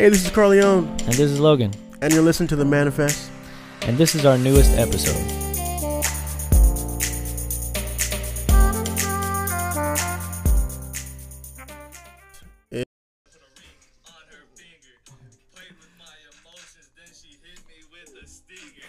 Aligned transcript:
Hey, 0.00 0.08
this 0.08 0.24
is 0.24 0.30
Carleone, 0.32 0.88
And 1.02 1.12
this 1.12 1.20
is 1.30 1.38
Logan. 1.38 1.72
and 2.00 2.10
you're 2.10 2.22
listening 2.22 2.48
to 2.48 2.56
The 2.56 2.64
Manifest. 2.64 3.30
And 3.82 3.98
this 3.98 4.14
is 4.14 4.24
our 4.24 4.38
newest 4.38 4.70
episode. 4.78 5.26
on 12.72 12.84
her 14.28 14.44
finger. 14.56 14.94
Played 15.54 15.74
with 15.78 15.92
my 15.98 16.14
emotions, 16.32 16.88
then 16.96 17.10
she 17.12 17.36
hit 17.42 17.60
me 17.68 17.84
with 17.92 18.22
a 18.22 18.26
stinger. 18.26 18.88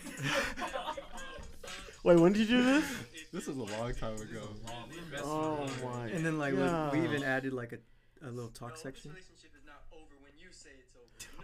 Wait, 2.03 2.19
when 2.19 2.33
did 2.33 2.49
you 2.49 2.57
do 2.57 2.63
this? 2.63 2.85
This 3.33 3.47
was 3.47 3.57
a 3.57 3.63
long 3.79 3.93
time 3.95 4.15
ago. 4.15 4.49
Oh 5.23 5.69
my. 5.83 6.07
And 6.07 6.25
then 6.25 6.37
like 6.37 6.53
we- 6.53 6.99
we 6.99 7.05
even 7.07 7.23
added 7.23 7.53
like 7.53 7.73
a, 7.73 7.79
a 8.27 8.29
little 8.29 8.49
talk 8.51 8.77
section. 8.77 9.11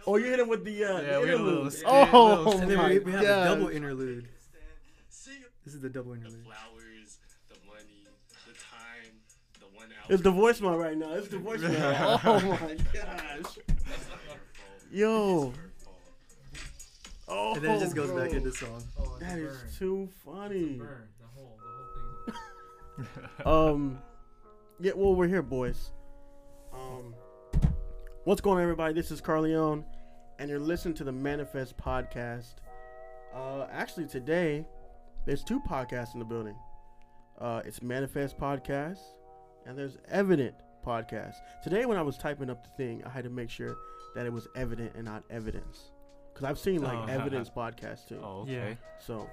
Oh, 0.08 0.16
you 0.16 0.24
hit 0.24 0.40
him 0.40 0.48
with 0.48 0.64
the 0.64 0.84
uh, 0.84 1.00
Yeah, 1.02 1.12
the 1.12 1.20
we 1.20 1.28
had 1.28 1.38
a 1.38 1.42
little 1.42 1.66
interlude. 1.66 1.84
Oh 1.84 2.42
little 2.44 2.60
And 2.60 2.70
then 2.70 2.78
my 2.78 2.88
we, 2.88 2.98
we 3.00 3.12
have 3.12 3.22
a 3.22 3.44
double 3.44 3.68
interlude. 3.68 4.26
This 5.66 5.74
is 5.74 5.82
the 5.82 5.90
double 5.90 6.14
interlude. 6.14 6.44
Flowers, 6.44 7.18
the 7.50 7.56
money, 7.66 8.06
the 8.46 8.54
time, 8.54 9.12
the 9.60 9.66
one 9.76 9.88
hour. 9.88 10.06
It's 10.08 10.22
the 10.22 10.32
voicemail 10.32 10.80
right 10.80 10.96
now. 10.96 11.12
It's 11.12 11.28
the 11.28 11.36
voicemail. 11.36 12.20
oh 12.24 12.40
my 12.40 12.76
gosh. 12.98 13.58
Yo. 14.90 15.52
Oh. 17.28 17.54
And 17.54 17.62
then 17.62 17.76
it 17.76 17.80
just 17.80 17.94
goes 17.94 18.10
back 18.12 18.30
bro. 18.30 18.38
into 18.38 18.52
song. 18.52 18.82
That 19.20 19.38
is 19.38 19.58
too 19.78 20.08
funny. 20.24 20.78
The 20.78 20.86
whole, 21.34 21.58
the 22.26 22.32
whole 22.32 23.04
thing. 23.04 23.44
Um, 23.44 23.98
yeah. 24.80 24.92
Well, 24.96 25.14
we're 25.14 25.28
here, 25.28 25.42
boys. 25.42 25.90
Um, 26.72 27.14
what's 28.24 28.40
going 28.40 28.56
on, 28.56 28.62
everybody? 28.62 28.94
This 28.94 29.10
is 29.10 29.20
Carleone, 29.20 29.84
and 30.38 30.48
you're 30.50 30.60
listening 30.60 30.94
to 30.94 31.04
the 31.04 31.12
Manifest 31.12 31.76
podcast. 31.76 32.54
Uh, 33.34 33.66
actually, 33.70 34.06
today 34.06 34.64
there's 35.26 35.42
two 35.44 35.60
podcasts 35.60 36.14
in 36.14 36.18
the 36.20 36.24
building. 36.24 36.56
Uh, 37.38 37.62
it's 37.64 37.82
Manifest 37.82 38.38
podcast, 38.38 38.98
and 39.66 39.78
there's 39.78 39.96
Evident 40.08 40.54
podcast. 40.84 41.34
Today, 41.62 41.86
when 41.86 41.96
I 41.98 42.02
was 42.02 42.16
typing 42.18 42.50
up 42.50 42.64
the 42.64 42.70
thing, 42.76 43.02
I 43.04 43.10
had 43.10 43.24
to 43.24 43.30
make 43.30 43.50
sure 43.50 43.76
that 44.14 44.26
it 44.26 44.32
was 44.32 44.48
evident 44.56 44.92
and 44.94 45.04
not 45.04 45.22
evidence, 45.30 45.90
because 46.32 46.44
I've 46.44 46.58
seen 46.58 46.82
like 46.82 46.98
Oh. 46.98 47.12
evidence 47.12 47.50
podcast 47.56 48.08
too. 48.08 48.20
Oh, 48.22 48.44
Yeah. 48.48 48.74
So, 48.98 49.28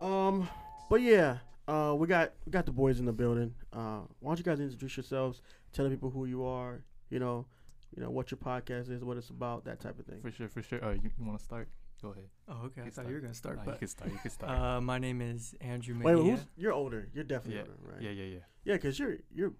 um, 0.00 0.48
but 0.90 1.00
yeah, 1.00 1.38
uh, 1.66 1.94
we 1.98 2.06
got 2.06 2.32
we 2.44 2.52
got 2.52 2.66
the 2.66 2.72
boys 2.72 3.00
in 3.00 3.06
the 3.06 3.12
building. 3.12 3.54
Uh, 3.72 4.00
why 4.20 4.30
don't 4.30 4.38
you 4.38 4.44
guys 4.44 4.60
introduce 4.60 4.96
yourselves? 4.96 5.40
Tell 5.72 5.84
the 5.84 5.90
people 5.90 6.10
who 6.10 6.26
you 6.26 6.44
are. 6.44 6.80
You 7.10 7.18
know, 7.20 7.46
you 7.94 8.02
know 8.02 8.10
what 8.10 8.30
your 8.30 8.38
podcast 8.38 8.90
is, 8.90 9.04
what 9.04 9.16
it's 9.16 9.30
about, 9.30 9.64
that 9.64 9.80
type 9.80 9.98
of 9.98 10.06
thing. 10.06 10.20
For 10.22 10.30
sure, 10.30 10.48
for 10.48 10.62
sure. 10.62 10.84
Uh, 10.84 10.92
you, 10.92 11.10
you 11.18 11.24
want 11.24 11.38
to 11.38 11.44
start? 11.44 11.68
Go 12.02 12.10
ahead. 12.10 12.28
Oh, 12.48 12.66
okay. 12.66 12.82
I 12.82 12.84
You 12.86 12.90
thought 12.90 13.08
you 13.08 13.14
were 13.14 13.20
gonna 13.20 13.32
start, 13.34 13.56
Nah, 13.56 13.62
you 13.62 13.70
but 13.70 13.78
can 13.78 13.88
start. 13.88 14.10
You 14.12 14.18
can 14.18 14.30
start. 14.30 14.50
uh, 14.58 14.80
my 14.80 14.98
name 14.98 15.20
is 15.22 15.54
Andrew 15.60 15.94
Wait, 16.02 16.14
Mejia. 16.14 16.32
who's 16.36 16.46
you're 16.56 16.72
older? 16.72 17.08
You're 17.14 17.24
definitely 17.24 17.56
Yeah, 17.56 17.62
older, 17.62 17.76
right? 17.82 18.02
yeah, 18.02 18.10
yeah, 18.10 18.24
yeah. 18.24 18.38
Yeah, 18.64 18.74
because 18.74 18.98
you're 18.98 19.16
you're 19.34 19.52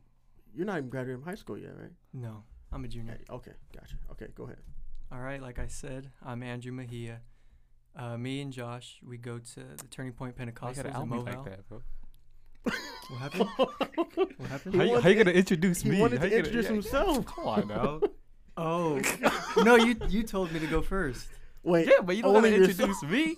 you're 0.55 0.67
not 0.67 0.79
even 0.79 0.91
graduating 0.91 1.23
from 1.23 1.31
high 1.31 1.35
school 1.37 1.57
yet, 1.59 1.73
right? 1.79 1.93
No, 2.13 2.43
I'm 2.73 2.85
a 2.85 2.89
junior. 2.89 3.17
Yeah, 3.27 3.35
okay, 3.37 3.53
gotcha. 3.75 3.97
Okay, 4.13 4.27
go 4.35 4.45
ahead. 4.45 4.59
All 5.11 5.21
right, 5.21 5.41
like 5.41 5.59
I 5.59 5.67
said, 5.69 6.11
I'm 6.25 6.43
Andrew 6.43 6.73
Mejia. 6.73 7.21
Uh, 7.99 8.19
me 8.19 8.43
and 8.43 8.53
Josh, 8.53 9.01
we 9.03 9.17
go 9.17 9.39
to 9.39 9.61
the 9.79 9.87
Turning 9.91 10.13
Point 10.13 10.37
Pentecostal 10.37 10.85
you 10.91 11.03
in 11.03 11.09
Mobile. 11.09 11.25
like 11.25 11.45
that, 11.45 11.67
bro? 11.69 11.83
What 13.09 13.19
happened? 13.21 13.49
what 14.37 14.49
happened? 14.51 14.75
How, 14.75 14.83
you, 14.83 14.91
wanted 14.91 15.03
how 15.03 15.09
you 15.09 15.15
to- 15.17 15.25
gonna 15.25 15.37
introduce 15.37 15.83
he 15.83 15.91
me? 15.91 16.01
wanted 16.01 16.19
How 16.19 16.25
to 16.25 16.29
you 16.31 16.37
gonna- 16.37 16.39
introduce 16.49 16.65
yeah, 16.67 16.73
himself. 16.73 17.27
Come 17.27 17.47
on 17.47 17.69
now. 17.69 18.01
Oh, 18.59 18.99
no, 19.65 19.77
you 19.77 19.95
you 20.09 20.23
told 20.23 20.51
me 20.51 20.59
to 20.61 20.67
go 20.67 20.81
first. 20.81 21.29
Wait, 21.63 21.87
yeah, 21.87 22.01
but 22.03 22.17
you 22.17 22.23
don't 22.23 22.37
only 22.37 22.51
gotta 22.53 22.63
yourself- 22.63 22.89
introduce 23.03 23.03
me. 23.29 23.37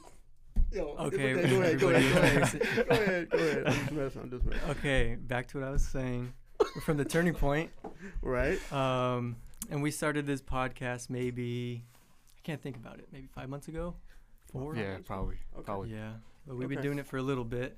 Yo, 0.70 0.92
it's 0.92 1.00
Okay, 1.14 1.32
go 1.32 1.60
ahead, 1.60 1.80
go 1.80 1.88
ahead, 1.88 2.04
relax. 2.04 2.54
go 2.54 2.60
ahead, 2.60 2.86
go 2.88 2.94
ahead, 2.94 3.30
go 3.30 3.36
ahead. 3.38 3.66
I'm 3.66 3.74
just 3.74 3.92
messing. 3.92 4.22
I'm 4.22 4.30
just 4.30 4.44
messing. 4.44 4.70
Okay, 4.70 5.16
back 5.20 5.48
to 5.48 5.58
what 5.58 5.66
I 5.66 5.70
was 5.72 5.84
saying. 5.84 6.32
We're 6.60 6.82
from 6.82 6.98
the 6.98 7.04
Turning 7.04 7.34
Point. 7.34 7.70
Right? 8.22 8.60
Um, 8.72 9.34
and 9.70 9.82
we 9.82 9.90
started 9.90 10.24
this 10.24 10.40
podcast 10.40 11.10
maybe 11.10 11.82
I 12.36 12.40
can't 12.44 12.62
think 12.62 12.76
about 12.76 13.00
it. 13.00 13.08
Maybe 13.12 13.26
five 13.26 13.48
months 13.48 13.66
ago, 13.66 13.96
four. 14.52 14.76
Yeah, 14.76 14.98
probably. 15.04 15.34
Okay. 15.56 15.64
Probably. 15.64 15.90
Yeah, 15.90 16.12
but 16.46 16.56
we've 16.56 16.68
been 16.68 16.78
Okay. 16.78 16.86
doing 16.86 17.00
it 17.00 17.06
for 17.08 17.16
a 17.16 17.22
little 17.22 17.44
bit. 17.44 17.76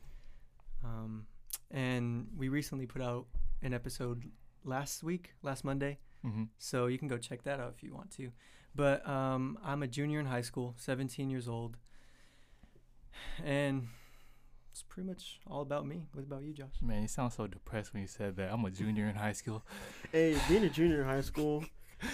Um, 0.84 1.24
and 1.70 2.28
we 2.36 2.48
recently 2.48 2.86
put 2.86 3.02
out 3.02 3.26
an 3.62 3.72
episode 3.74 4.24
last 4.64 5.02
week, 5.02 5.34
last 5.42 5.64
Monday. 5.64 5.98
Mm-hmm. 6.24 6.44
So 6.58 6.86
you 6.86 6.98
can 6.98 7.08
go 7.08 7.18
check 7.18 7.42
that 7.44 7.60
out 7.60 7.72
if 7.76 7.82
you 7.82 7.94
want 7.94 8.10
to. 8.12 8.30
But 8.74 9.06
um, 9.08 9.58
I'm 9.64 9.82
a 9.82 9.86
junior 9.86 10.20
in 10.20 10.26
high 10.26 10.42
school, 10.42 10.74
17 10.78 11.28
years 11.30 11.48
old, 11.48 11.76
and 13.44 13.88
it's 14.70 14.82
pretty 14.82 15.08
much 15.08 15.40
all 15.46 15.62
about 15.62 15.86
me. 15.86 16.06
What 16.12 16.22
about 16.22 16.42
you, 16.42 16.52
Josh? 16.52 16.74
Man, 16.80 17.02
you 17.02 17.08
sound 17.08 17.32
so 17.32 17.46
depressed 17.46 17.92
when 17.92 18.02
you 18.02 18.06
said 18.06 18.36
that. 18.36 18.52
I'm 18.52 18.64
a 18.64 18.70
junior 18.70 19.06
in 19.06 19.16
high 19.16 19.32
school. 19.32 19.64
Hey, 20.12 20.36
being 20.48 20.64
a 20.64 20.70
junior 20.70 21.02
in 21.02 21.08
high 21.08 21.20
school, 21.20 21.64
it, 21.64 21.70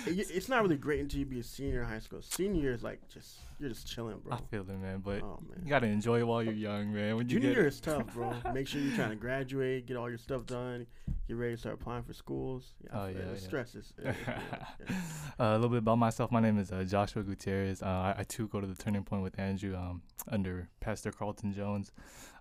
it's 0.07 0.49
not 0.49 0.63
really 0.63 0.77
great 0.77 1.01
until 1.01 1.21
you 1.21 1.27
be 1.27 1.41
a 1.41 1.43
senior 1.43 1.83
in 1.83 1.89
high 1.89 1.99
school. 1.99 2.21
Senior 2.23 2.61
year 2.63 2.73
is 2.73 2.83
like 2.83 3.01
just 3.09 3.39
you're 3.59 3.69
just 3.69 3.87
chilling, 3.87 4.19
bro. 4.19 4.35
I 4.35 4.41
feel 4.51 4.63
it, 4.63 4.69
man. 4.69 5.01
But 5.05 5.23
Oh 5.23 5.41
you 5.63 5.69
gotta 5.69 5.87
enjoy 5.87 6.21
it 6.21 6.27
while 6.27 6.43
you're 6.43 6.53
young, 6.53 6.93
man. 6.93 7.17
When 7.17 7.29
you 7.29 7.37
junior 7.37 7.49
get 7.51 7.57
year 7.57 7.67
is 7.67 7.81
tough, 7.81 8.13
bro. 8.15 8.35
Make 8.53 8.69
sure 8.69 8.81
you're 8.81 8.95
trying 8.97 9.11
to 9.11 9.17
graduate, 9.17 9.87
get 9.87 9.97
all 9.97 10.09
your 10.09 10.19
stuff 10.19 10.45
done, 10.47 10.87
get 11.29 11.37
ready 11.37 11.55
to 11.55 11.59
start 11.61 11.75
applying 11.77 12.03
for 12.03 12.13
schools. 12.13 12.75
Yeah, 12.85 12.91
Oh, 13.01 13.07
yeah, 13.07 13.19
yeah. 13.33 13.39
stress 13.39 13.75
is. 13.75 13.93
is 13.99 14.05
real, 14.05 14.15
yeah. 14.29 14.97
Uh, 15.39 15.45
a 15.45 15.55
little 15.55 15.69
bit 15.71 15.79
about 15.79 15.99
myself. 15.99 16.31
My 16.31 16.41
name 16.41 16.59
is 16.59 16.71
uh, 16.73 16.85
Joshua 16.85 17.23
Gutierrez. 17.23 17.83
Uh, 17.83 17.87
I, 17.87 18.15
I 18.19 18.23
too 18.25 18.49
go 18.49 18.61
to 18.61 18.67
the 18.67 18.75
Turning 18.75 19.05
Point 19.05 19.23
with 19.23 19.39
Andrew 19.39 19.77
um, 19.77 20.03
under 20.29 20.69
Pastor 20.81 21.11
Carlton 21.13 21.53
Jones. 21.55 21.93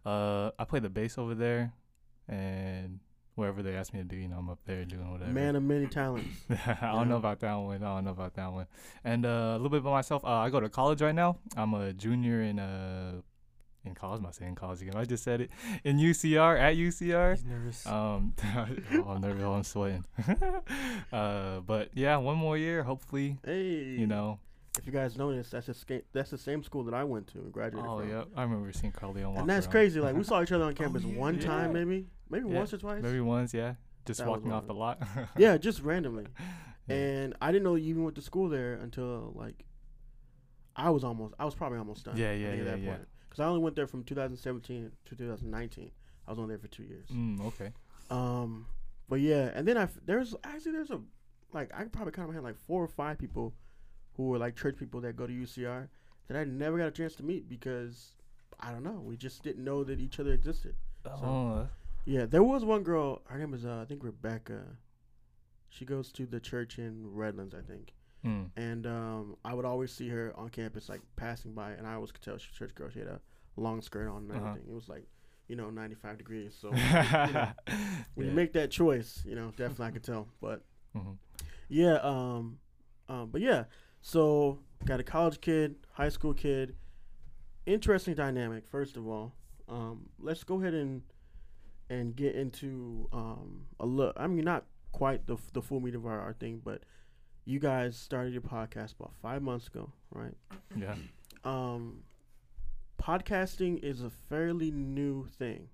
Uh, 0.06 0.52
I 0.60 0.66
play 0.66 0.80
the 0.80 0.90
bass 0.90 1.18
over 1.18 1.34
there, 1.34 1.74
and 2.28 3.00
wherever 3.36 3.62
they 3.62 3.76
ask 3.76 3.94
me 3.94 4.00
to 4.00 4.06
do, 4.06 4.16
you 4.16 4.28
know, 4.28 4.38
I'm 4.38 4.50
up 4.50 4.60
there 4.66 4.84
doing 4.86 5.12
whatever. 5.12 5.32
Man 5.32 5.56
of 5.56 5.64
many 5.64 5.88
talents. 6.00 6.28
I 6.50 6.92
don't 6.94 7.08
know 7.10 7.18
about 7.18 7.40
that 7.42 7.54
one. 7.56 7.84
I 7.84 7.96
don't 7.96 8.06
know 8.06 8.12
about 8.12 8.34
that 8.36 8.52
one. 8.52 8.66
And 9.04 9.26
uh, 9.26 9.30
a 9.30 9.54
little 9.54 9.70
bit 9.70 9.80
about 9.82 9.92
myself. 9.92 10.24
Uh, 10.26 10.30
I 10.30 10.50
go 10.50 10.60
to 10.60 10.70
college 10.70 11.02
right 11.02 11.16
now. 11.16 11.38
I'm 11.56 11.74
a 11.74 11.94
junior 11.94 12.42
in 12.42 12.60
uh 12.60 13.22
in 13.86 13.94
college. 13.94 14.18
I'm 14.18 14.24
not 14.24 14.34
saying 14.36 14.56
college 14.56 14.82
again. 14.82 14.96
I 14.96 15.06
just 15.06 15.24
said 15.24 15.42
it 15.42 15.52
in 15.84 15.98
UCR 15.98 16.60
at 16.60 16.76
UCR. 16.76 17.36
He's 17.36 17.46
nervous. 17.46 17.86
Um, 17.86 18.34
oh, 18.56 19.06
I'm 19.10 19.22
nervous. 19.22 19.44
Oh, 19.44 19.54
I'm 19.54 19.64
sweating. 19.64 20.06
uh, 21.12 21.60
but 21.60 21.90
yeah, 21.94 22.18
one 22.18 22.38
more 22.38 22.58
year. 22.58 22.84
Hopefully, 22.84 23.38
Hey, 23.46 23.64
you 24.00 24.08
know. 24.08 24.40
if 24.80 24.86
you 24.86 24.92
guys 24.92 25.18
notice, 25.18 25.50
that's 25.52 25.68
the 25.68 25.74
same. 25.74 26.02
That's 26.14 26.32
the 26.32 26.38
same 26.38 26.64
school 26.64 26.84
that 26.86 26.94
I 26.94 27.04
went 27.04 27.28
to 27.28 27.40
and 27.40 27.52
graduated 27.52 27.88
Oh 27.90 28.00
from. 28.00 28.10
yeah, 28.10 28.24
I 28.36 28.44
remember 28.44 28.72
seeing 28.74 28.92
Carleone 28.94 29.32
walk 29.34 29.40
And 29.42 29.50
that's 29.50 29.66
around. 29.68 29.72
crazy. 29.72 30.00
Like 30.00 30.16
we 30.16 30.24
saw 30.24 30.42
each 30.42 30.52
other 30.52 30.64
on 30.66 30.74
campus 30.74 31.04
yeah, 31.04 31.18
one 31.18 31.40
time, 31.40 31.76
yeah. 31.76 31.84
maybe, 31.84 32.08
maybe 32.30 32.50
Yeah, 32.50 32.58
once 32.58 32.74
or 32.74 32.78
twice. 32.78 33.04
Maybe 33.04 33.20
once, 33.20 33.54
yeah. 33.54 33.76
Just 34.06 34.20
That 34.20 34.28
walking 34.28 34.52
off 34.52 34.68
the 34.68 34.74
lot. 34.74 35.02
Yeah, 35.38 35.58
just 35.58 35.82
randomly. 35.82 36.28
Yeah. 36.88 36.96
And 36.98 37.36
I 37.42 37.52
didn't 37.52 37.64
know 37.64 37.74
you 37.74 37.90
even 37.90 38.04
went 38.04 38.16
to 38.18 38.22
school 38.22 38.48
there 38.48 38.76
until 38.76 39.34
like 39.36 39.66
I 40.76 40.92
was 40.92 41.04
almost. 41.04 41.34
I 41.40 41.46
was 41.46 41.56
probably 41.56 41.80
almost 41.80 42.06
done. 42.06 42.16
Yeah, 42.16 42.32
yeah, 42.34 42.50
at 42.50 42.58
yeah, 42.60 42.64
that 42.66 42.80
yeah. 42.80 42.90
point. 42.90 43.08
Because 43.28 43.40
I 43.40 43.46
only 43.48 43.62
went 43.62 43.76
there 43.76 43.88
from 43.88 44.04
2017 44.04 44.92
to 45.06 45.16
2019. 45.16 45.90
I 46.28 46.30
was 46.30 46.38
only 46.38 46.50
there 46.50 46.60
for 46.60 46.68
two 46.68 46.84
years. 46.84 47.08
Mm, 47.10 47.44
okay. 47.48 47.72
Um, 48.12 48.68
but 49.10 49.20
yeah, 49.20 49.50
and 49.56 49.68
then 49.68 49.78
I 49.78 49.84
f- 49.84 49.98
there's 50.06 50.36
actually 50.44 50.74
there's 50.74 50.92
a 50.92 51.02
like 51.54 51.72
I 51.74 51.86
probably 51.86 52.12
kind 52.12 52.30
of 52.30 52.36
had 52.36 52.44
like 52.44 52.58
four 52.68 52.84
or 52.84 52.88
five 52.88 53.18
people 53.18 53.56
who 54.16 54.28
were 54.28 54.38
like 54.38 54.56
church 54.56 54.78
people 54.78 55.02
that 55.02 55.16
go 55.16 55.26
to 55.26 55.34
UCR 55.34 55.88
that 56.28 56.38
I 56.38 56.44
never 56.44 56.78
got 56.78 56.88
a 56.88 56.92
chance 56.92 57.16
to 57.16 57.24
meet 57.24 57.50
because 57.50 58.12
I 58.60 58.72
don't 58.72 58.84
know 58.84 59.02
we 59.04 59.18
just 59.18 59.44
didn't 59.44 59.64
know 59.64 59.84
that 59.84 60.00
each 60.00 60.20
other 60.20 60.34
existed. 60.34 60.76
Oh, 61.06 61.68
Yeah, 62.06 62.26
there 62.26 62.44
was 62.44 62.64
one 62.64 62.84
girl. 62.84 63.22
Her 63.26 63.38
name 63.38 63.54
is 63.54 63.66
uh, 63.66 63.80
I 63.82 63.86
think 63.86 64.04
Rebecca. 64.04 64.62
She 65.70 65.86
goes 65.86 66.12
to 66.14 66.26
the 66.26 66.40
church 66.40 66.78
in 66.80 67.04
Redlands, 67.14 67.54
I 67.54 67.62
think. 67.62 67.94
mm. 68.26 68.50
And 68.56 68.86
um, 68.88 69.36
I 69.44 69.54
would 69.54 69.66
always 69.66 69.92
see 69.92 70.08
her 70.10 70.32
on 70.38 70.50
campus, 70.50 70.88
like 70.88 71.02
passing 71.18 71.54
by, 71.54 71.72
and 71.72 71.86
I 71.86 71.96
always 71.96 72.12
could 72.12 72.22
tell 72.22 72.38
she 72.38 72.48
was 72.50 72.56
a 72.56 72.60
church 72.60 72.76
girl. 72.76 72.90
She 72.90 73.00
had 73.00 73.10
a 73.10 73.20
long 73.58 73.82
skirt 73.82 74.08
on 74.08 74.24
and 74.24 74.32
Uh-huh. 74.32 74.50
everything. 74.50 74.70
It 74.70 74.74
was 74.74 74.88
like, 74.88 75.06
you 75.48 75.56
know, 75.58 75.70
95 75.70 76.18
degrees. 76.18 76.56
So 76.60 76.70
you 76.74 77.34
know, 77.34 77.52
when 78.14 78.28
you 78.28 78.34
make 78.34 78.54
that 78.54 78.72
choice, 78.72 79.22
you 79.26 79.36
know, 79.36 79.50
definitely 79.58 79.88
I 79.88 79.92
could 79.92 80.04
tell. 80.04 80.28
But 80.40 80.64
Mhm. 80.96 81.18
yeah, 81.68 81.96
um, 82.04 82.60
um, 83.10 83.30
but 83.32 83.42
yeah. 83.42 83.66
So 84.02 84.60
got 84.86 85.00
a 85.00 85.04
college 85.04 85.42
kid, 85.42 85.76
high 85.94 86.10
school 86.10 86.34
kid. 86.34 86.76
Interesting 87.66 88.14
dynamic. 88.14 88.68
First 88.68 88.96
of 88.96 89.08
all, 89.08 89.34
um, 89.68 90.10
let's 90.20 90.44
go 90.44 90.62
ahead 90.62 90.76
and 90.76 91.02
and 91.90 92.16
get 92.16 92.36
into 92.36 93.08
um 93.14 93.66
a 93.80 93.86
look. 93.86 94.16
I 94.18 94.28
mean, 94.28 94.46
not 94.46 94.66
quite 94.92 95.28
the 95.28 95.38
the 95.54 95.62
full 95.62 95.80
meat 95.80 95.96
of 95.96 96.06
our, 96.06 96.20
our 96.20 96.34
thing, 96.34 96.62
but 96.64 96.82
you 97.46 97.60
guys 97.60 97.96
started 97.96 98.34
your 98.34 98.42
podcast 98.42 98.96
about 99.00 99.14
five 99.22 99.42
months 99.42 99.68
ago, 99.68 99.92
right? 100.12 100.34
Yeah. 100.76 100.96
Um, 101.44 102.04
podcasting 103.02 103.84
is 103.84 104.02
a 104.02 104.10
fairly 104.10 104.72
new 104.72 105.28
thing, 105.28 105.70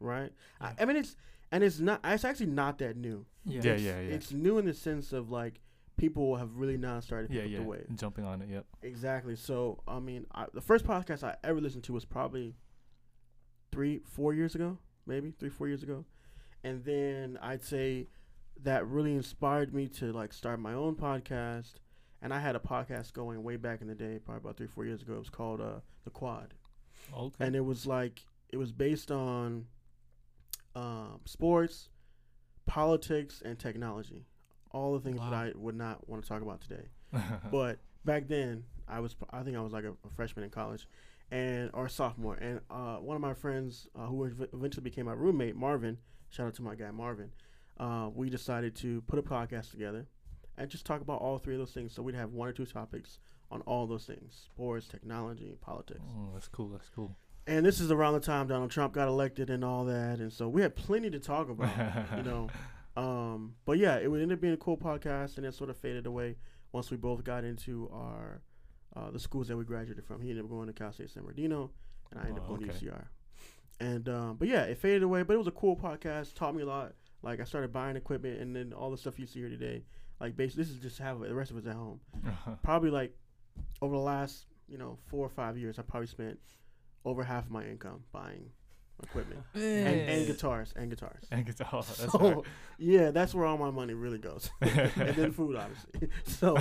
right? 0.00 0.32
I, 0.60 0.70
Yeah. 0.70 0.74
I 0.80 0.84
mean, 0.86 0.96
it's 0.96 1.16
and 1.50 1.62
it's 1.62 1.78
not. 1.78 2.00
It's 2.04 2.24
actually 2.24 2.46
not 2.46 2.78
that 2.78 2.96
new. 2.96 3.26
yeah. 3.44 3.60
Yeah, 3.62 3.72
it's, 3.72 3.82
yeah, 3.82 4.00
yeah. 4.00 4.14
It's 4.14 4.32
new 4.32 4.58
in 4.58 4.64
the 4.66 4.74
sense 4.74 5.12
of 5.12 5.30
like 5.30 5.60
people 5.96 6.36
have 6.36 6.56
really 6.56 6.78
not 6.78 7.04
started 7.04 7.30
Yeah, 7.30 7.42
yeah. 7.42 7.58
the 7.58 7.64
wave. 7.64 7.86
Jumping 7.94 8.24
on 8.24 8.40
it. 8.42 8.48
Yep. 8.50 8.64
Exactly. 8.82 9.36
So 9.36 9.80
I 9.86 10.00
mean, 10.00 10.26
I, 10.34 10.46
the 10.52 10.60
first 10.62 10.84
podcast 10.86 11.22
I 11.22 11.36
ever 11.44 11.60
listened 11.60 11.84
to 11.84 11.92
was 11.92 12.04
probably 12.04 12.56
three, 13.70 14.00
four 14.04 14.34
years 14.34 14.54
ago, 14.54 14.78
maybe 15.06 15.32
three, 15.38 15.48
four 15.50 15.68
years 15.68 15.82
ago, 15.82 16.04
and 16.64 16.84
then 16.84 17.38
I'd 17.42 17.62
say 17.62 18.08
that 18.62 18.86
really 18.86 19.14
inspired 19.14 19.72
me 19.74 19.88
to 19.88 20.12
like 20.12 20.32
start 20.32 20.60
my 20.60 20.74
own 20.74 20.94
podcast. 20.96 21.74
And 22.24 22.32
I 22.32 22.38
had 22.38 22.54
a 22.54 22.60
podcast 22.60 23.12
going 23.14 23.42
way 23.42 23.56
back 23.56 23.80
in 23.80 23.88
the 23.88 23.96
day, 23.96 24.20
probably 24.24 24.42
about 24.42 24.56
three, 24.56 24.68
four 24.68 24.84
years 24.84 25.02
ago. 25.02 25.14
It 25.14 25.18
was 25.18 25.28
called 25.30 25.60
uh, 25.60 25.80
the 26.04 26.10
Quad, 26.10 26.54
Okay. 27.12 27.44
and 27.44 27.56
it 27.56 27.64
was 27.64 27.84
like 27.84 28.22
it 28.50 28.58
was 28.58 28.70
based 28.70 29.10
on 29.10 29.66
um, 30.76 31.20
sports, 31.24 31.88
politics, 32.66 33.42
and 33.44 33.58
technology. 33.58 34.24
All 34.70 34.94
the 34.94 35.00
things 35.00 35.18
that 35.20 35.32
I 35.34 35.52
would 35.54 35.74
not 35.76 36.08
want 36.08 36.22
to 36.22 36.28
talk 36.28 36.42
about 36.42 36.60
today. 36.60 36.86
But 37.50 37.78
back 38.04 38.28
then, 38.28 38.64
I 38.88 39.00
was 39.00 39.14
I 39.30 39.42
think 39.42 39.56
I 39.56 39.60
was 39.60 39.72
like 39.72 39.84
a, 39.84 39.90
a 39.90 40.10
freshman 40.16 40.44
in 40.44 40.50
college, 40.50 40.86
and 41.32 41.70
our 41.72 41.88
sophomore. 41.88 42.36
And 42.36 42.60
uh, 42.70 42.96
one 42.96 43.16
of 43.16 43.22
my 43.22 43.34
friends 43.34 43.88
uh, 43.98 44.06
who 44.06 44.24
eventually 44.52 44.84
became 44.84 45.06
my 45.06 45.14
roommate, 45.14 45.56
Marvin. 45.56 45.98
Shout 46.28 46.46
out 46.46 46.54
to 46.54 46.62
my 46.62 46.74
guy 46.74 46.90
Marvin. 46.90 47.30
Uh, 47.80 48.10
we 48.14 48.30
decided 48.30 48.76
to 48.76 49.00
put 49.02 49.18
a 49.18 49.22
podcast 49.22 49.70
together 49.70 50.06
and 50.58 50.70
just 50.70 50.84
talk 50.84 51.00
about 51.00 51.20
all 51.20 51.38
three 51.38 51.54
of 51.54 51.58
those 51.58 51.72
things. 51.72 51.94
So 51.94 52.02
we'd 52.02 52.14
have 52.14 52.32
one 52.32 52.48
or 52.48 52.52
two 52.52 52.66
topics 52.66 53.18
on 53.50 53.62
all 53.62 53.86
those 53.86 54.04
things: 54.04 54.46
sports, 54.52 54.86
technology, 54.86 55.56
politics. 55.60 56.00
oh, 56.06 56.30
that's 56.34 56.48
cool. 56.48 56.68
That's 56.68 56.90
cool. 56.94 57.16
And 57.46 57.66
this 57.66 57.80
is 57.80 57.90
around 57.90 58.14
the 58.14 58.20
time 58.20 58.46
Donald 58.46 58.70
Trump 58.70 58.92
got 58.92 59.08
elected 59.08 59.50
and 59.50 59.64
all 59.64 59.86
that, 59.86 60.20
and 60.20 60.32
so 60.32 60.48
we 60.48 60.62
had 60.62 60.76
plenty 60.76 61.10
to 61.10 61.18
talk 61.18 61.48
about, 61.48 61.72
you 62.16 62.22
know. 62.22 62.48
Um, 62.94 63.54
but 63.64 63.78
yeah, 63.78 63.96
it 63.96 64.10
would 64.10 64.20
end 64.20 64.32
up 64.32 64.40
being 64.40 64.52
a 64.52 64.58
cool 64.58 64.76
podcast, 64.76 65.38
and 65.38 65.46
it 65.46 65.54
sort 65.54 65.70
of 65.70 65.76
faded 65.76 66.06
away 66.06 66.36
once 66.72 66.90
we 66.90 66.96
both 66.96 67.24
got 67.24 67.42
into 67.42 67.90
our 67.92 68.42
uh, 68.96 69.10
the 69.10 69.18
schools 69.18 69.48
that 69.48 69.56
we 69.56 69.64
graduated 69.64 70.04
from. 70.04 70.20
He 70.20 70.30
ended 70.30 70.44
up 70.44 70.50
going 70.50 70.66
to 70.66 70.72
Cal 70.72 70.92
State 70.92 71.10
San 71.10 71.22
Bernardino, 71.22 71.70
and 72.10 72.20
I 72.20 72.24
ended 72.24 72.42
up 72.42 72.48
going 72.48 72.64
okay. 72.64 72.78
to 72.78 72.86
UCR. 72.86 73.04
And 73.80 74.08
um, 74.08 74.36
but 74.38 74.48
yeah, 74.48 74.62
it 74.62 74.78
faded 74.78 75.02
away, 75.02 75.22
but 75.22 75.34
it 75.34 75.38
was 75.38 75.46
a 75.46 75.52
cool 75.52 75.76
podcast. 75.76 76.34
Taught 76.34 76.54
me 76.54 76.62
a 76.62 76.66
lot. 76.66 76.92
Like 77.22 77.40
I 77.40 77.44
started 77.44 77.72
buying 77.72 77.96
equipment, 77.96 78.40
and 78.40 78.54
then 78.54 78.72
all 78.72 78.90
the 78.90 78.98
stuff 78.98 79.18
you 79.18 79.26
see 79.26 79.40
here 79.40 79.48
today. 79.48 79.84
Like 80.20 80.36
basically, 80.36 80.64
this 80.64 80.72
is 80.72 80.78
just 80.78 80.98
how 80.98 81.18
the 81.18 81.34
rest 81.34 81.50
of 81.50 81.56
us 81.56 81.66
at 81.66 81.74
home. 81.74 82.00
Probably 82.62 82.90
like 82.90 83.16
over 83.80 83.94
the 83.94 84.02
last 84.02 84.46
you 84.68 84.78
know 84.78 84.98
four 85.06 85.24
or 85.26 85.30
five 85.30 85.58
years, 85.58 85.78
I 85.78 85.82
probably 85.82 86.06
spent 86.06 86.38
over 87.04 87.24
half 87.24 87.46
of 87.46 87.50
my 87.50 87.64
income 87.64 88.04
buying 88.12 88.50
equipment 89.02 89.40
and, 89.54 89.62
and 89.64 90.26
guitars 90.26 90.72
and 90.76 90.90
guitars. 90.90 91.24
And 91.30 91.44
guitars. 91.46 91.68
Oh, 91.72 91.76
That's 91.82 92.12
So 92.12 92.18
hard. 92.18 92.38
yeah, 92.78 93.10
that's 93.10 93.34
where 93.34 93.46
all 93.46 93.58
my 93.58 93.70
money 93.70 93.94
really 93.94 94.18
goes, 94.18 94.50
and 94.60 95.14
then 95.16 95.32
food, 95.32 95.56
obviously. 95.56 96.08
So 96.24 96.56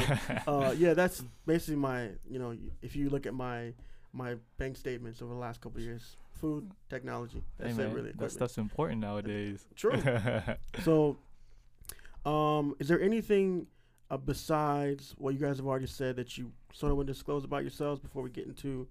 uh, 0.47 0.73
yeah, 0.77 0.93
that's 0.93 1.23
basically 1.45 1.77
my 1.77 2.09
you 2.29 2.39
know 2.39 2.55
if 2.81 2.95
you 2.95 3.09
look 3.09 3.25
at 3.25 3.33
my 3.33 3.73
my 4.13 4.35
bank 4.57 4.77
statements 4.77 5.21
over 5.21 5.33
the 5.33 5.39
last 5.39 5.61
couple 5.61 5.79
of 5.79 5.85
years, 5.85 6.17
food, 6.33 6.69
technology, 6.89 7.43
hey 7.57 7.65
that's 7.65 7.77
man, 7.77 7.89
it 7.91 7.93
really. 7.93 8.11
that 8.17 8.31
stuff's 8.31 8.57
important 8.57 8.99
nowadays. 9.01 9.65
True. 9.75 10.01
So, 10.83 11.17
um, 12.25 12.75
is 12.79 12.87
there 12.87 13.01
anything 13.01 13.67
uh, 14.09 14.17
besides 14.17 15.15
what 15.17 15.33
you 15.33 15.39
guys 15.39 15.57
have 15.57 15.65
already 15.65 15.87
said 15.87 16.17
that 16.17 16.37
you 16.37 16.51
sort 16.73 16.91
of 16.91 16.97
want 16.97 17.07
to 17.07 17.13
disclose 17.13 17.45
about 17.45 17.61
yourselves 17.61 17.99
before 17.99 18.21
we 18.21 18.29
get 18.29 18.45
into 18.45 18.87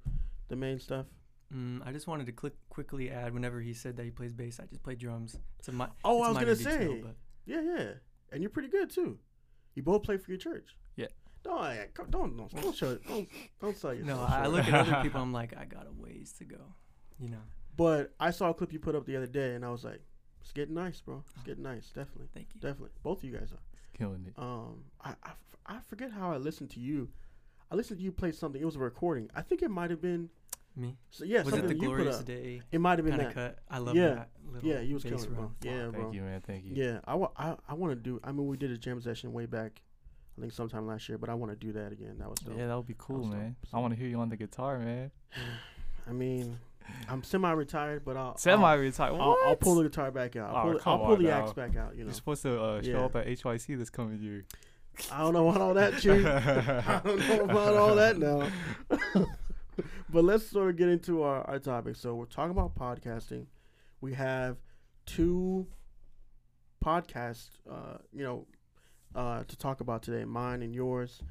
the 0.48 0.56
main 0.56 0.78
stuff? 0.78 1.06
Mm, 1.54 1.86
I 1.86 1.92
just 1.92 2.06
wanted 2.06 2.26
to 2.26 2.32
click 2.32 2.52
quickly 2.68 3.10
add 3.10 3.34
whenever 3.34 3.60
he 3.60 3.72
said 3.74 3.96
that 3.96 4.04
he 4.04 4.10
plays 4.10 4.32
bass, 4.32 4.60
I 4.60 4.66
just 4.66 4.82
play 4.82 4.94
drums. 4.94 5.36
It's 5.58 5.68
a 5.68 5.72
mi- 5.72 5.86
Oh, 6.04 6.18
it's 6.18 6.38
I 6.38 6.42
a 6.42 6.46
was 6.46 6.62
gonna 6.64 6.76
say. 6.78 7.00
but 7.02 7.16
Yeah, 7.46 7.60
yeah, 7.60 7.90
and 8.32 8.40
you're 8.42 8.50
pretty 8.50 8.68
good 8.68 8.90
too. 8.90 9.18
You 9.74 9.82
both 9.82 10.02
play 10.04 10.16
for 10.16 10.30
your 10.30 10.38
church. 10.38 10.76
Yeah. 10.96 11.06
Don't 11.42 11.58
I- 11.60 11.88
don't 12.10 12.36
don't 12.36 12.54
don't 12.62 12.74
show 12.76 12.90
it. 12.92 13.06
Don't 13.06 13.28
don't 13.60 13.76
sell 13.76 13.90
no, 13.92 13.96
yourself. 13.98 14.30
I, 14.30 14.44
I 14.44 14.46
look 14.46 14.66
at 14.68 14.74
other 14.74 15.02
people. 15.02 15.20
I'm 15.20 15.32
like, 15.40 15.56
I 15.56 15.64
got 15.64 15.86
a 15.86 15.92
ways 15.92 16.32
to 16.38 16.44
go. 16.44 16.60
You 17.18 17.30
know. 17.30 17.42
But 17.76 18.14
I 18.20 18.30
saw 18.30 18.50
a 18.50 18.54
clip 18.54 18.72
you 18.72 18.78
put 18.78 18.94
up 18.94 19.06
the 19.06 19.16
other 19.16 19.26
day, 19.26 19.54
and 19.54 19.64
I 19.64 19.70
was 19.70 19.84
like, 19.84 20.00
"It's 20.42 20.52
getting 20.52 20.74
nice, 20.74 21.00
bro. 21.00 21.24
It's 21.34 21.42
getting 21.44 21.62
nice. 21.64 21.86
Definitely, 21.88 22.28
Thank 22.34 22.48
you. 22.54 22.60
definitely. 22.60 22.90
Both 23.02 23.18
of 23.18 23.24
you 23.24 23.32
guys 23.36 23.52
are." 23.52 23.62
Killing 23.96 24.24
it. 24.26 24.34
Um, 24.38 24.84
I, 25.02 25.10
I, 25.22 25.30
f- 25.30 25.56
I 25.66 25.78
forget 25.88 26.10
how 26.12 26.30
I 26.32 26.36
listened 26.36 26.70
to 26.70 26.80
you. 26.80 27.08
I 27.70 27.74
listened 27.76 27.98
to 27.98 28.04
you 28.04 28.12
play 28.12 28.32
something. 28.32 28.60
It 28.60 28.64
was 28.64 28.76
a 28.76 28.80
recording. 28.80 29.30
I 29.34 29.42
think 29.42 29.62
it 29.62 29.70
might 29.70 29.90
have 29.90 30.00
been. 30.02 30.28
Me. 30.76 30.96
So 31.10 31.24
yeah, 31.24 31.38
Was 31.42 31.48
it 31.48 31.56
something 31.58 31.68
the 31.68 31.74
you 31.74 31.80
put 31.90 31.96
glorious 31.96 32.20
up. 32.20 32.24
day 32.26 32.62
It 32.70 32.80
might 32.80 32.98
have 32.98 33.06
been 33.06 33.18
that. 33.18 33.34
cut? 33.34 33.58
I 33.68 33.78
love 33.78 33.94
Yeah. 33.96 34.08
that. 34.14 34.28
Little 34.52 34.68
Yeah, 34.68 34.80
you 34.80 34.94
was 34.94 35.02
killing 35.02 35.22
it, 35.24 35.30
bro. 35.34 35.42
run. 35.44 35.54
Yeah, 35.62 35.82
Thank 35.82 35.94
bro. 35.94 36.12
you, 36.12 36.22
man. 36.22 36.40
Thank 36.40 36.64
you. 36.64 36.72
Yeah, 36.74 37.00
I, 37.04 37.14
wa- 37.16 37.30
I, 37.36 37.56
I 37.68 37.74
want 37.74 37.92
to 37.92 37.96
do. 37.96 38.20
I 38.24 38.32
mean, 38.32 38.46
we 38.46 38.56
did 38.56 38.70
a 38.70 38.78
jam 38.78 39.00
session 39.00 39.32
way 39.32 39.46
back. 39.46 39.82
I 40.38 40.40
think 40.40 40.52
sometime 40.52 40.86
last 40.86 41.08
year, 41.08 41.18
but 41.18 41.28
I 41.28 41.34
want 41.34 41.52
to 41.52 41.56
do 41.56 41.72
that 41.72 41.92
again. 41.92 42.16
That 42.18 42.30
was 42.30 42.38
dope. 42.38 42.56
Yeah, 42.56 42.68
that 42.68 42.76
would 42.76 42.86
be 42.86 42.94
cool, 42.98 43.18
was 43.18 43.26
dope. 43.28 43.36
man. 43.38 43.56
So- 43.70 43.76
I 43.76 43.80
want 43.80 43.92
to 43.94 43.98
hear 44.00 44.08
you 44.08 44.18
on 44.20 44.28
the 44.28 44.36
guitar, 44.36 44.78
man. 44.78 45.10
I 46.08 46.12
mean, 46.12 46.58
I'm 47.08 47.22
semi-retired, 47.22 48.04
but 48.04 48.16
I'll 48.16 48.36
Semi-retired. 48.38 49.12
I'll, 49.12 49.20
I'll, 49.20 49.36
I'll 49.48 49.56
pull 49.56 49.74
the 49.76 49.82
guitar 49.84 50.10
back 50.10 50.34
out. 50.36 50.50
I'll 50.54 50.56
Oh, 50.56 50.62
pull, 50.62 50.78
the, 50.78 50.88
I'll 50.90 50.98
pull 50.98 51.16
the 51.16 51.30
axe 51.30 51.52
back 51.52 51.76
out. 51.76 51.92
You 51.94 52.00
know, 52.00 52.04
You're 52.06 52.14
supposed 52.14 52.42
to 52.42 52.60
uh, 52.60 52.82
show 52.82 52.90
Yeah. 52.90 53.04
up 53.04 53.16
at 53.16 53.26
HYC 53.26 53.76
this 53.78 53.90
coming 53.90 54.20
year. 54.20 54.44
I 55.12 55.18
don't 55.20 55.32
know 55.34 55.48
about 55.48 55.60
all 55.60 55.74
that, 55.74 55.94
Chief. 55.98 56.24
I 56.26 57.00
don't 57.04 57.18
know 57.28 57.44
about 57.44 57.76
all 57.76 57.94
that 57.96 58.18
now. 58.18 58.48
but 60.10 60.24
let's 60.24 60.46
sort 60.48 60.70
of 60.70 60.76
get 60.76 60.88
into 60.88 61.22
our, 61.22 61.42
our 61.48 61.58
topic. 61.58 61.96
So 61.96 62.14
we're 62.14 62.26
talking 62.26 62.50
about 62.50 62.74
podcasting. 62.74 63.46
We 64.00 64.14
have 64.14 64.56
two 65.06 65.66
podcasts, 66.84 67.50
uh, 67.70 67.98
you 68.12 68.24
know, 68.24 68.46
uh, 69.14 69.44
to 69.44 69.56
talk 69.56 69.80
about 69.80 70.02
today, 70.02 70.24
mine 70.24 70.62
and 70.62 70.74
yours. 70.74 71.22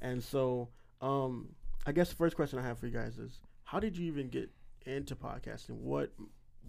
And 0.00 0.22
so, 0.22 0.68
um, 1.00 1.50
I 1.86 1.92
guess 1.92 2.10
the 2.10 2.16
first 2.16 2.36
question 2.36 2.58
I 2.58 2.62
have 2.62 2.78
for 2.78 2.86
you 2.86 2.92
guys 2.92 3.18
is, 3.18 3.40
how 3.64 3.80
did 3.80 3.96
you 3.96 4.06
even 4.06 4.28
get 4.28 4.50
into 4.86 5.14
podcasting? 5.16 5.76
What, 5.76 6.12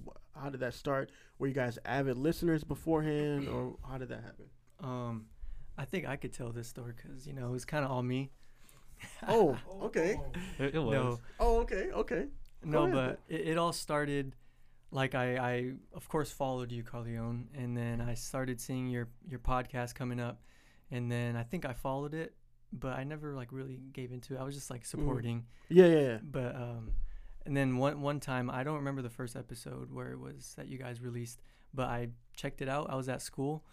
wh- 0.05 0.39
how 0.39 0.49
did 0.49 0.61
that 0.61 0.73
start? 0.73 1.11
Were 1.37 1.47
you 1.47 1.53
guys 1.53 1.77
avid 1.85 2.17
listeners 2.17 2.63
beforehand, 2.63 3.47
or 3.47 3.75
how 3.87 3.97
did 3.97 4.09
that 4.09 4.23
happen? 4.23 4.45
Um, 4.81 5.25
I 5.77 5.85
think 5.85 6.07
I 6.07 6.15
could 6.15 6.33
tell 6.33 6.51
this 6.51 6.67
story 6.67 6.93
because 6.95 7.25
you 7.25 7.33
know 7.33 7.47
it 7.47 7.51
was 7.51 7.65
kind 7.65 7.83
of 7.85 7.91
all 7.91 8.03
me. 8.03 8.31
Oh, 9.27 9.57
okay. 9.83 10.19
It, 10.57 10.75
it 10.75 10.79
was. 10.79 10.93
No, 10.93 11.19
Oh, 11.39 11.59
okay, 11.59 11.89
okay. 11.91 12.25
no, 12.63 12.83
ahead, 12.83 12.93
but 12.93 13.19
it, 13.33 13.47
it 13.49 13.57
all 13.57 13.73
started 13.73 14.35
like 14.91 15.13
I, 15.15 15.37
I 15.37 15.71
of 15.93 16.07
course 16.09 16.31
followed 16.31 16.71
you, 16.71 16.83
Carleone, 16.83 17.45
and 17.55 17.75
then 17.77 18.01
I 18.01 18.13
started 18.15 18.59
seeing 18.59 18.89
your 18.89 19.07
your 19.27 19.39
podcast 19.39 19.93
coming 19.95 20.19
up, 20.19 20.41
and 20.91 21.11
then 21.11 21.35
I 21.35 21.43
think 21.43 21.65
I 21.65 21.73
followed 21.73 22.13
it, 22.13 22.33
but 22.73 22.93
I 22.97 23.03
never 23.03 23.35
like 23.35 23.51
really 23.51 23.79
gave 23.93 24.11
into 24.11 24.35
it. 24.35 24.39
I 24.39 24.43
was 24.43 24.55
just 24.55 24.69
like 24.69 24.85
supporting, 24.85 25.45
Yeah, 25.69 25.85
yeah, 25.85 25.99
yeah. 25.99 26.17
but 26.23 26.55
um, 26.55 26.91
and 27.45 27.55
then 27.55 27.77
one 27.77 28.01
one 28.01 28.19
time 28.19 28.49
I 28.49 28.63
don't 28.63 28.75
remember 28.77 29.01
the 29.01 29.09
first 29.09 29.35
episode 29.35 29.91
where 29.91 30.11
it 30.11 30.19
was 30.19 30.53
that 30.57 30.67
you 30.67 30.77
guys 30.77 31.01
released, 31.01 31.41
but 31.73 31.87
I 31.87 32.09
checked 32.35 32.61
it 32.61 32.69
out. 32.69 32.89
I 32.89 32.95
was 32.95 33.09
at 33.09 33.21
school, 33.21 33.63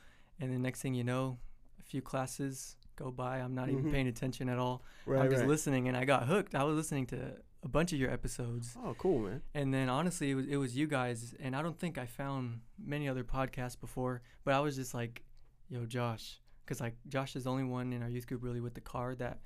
and 0.40 0.52
the 0.52 0.58
next 0.58 0.82
thing 0.82 0.94
you 0.94 1.04
know, 1.04 1.38
a 1.80 1.82
few 1.82 2.02
classes 2.02 2.76
go 2.96 3.10
by. 3.10 3.38
I'm 3.38 3.54
not 3.54 3.68
Mhm. 3.68 3.72
even 3.78 3.90
paying 3.92 4.08
attention 4.08 4.48
at 4.48 4.58
all. 4.58 4.82
Right, 5.06 5.22
I'm 5.22 5.30
just 5.30 5.40
right. 5.42 5.48
listening, 5.48 5.88
and 5.88 5.96
I 5.96 6.04
got 6.04 6.26
hooked. 6.26 6.54
I 6.54 6.64
was 6.64 6.76
listening 6.76 7.06
to 7.06 7.36
a 7.62 7.68
bunch 7.68 7.92
of 7.92 7.98
your 7.98 8.10
episodes, 8.10 8.76
Oh, 8.82 8.94
cool, 8.98 9.20
man. 9.20 9.42
and 9.54 9.72
then 9.74 9.88
honestly, 9.88 10.30
it 10.30 10.34
was 10.34 10.46
it 10.46 10.56
was 10.56 10.76
you 10.76 10.86
guys, 10.86 11.34
and 11.40 11.54
I 11.56 11.62
don't 11.62 11.78
think 11.78 11.98
I 11.98 12.06
found 12.06 12.60
many 12.78 13.08
other 13.08 13.24
podcasts 13.24 13.78
before, 13.78 14.22
but 14.44 14.54
I 14.54 14.60
was 14.60 14.76
just 14.76 14.94
like, 14.94 15.24
"Yo, 15.68 15.84
Josh," 15.86 16.40
because 16.64 16.80
like 16.80 16.96
Josh 17.08 17.36
is 17.36 17.44
the 17.44 17.50
only 17.50 17.64
one 17.64 17.92
in 17.92 18.02
our 18.02 18.08
youth 18.08 18.26
group 18.26 18.42
really 18.42 18.60
with 18.60 18.74
the 18.74 18.80
car 18.80 19.14
that 19.16 19.40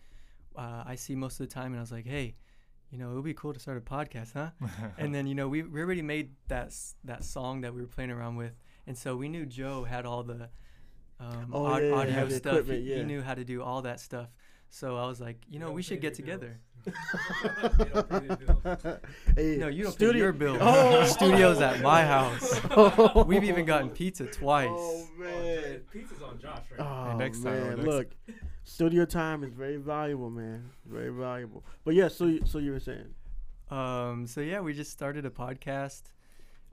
uh, 0.57 0.83
I 0.87 0.97
see 0.97 1.15
most 1.15 1.41
of 1.41 1.49
the 1.49 1.55
time, 1.55 1.73
and 1.73 1.77
I 1.77 1.81
was 1.81 1.93
like, 1.93 2.07
"Hey." 2.07 2.37
You 2.93 2.99
know, 2.99 3.13
it 3.13 3.15
would 3.15 3.23
be 3.25 3.35
cool 3.35 3.53
to 3.55 3.61
start 3.61 3.79
a 3.79 3.81
podcast, 3.81 4.33
huh? 4.33 4.51
and 4.99 5.15
then 5.15 5.29
you 5.29 5.37
know 5.37 5.49
we, 5.49 5.63
we 5.63 5.81
already 5.81 6.03
made 6.03 6.35
that 6.49 6.75
that 7.05 7.23
song 7.23 7.61
that 7.61 7.73
we 7.73 7.81
were 7.83 7.87
playing 7.87 8.11
around 8.11 8.35
with, 8.35 8.53
and 8.85 8.99
so 8.99 9.15
we 9.17 9.29
knew 9.29 9.47
Joe 9.47 9.85
had 9.85 10.05
all 10.05 10.25
the 10.25 10.51
um, 11.21 11.51
Oh, 11.53 11.67
aud- 11.67 11.83
yeah, 11.83 11.89
yeah, 11.91 11.95
audio 11.95 12.13
have 12.15 12.33
stuff. 12.33 12.53
He, 12.53 12.59
equipment, 12.59 12.83
he 12.85 12.95
yeah. 12.97 13.03
knew 13.05 13.23
how 13.23 13.35
to 13.35 13.45
do 13.45 13.63
all 13.63 13.83
that 13.83 14.01
stuff. 14.01 14.29
So 14.71 14.97
I 14.97 15.07
was 15.07 15.21
like, 15.21 15.39
you 15.51 15.59
know, 15.59 15.71
we 15.73 15.83
should 15.83 16.01
get 16.01 16.15
together. 16.15 16.59
hey, 19.37 19.57
No, 19.59 19.69
you 19.69 19.83
don't 19.85 19.93
studio- 19.93 20.13
pay 20.13 20.19
your 20.19 20.33
bill. 20.33 20.57
Oh. 20.61 21.05
Studios 21.19 21.61
at 21.61 21.81
my 21.83 22.03
house. 22.05 22.61
Oh. 22.71 23.25
We've 23.27 23.45
even 23.45 23.65
gotten 23.65 23.91
pizza 23.91 24.27
twice. 24.27 24.69
Oh 24.73 25.07
man. 25.19 25.81
Pizza's 25.93 26.23
on 26.23 26.39
Josh 26.41 26.63
right 26.71 26.79
now. 26.81 27.11
Oh 27.15 27.17
next 27.17 27.43
time, 27.43 27.61
man, 27.61 27.77
next- 27.77 27.87
look, 27.89 28.09
studio 28.65 29.05
time 29.05 29.45
is 29.45 29.53
very 29.53 29.77
valuable, 29.77 30.31
man. 30.31 30.71
Very 30.87 31.11
valuable. 31.11 31.65
But 31.85 31.95
yeah, 31.95 32.09
so 32.09 32.27
you- 32.27 32.47
so 32.47 32.59
you 32.59 32.73
were 32.73 32.81
saying, 32.81 33.15
Um, 33.71 34.27
so 34.27 34.41
yeah, 34.41 34.61
we 34.61 34.73
just 34.73 34.91
started 34.91 35.25
a 35.27 35.31
podcast. 35.31 36.03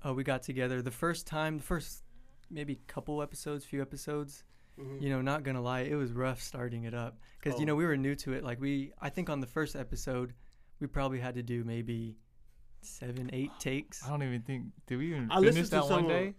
Uh, 0.06 0.14
we 0.14 0.24
got 0.24 0.44
together 0.44 0.82
the 0.82 0.92
first 0.92 1.26
time, 1.28 1.58
the 1.58 1.64
first 1.64 2.04
maybe 2.50 2.80
couple 2.88 3.22
episodes, 3.22 3.66
few 3.66 3.82
episodes. 3.82 4.44
Mhm. 4.80 5.02
You 5.02 5.10
know, 5.10 5.22
not 5.22 5.44
gonna 5.44 5.62
lie, 5.62 5.82
it 5.82 5.96
was 5.96 6.12
rough 6.12 6.42
starting 6.42 6.84
it 6.84 6.94
up 6.94 7.18
because 7.40 7.56
Oh. 7.56 7.60
you 7.60 7.66
know 7.66 7.76
we 7.76 7.86
were 7.86 7.98
new 7.98 8.16
to 8.16 8.34
it. 8.34 8.44
Like 8.44 8.60
we, 8.62 8.92
I 9.02 9.10
think 9.10 9.30
on 9.30 9.40
the 9.40 9.48
first 9.48 9.76
episode, 9.76 10.34
we 10.80 10.88
probably 10.88 11.20
had 11.20 11.34
to 11.36 11.44
do 11.44 11.64
maybe 11.64 12.18
seven, 12.82 13.30
eight 13.34 13.52
takes. 13.60 14.06
I 14.06 14.10
don't 14.10 14.24
even 14.24 14.42
think. 14.44 14.68
Did 14.86 14.98
we 15.00 15.10
even 15.10 15.32
I 15.32 15.36
finish 15.40 15.56
listened 15.56 15.66
to 15.68 15.76
that 15.78 15.84
some 15.86 16.04
one 16.04 16.04
of- 16.06 16.10
day? 16.22 16.34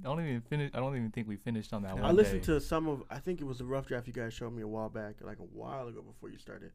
I 0.00 0.02
don't 0.08 0.20
even 0.26 0.40
finish. 0.40 0.70
I 0.74 0.78
don't 0.80 0.96
even 0.96 1.10
think 1.12 1.28
we 1.28 1.36
finished 1.36 1.72
on 1.72 1.82
that 1.82 1.94
one. 1.94 2.04
I 2.04 2.10
listened 2.10 2.40
day. 2.42 2.46
to 2.54 2.60
some 2.60 2.88
of. 2.88 3.04
I 3.10 3.18
think 3.18 3.40
it 3.40 3.44
was 3.44 3.60
a 3.60 3.64
rough 3.64 3.86
draft 3.86 4.06
you 4.08 4.12
guys 4.12 4.34
showed 4.34 4.52
me 4.52 4.62
a 4.62 4.66
while 4.68 4.88
back, 4.88 5.16
like 5.20 5.38
a 5.38 5.42
while 5.44 5.86
ago 5.86 6.02
before 6.02 6.30
you 6.30 6.38
started. 6.38 6.72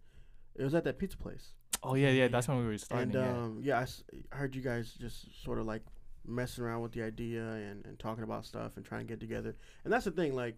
It 0.56 0.64
was 0.64 0.74
at 0.74 0.84
that 0.86 0.98
pizza 1.00 1.18
place, 1.18 1.54
Oh 1.84 1.96
yeah, 1.96 2.10
yeah. 2.12 2.28
That's 2.28 2.48
when 2.48 2.58
we 2.60 2.64
were 2.66 2.72
and 2.72 2.80
starting. 2.82 3.12
yeah. 3.14 3.30
um, 3.32 3.60
yeah, 3.62 3.80
I, 3.80 3.84
s- 3.84 4.04
I 4.32 4.36
heard 4.36 4.56
you 4.56 4.62
guys 4.62 4.94
just 4.94 5.42
sort 5.44 5.60
of 5.60 5.66
like 5.66 5.82
messing 6.26 6.64
around 6.64 6.82
with 6.82 6.92
the 6.92 7.02
idea 7.04 7.42
and, 7.44 7.86
and 7.86 7.98
talking 8.00 8.24
about 8.24 8.46
stuff 8.46 8.74
and 8.78 8.86
trying 8.86 9.02
to 9.02 9.08
get 9.14 9.20
together. 9.20 9.56
And 9.84 9.92
that's 9.94 10.06
the 10.06 10.12
thing, 10.12 10.36
like, 10.36 10.56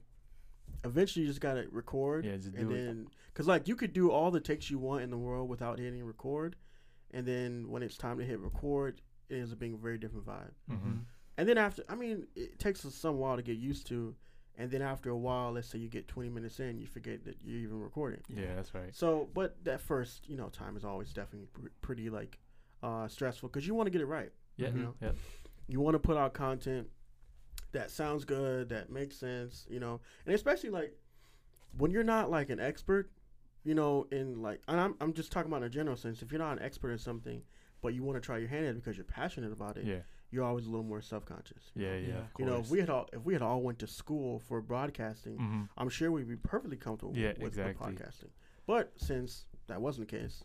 eventually 0.84 1.24
you 1.24 1.27
just 1.30 1.41
gotta 1.41 1.65
record, 1.72 2.25
Yeah, 2.25 2.38
just 2.38 2.56
and 2.56 2.72
it. 2.72 2.75
then 2.75 3.08
because 3.27 3.48
like 3.48 3.68
you 3.68 3.75
could 3.75 3.94
do 3.94 4.10
all 4.12 4.32
the 4.32 4.39
takes 4.39 4.70
you 4.72 4.80
want 4.80 5.03
in 5.03 5.10
the 5.12 5.18
world 5.18 5.50
without 5.50 5.80
hitting 5.80 6.03
record, 6.03 6.56
and 7.12 7.25
then 7.25 7.70
when 7.70 7.84
it's 7.84 7.98
time 7.98 8.18
to 8.20 8.25
hit 8.25 8.39
record, 8.39 9.01
it 9.30 9.36
ends 9.36 9.51
up 9.51 9.60
being 9.60 9.74
a 9.74 9.77
very 9.77 9.98
different 9.98 10.25
vibe. 10.25 10.51
Mhm. 10.70 11.01
And 11.38 11.48
then 11.50 11.58
after, 11.58 11.84
I 11.89 11.96
mean, 11.96 12.27
it 12.36 12.60
takes 12.60 12.86
us 12.86 12.94
some 12.96 13.18
while 13.18 13.36
to 13.38 13.41
get 13.41 13.58
used 13.58 13.88
to. 13.88 14.15
And 14.58 14.70
then 14.70 14.82
after 14.82 15.10
a 15.10 15.18
while, 15.18 15.53
let's 15.53 15.68
say 15.70 15.80
you 15.80 15.88
get 15.88 16.08
20 16.10 16.30
minutes 16.30 16.60
in, 16.60 16.77
you 16.77 16.86
forget 16.86 17.24
that 17.24 17.38
you're 17.41 17.58
even 17.62 17.80
recording. 17.80 18.22
Yeah, 18.27 18.53
that's 18.56 18.74
right. 18.75 18.94
So, 18.94 19.30
but 19.34 19.63
that 19.63 19.80
first, 19.82 20.27
you 20.30 20.36
know, 20.36 20.50
time 20.50 20.75
is 20.75 20.84
always 20.84 21.13
definitely 21.13 21.48
pr- 21.53 21.70
pretty 21.82 22.10
like 22.10 22.38
uh, 22.84 23.08
stressful 23.08 23.48
because 23.50 23.65
you 23.65 23.74
want 23.74 23.88
to 23.88 23.91
get 23.91 24.01
it 24.01 24.06
right. 24.08 24.32
Yeah, 24.58 24.68
You 24.70 24.82
know, 24.82 24.96
yeah. 25.01 25.12
You 25.72 25.80
want 25.80 25.96
to 25.96 26.00
put 26.00 26.18
out 26.18 26.34
content 26.34 26.88
that 27.72 27.90
sounds 27.90 28.25
good, 28.25 28.70
that 28.70 28.90
makes 28.92 29.16
sense, 29.18 29.66
you 29.70 29.80
know, 29.80 30.01
and 30.25 30.36
especially 30.36 30.70
like 30.70 30.94
when 31.78 31.92
you're 31.92 32.04
not 32.04 32.30
like 32.30 32.50
an 32.50 32.60
expert, 32.60 33.10
you 33.63 33.74
know, 33.74 34.06
in 34.12 34.42
like, 34.42 34.62
and 34.68 34.80
I'm 34.80 34.96
I'm 35.00 35.13
just 35.13 35.32
talking 35.32 35.50
about 35.50 35.62
in 35.62 35.68
a 35.68 35.70
general 35.70 35.96
sense. 35.96 36.22
If 36.22 36.32
you're 36.32 36.40
not 36.40 36.58
an 36.58 36.63
expert 36.63 36.92
in 36.92 36.98
something, 36.98 37.42
but 37.82 37.94
you 37.94 38.04
want 38.04 38.18
to 38.18 38.22
try 38.22 38.38
your 38.40 38.50
hand 38.50 38.66
at 38.66 38.72
it 38.72 38.75
because 38.75 38.98
you're 38.98 39.06
passionate 39.06 39.54
about 39.54 39.78
it, 39.78 39.86
Yeah, 39.86 40.00
you're 40.32 40.44
always 40.44 40.66
a 40.66 40.70
little 40.70 40.84
more 40.86 41.01
self 41.01 41.24
conscious. 41.25 41.72
yeah, 41.75 41.94
yeah. 41.96 42.08
Yeah. 42.08 42.16
You 42.40 42.46
know, 42.46 42.58
if 42.58 42.70
we 42.70 42.80
had 42.80 42.90
all 42.90 43.08
if 43.13 43.24
we 43.24 43.32
had 43.34 43.42
all 43.42 43.62
went 43.62 43.80
to 43.80 43.88
school 43.88 44.40
for 44.40 44.60
broadcasting, 44.62 45.38
Mhm. 45.38 45.70
I'm 45.78 45.90
sure 45.90 46.12
we'd 46.12 46.28
be 46.28 46.36
perfectly 46.36 46.78
comfortable 46.78 47.16
Yeah, 47.16 47.34
with, 47.40 47.56
with 47.58 47.78
podcasting. 47.78 48.32
But 48.68 48.92
since 48.98 49.46
that 49.68 49.82
wasn't 49.82 50.10
the 50.10 50.18
case, 50.18 50.44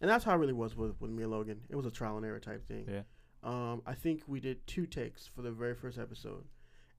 and 0.00 0.10
that's 0.10 0.24
how 0.24 0.34
it 0.34 0.38
really 0.38 0.52
was 0.52 0.76
with, 0.76 1.00
with 1.00 1.10
me 1.10 1.22
and 1.22 1.30
Logan, 1.32 1.60
it 1.68 1.76
was 1.76 1.86
a 1.86 1.90
trial 1.90 2.16
and 2.16 2.26
error 2.26 2.40
type 2.40 2.66
thing. 2.66 2.86
Yeah. 2.90 3.02
Um, 3.44 3.82
I 3.86 3.94
think 3.94 4.22
we 4.26 4.40
did 4.40 4.66
two 4.66 4.86
takes 4.86 5.26
for 5.26 5.42
the 5.42 5.52
very 5.52 5.74
first 5.74 5.98
episode, 5.98 6.44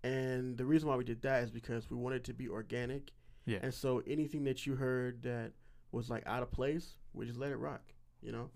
and 0.04 0.58
the 0.58 0.66
reason 0.66 0.88
why 0.88 0.96
we 0.96 1.04
did 1.04 1.22
that 1.24 1.44
is 1.44 1.50
because 1.52 1.90
we 1.90 1.98
wanted 1.98 2.24
to 2.25 2.34
be 2.34 2.48
organic, 2.48 3.12
Yeah. 3.46 3.60
and 3.64 3.74
so 3.74 4.04
anything 4.06 4.44
that 4.46 4.66
you 4.66 4.75
heard 4.75 5.24
that 5.24 5.54
was 5.92 6.10
like 6.10 6.24
out 6.28 6.44
of 6.44 6.52
place, 6.52 6.98
we 7.14 7.25
just 7.25 7.40
let 7.40 7.52
it 7.52 7.58
rock. 7.58 7.82
You 8.22 8.32
know. 8.32 8.50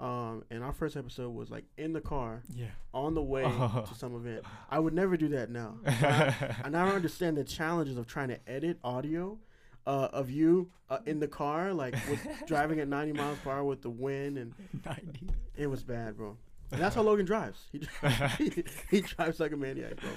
Um, 0.00 0.42
and 0.50 0.64
our 0.64 0.72
first 0.72 0.96
episode 0.96 1.30
was 1.34 1.50
like 1.50 1.64
in 1.78 1.92
the 1.92 2.00
car 2.00 2.42
Yeah. 2.52 2.66
on 2.92 3.14
the 3.14 3.22
way 3.22 3.42
to 3.88 3.94
some 3.96 4.16
event. 4.16 4.44
I 4.68 4.78
would 4.80 4.92
never 4.92 5.16
do 5.16 5.28
that 5.28 5.50
now. 5.50 5.76
And 5.84 6.04
I, 6.04 6.56
I 6.64 6.68
now 6.68 6.88
understand 6.88 7.36
the 7.36 7.44
challenges 7.44 7.96
of 7.96 8.06
trying 8.08 8.28
to 8.28 8.38
edit 8.48 8.78
audio 8.82 9.38
uh, 9.86 10.08
of 10.12 10.30
you 10.30 10.72
uh, 10.90 10.98
in 11.06 11.20
the 11.20 11.28
car, 11.28 11.72
like 11.72 11.94
with 12.10 12.26
driving 12.46 12.80
at 12.80 12.88
90 12.88 13.12
miles 13.12 13.38
per 13.44 13.52
hour 13.52 13.62
with 13.64 13.82
the 13.82 13.90
wind, 13.90 14.36
and 14.36 14.52
90. 14.84 15.28
it 15.56 15.68
was 15.68 15.84
bad, 15.84 16.16
bro. 16.16 16.36
And 16.72 16.80
that's 16.80 16.94
how 16.94 17.02
Logan 17.10 17.26
drives. 17.26 17.66
He 17.72 17.80
he, 18.38 18.64
he 18.90 19.00
drives 19.00 19.40
like 19.40 19.52
a 19.52 19.56
maniac, 19.56 19.96
bro. 19.96 20.10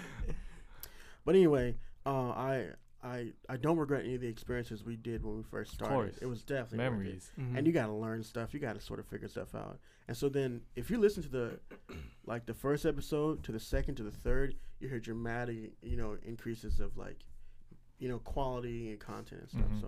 But 1.25 1.35
anyway, 1.35 1.75
uh, 2.05 2.29
I 2.29 2.67
I 3.03 3.33
I 3.49 3.57
don't 3.57 3.77
regret 3.77 4.03
any 4.05 4.15
of 4.15 4.21
the 4.21 4.27
experiences 4.27 4.83
we 4.83 4.95
did 4.95 5.23
when 5.23 5.37
we 5.37 5.43
first 5.43 5.73
started. 5.73 5.93
course. 5.93 6.17
It 6.21 6.25
was 6.25 6.41
definitely 6.43 6.77
worth 6.79 6.87
it. 6.87 6.91
Memories. 6.91 7.31
Mhm. 7.39 7.57
and 7.57 7.67
you 7.67 7.73
got 7.73 7.87
to 7.87 7.93
learn 7.93 8.23
stuff. 8.23 8.53
You 8.53 8.59
got 8.59 8.73
to 8.75 8.81
sort 8.81 8.99
of 8.99 9.05
figure 9.05 9.27
stuff 9.27 9.53
out. 9.53 9.79
And 10.07 10.15
so 10.15 10.29
then, 10.29 10.61
if 10.75 10.89
you 10.89 10.97
listen 10.97 11.21
to 11.23 11.29
the 11.29 11.59
like 12.25 12.45
the 12.45 12.53
first 12.53 12.85
episode 12.85 13.43
to 13.43 13.51
the 13.51 13.59
second 13.59 13.95
to 13.95 14.03
the 14.03 14.11
third, 14.11 14.55
you 14.79 14.87
hear 14.87 14.99
dramatic, 14.99 15.73
you 15.81 15.97
know, 15.97 16.17
increases 16.25 16.79
of 16.79 16.97
like, 16.97 17.17
you 17.99 18.07
know, 18.09 18.19
quality 18.19 18.89
and 18.89 18.99
content 18.99 19.41
and 19.41 19.49
stuff. 19.49 19.71
Mhm. 19.71 19.81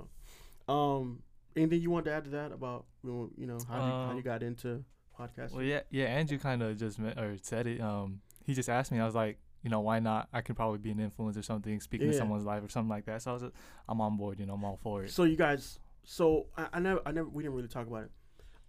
So, 0.67 0.73
um, 0.73 1.23
anything 1.55 1.81
you 1.81 1.89
want 1.89 2.05
to 2.05 2.11
add 2.11 2.25
to 2.25 2.29
that 2.31 2.51
about 2.51 2.85
you 3.03 3.09
know, 3.11 3.29
you 3.37 3.47
know 3.47 3.57
how 3.67 3.75
you, 3.77 3.91
how 3.91 4.09
Um, 4.11 4.17
you 4.17 4.23
got 4.23 4.43
into 4.43 4.83
podcasting? 5.19 5.53
Well, 5.53 5.63
yeah, 5.63 5.81
yeah. 5.89 6.05
Andrew 6.05 6.38
kind 6.38 6.63
of 6.63 6.77
just 6.77 6.99
me- 6.99 7.13
or 7.17 7.35
said 7.41 7.67
it. 7.67 7.81
Um, 7.81 8.21
he 8.45 8.53
just 8.53 8.69
asked 8.69 8.91
me. 8.91 8.99
I 8.99 9.05
was 9.05 9.15
like, 9.15 9.38
you 9.63 9.69
know, 9.69 9.81
why 9.81 9.99
not? 9.99 10.29
I 10.33 10.41
could 10.41 10.55
probably 10.55 10.77
be 10.79 10.91
an 10.91 10.99
influence 10.99 11.35
or 11.38 11.41
something, 11.41 11.79
speaking 11.81 12.07
to 12.11 12.17
someone's 12.17 12.45
life 12.45 12.63
or 12.63 12.69
something 12.69 12.89
like 12.89 13.05
that. 13.05 13.21
So 13.21 13.31
I 13.31 13.33
was, 13.33 13.43
just, 13.43 13.53
I'm 13.88 13.99
on 14.01 14.17
board. 14.17 14.39
You 14.39 14.45
know, 14.45 14.53
I'm 14.53 14.63
all 14.63 14.79
for 14.81 15.03
it. 15.03 15.11
So 15.11 15.23
you 15.25 15.35
guys, 15.35 15.79
so 16.03 16.47
I, 16.57 16.67
I 16.73 16.79
never, 16.79 17.01
I 17.05 17.11
never, 17.11 17.27
we 17.27 17.43
didn't 17.43 17.55
really 17.55 17.67
talk 17.67 17.88
about 17.88 18.03
it. 18.03 18.11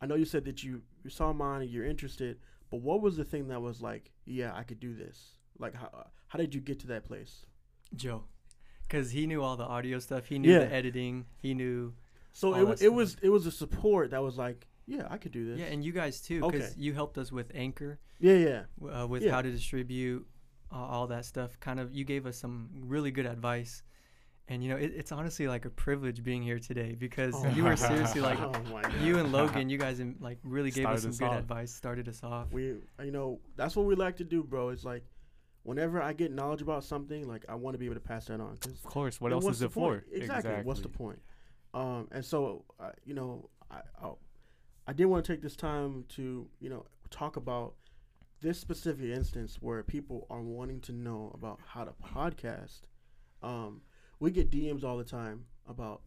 I 0.02 0.07
know 0.07 0.14
you 0.16 0.25
said 0.25 0.45
that 0.47 0.62
you 0.64 0.83
you 1.04 1.11
saw 1.11 1.33
mine 1.33 1.61
and 1.62 1.71
you're 1.71 1.85
interested, 1.85 2.38
but 2.71 2.80
what 2.80 3.00
was 3.02 3.16
the 3.16 3.25
thing 3.25 3.49
that 3.49 3.61
was 3.61 3.80
like, 3.83 4.11
yeah, 4.25 4.52
I 4.54 4.62
could 4.62 4.80
do 4.80 4.95
this? 4.95 5.35
Like, 5.59 5.75
how 5.75 6.07
how 6.28 6.38
did 6.38 6.54
you 6.54 6.61
get 6.61 6.80
to 6.80 6.87
that 6.88 7.04
place? 7.04 7.45
Joe. 7.95 8.25
Because 8.83 9.11
he 9.12 9.26
knew 9.26 9.42
all 9.42 9.57
the 9.57 9.64
audio 9.64 9.99
stuff. 10.00 10.26
He 10.26 10.38
knew 10.38 10.52
Yeah. 10.52 10.61
the 10.61 10.73
editing. 10.73 11.26
He 11.40 11.54
knew. 11.54 11.95
So 12.33 12.54
it, 12.54 12.59
that 12.59 12.66
wa- 12.66 12.76
it 12.80 12.92
was 12.92 13.16
it 13.23 13.28
was 13.28 13.47
a 13.47 13.52
support 13.52 14.11
that 14.11 14.23
was 14.23 14.37
like, 14.38 14.66
yeah, 14.94 15.06
I 15.09 15.16
could 15.18 15.32
do 15.32 15.44
this. 15.49 15.59
Yeah, 15.61 15.66
and 15.73 15.85
you 15.85 15.92
guys 15.92 16.20
too. 16.20 16.40
Because 16.40 16.73
Okay. 16.73 16.80
you 16.85 16.92
helped 16.94 17.16
us 17.18 17.30
with 17.30 17.49
Anchor, 17.54 17.99
yeah, 18.18 18.35
yeah. 18.35 18.62
uh, 19.02 19.06
with 19.06 19.23
Yeah. 19.23 19.32
how 19.32 19.42
to 19.42 19.50
distribute 19.50 20.26
uh, 20.73 20.76
all 20.76 21.06
that 21.09 21.25
stuff. 21.25 21.59
Kind 21.61 21.78
of, 21.80 21.92
you 21.92 22.04
gave 22.04 22.26
us 22.26 22.37
some 22.37 22.68
really 22.94 23.11
good 23.11 23.26
advice. 23.26 23.82
And, 24.49 24.64
you 24.64 24.68
know, 24.70 24.76
it, 24.76 24.92
it's 24.97 25.12
honestly 25.12 25.47
like 25.47 25.64
a 25.64 25.70
privilege 25.70 26.25
being 26.25 26.42
here 26.42 26.59
today 26.59 26.97
because 26.99 27.35
Oh 27.37 27.49
you 27.54 27.62
my 27.62 27.70
were 27.70 27.76
seriously 27.90 28.20
like, 28.20 28.40
Oh 28.50 28.61
my 28.73 28.82
God. 28.82 29.00
you 29.00 29.18
and 29.20 29.30
Logan, 29.37 29.68
you 29.70 29.78
guys 29.78 30.02
like 30.20 30.38
really 30.42 30.73
gave 30.73 30.87
us 30.87 31.02
some 31.02 31.11
us 31.11 31.18
good 31.18 31.28
off. 31.28 31.38
advice, 31.38 31.73
started 31.73 32.09
us 32.09 32.20
off. 32.25 32.50
we 32.52 32.64
you 33.04 33.12
know 33.12 33.38
that's 33.56 33.76
what 33.76 33.87
we 33.87 33.94
like 33.94 34.16
to 34.16 34.25
do, 34.25 34.42
bro. 34.42 34.70
It's 34.70 34.85
like 34.85 35.04
whenever 35.62 36.02
I 36.02 36.12
get 36.14 36.32
knowledge 36.32 36.62
about 36.62 36.82
something, 36.82 37.28
like 37.28 37.44
I 37.49 37.54
want 37.54 37.75
to 37.75 37.78
be 37.78 37.87
able 37.87 37.94
to 37.94 38.00
pass 38.12 38.25
that 38.26 38.40
on. 38.40 38.56
'cause 38.56 38.73
Of 38.73 38.82
course. 38.82 39.20
What 39.20 39.28
then 39.28 39.37
else 39.37 39.52
is 39.52 39.61
the 39.61 39.66
it 39.66 39.73
for? 39.73 39.90
point? 40.00 40.04
Exactly. 40.12 40.62
What's 40.64 40.80
the 40.80 40.88
point? 40.88 41.20
Um, 41.73 42.09
and 42.11 42.25
so 42.25 42.64
uh, 42.80 42.90
you 43.04 43.14
know, 43.14 43.50
I, 43.70 43.80
I 44.02 44.11
I 44.87 44.92
did 44.92 45.06
want 45.06 45.25
to 45.25 45.32
take 45.32 45.42
this 45.42 45.56
time 45.56 46.04
to 46.10 46.49
you 46.60 46.70
know 46.70 46.87
talk 47.10 47.37
about 47.37 47.75
this 48.40 48.58
specific 48.58 49.10
instance 49.10 49.58
where 49.60 49.82
people 49.82 50.26
are 50.30 50.40
wanting 50.40 50.80
to 50.80 50.92
know 50.92 51.30
about 51.34 51.60
how 51.66 51.84
to 51.84 51.92
podcast. 52.02 52.80
Um, 53.42 53.82
we 54.18 54.30
get 54.30 54.50
DMs 54.50 54.84
all 54.84 54.96
the 54.96 55.04
time 55.04 55.44
about, 55.68 56.02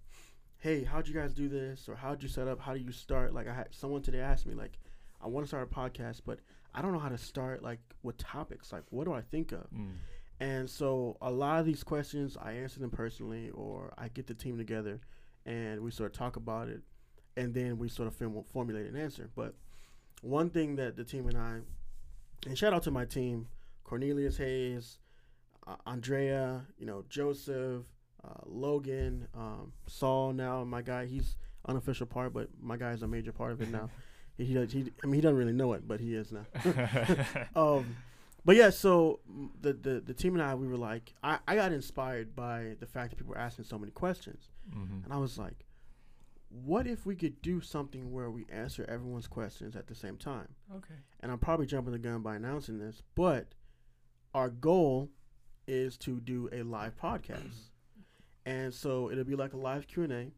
hey, 0.57 0.83
how'd 0.83 1.07
you 1.07 1.13
guys 1.13 1.33
do 1.33 1.47
this, 1.47 1.87
or 1.87 1.95
how'd 1.95 2.23
you 2.23 2.29
set 2.29 2.47
up? 2.47 2.59
How 2.59 2.73
do 2.73 2.79
you 2.79 2.91
start? 2.91 3.33
Like 3.33 3.47
I 3.47 3.53
had 3.53 3.67
someone 3.71 4.01
today 4.01 4.19
asked 4.19 4.45
me 4.45 4.55
like, 4.55 4.79
I 5.21 5.27
want 5.27 5.45
to 5.45 5.47
start 5.47 5.69
a 5.71 5.73
podcast, 5.73 6.21
but 6.25 6.39
I 6.73 6.81
don't 6.81 6.91
know 6.91 6.99
how 6.99 7.09
to 7.09 7.17
start 7.17 7.63
like 7.63 7.79
with 8.01 8.17
topics. 8.17 8.71
Like, 8.71 8.83
what 8.89 9.05
do 9.05 9.13
I 9.13 9.21
think 9.21 9.51
of? 9.51 9.69
Mm. 9.71 9.93
And 10.39 10.69
so 10.69 11.17
a 11.21 11.31
lot 11.31 11.59
of 11.59 11.65
these 11.65 11.83
questions, 11.83 12.35
I 12.41 12.53
answer 12.53 12.79
them 12.79 12.89
personally, 12.89 13.51
or 13.51 13.93
I 13.97 14.07
get 14.09 14.27
the 14.27 14.33
team 14.33 14.57
together, 14.57 14.99
and 15.45 15.81
we 15.81 15.91
sort 15.91 16.11
of 16.11 16.17
talk 16.17 16.35
about 16.35 16.67
it, 16.67 16.81
and 17.37 17.53
then 17.53 17.77
we 17.77 17.89
sort 17.89 18.07
of 18.07 18.15
form- 18.15 18.43
formulate 18.51 18.87
an 18.87 18.95
answer. 18.95 19.29
But 19.35 19.53
one 20.21 20.49
thing 20.49 20.75
that 20.77 20.95
the 20.95 21.03
team 21.03 21.27
and 21.27 21.37
I, 21.37 21.59
and 22.47 22.57
shout 22.57 22.73
out 22.73 22.83
to 22.83 22.91
my 22.91 23.05
team, 23.05 23.47
Cornelius 23.83 24.37
Hayes, 24.37 24.99
uh, 25.67 25.75
Andrea, 25.85 26.65
you 26.77 26.85
know 26.85 27.03
Joseph, 27.09 27.83
uh, 28.23 28.41
Logan, 28.45 29.27
um, 29.35 29.73
Saul. 29.87 30.33
Now 30.33 30.63
my 30.63 30.81
guy, 30.81 31.05
he's 31.05 31.35
unofficial 31.65 32.05
part, 32.05 32.33
but 32.33 32.49
my 32.61 32.77
guy 32.77 32.91
is 32.91 33.01
a 33.03 33.07
major 33.07 33.31
part 33.31 33.51
of 33.53 33.61
it 33.61 33.69
now. 33.69 33.89
he, 34.37 34.45
he, 34.45 34.53
does- 34.53 34.71
he, 34.71 34.91
I 35.03 35.05
mean, 35.07 35.15
he 35.15 35.21
doesn't 35.21 35.37
really 35.37 35.53
know 35.53 35.73
it, 35.73 35.87
but 35.87 35.99
he 35.99 36.15
is 36.15 36.31
now. 36.31 36.45
um, 37.55 37.95
but 38.45 38.55
yeah, 38.57 38.69
so 38.69 39.19
mm, 39.31 39.49
the, 39.61 39.71
the 39.73 40.01
the 40.01 40.13
team 40.13 40.33
and 40.33 40.43
I, 40.43 40.53
we 40.55 40.67
were 40.67 40.77
like, 40.77 41.13
I, 41.23 41.39
I 41.47 41.55
got 41.55 41.71
inspired 41.71 42.35
by 42.35 42.75
the 42.79 42.85
fact 42.85 43.11
that 43.11 43.15
people 43.17 43.31
were 43.33 43.39
asking 43.39 43.65
so 43.65 43.77
many 43.79 43.91
questions, 43.91 44.49
hmm 44.73 44.99
and 45.05 45.13
I 45.13 45.17
was 45.17 45.37
like, 45.37 45.65
what 46.53 46.86
if 46.86 47.05
we 47.05 47.15
could 47.15 47.41
do 47.41 47.62
something 47.62 48.12
where 48.12 48.29
we 48.29 48.45
answer 48.51 48.86
everyone's 48.88 49.27
questions 49.27 49.75
at 49.75 49.88
the 49.88 49.95
same 49.95 50.17
time? 50.17 50.50
Okay. 50.75 50.93
And 51.22 51.31
I'm 51.31 51.39
probably 51.39 51.65
jumping 51.65 51.93
the 51.93 52.00
gun 52.00 52.22
by 52.22 52.36
announcing 52.36 52.77
this, 52.77 53.01
but 53.15 53.55
our 54.36 54.50
goal 54.50 55.10
is 55.67 55.98
to 55.98 56.19
do 56.19 56.50
a 56.51 56.62
live 56.62 56.95
podcast, 56.95 57.69
and 58.45 58.74
so 58.74 59.10
it'll 59.10 59.24
be 59.24 59.36
like 59.36 59.53
a 59.53 59.57
live 59.57 59.88
Q 59.88 60.03
and 60.03 60.13
A, 60.13 60.31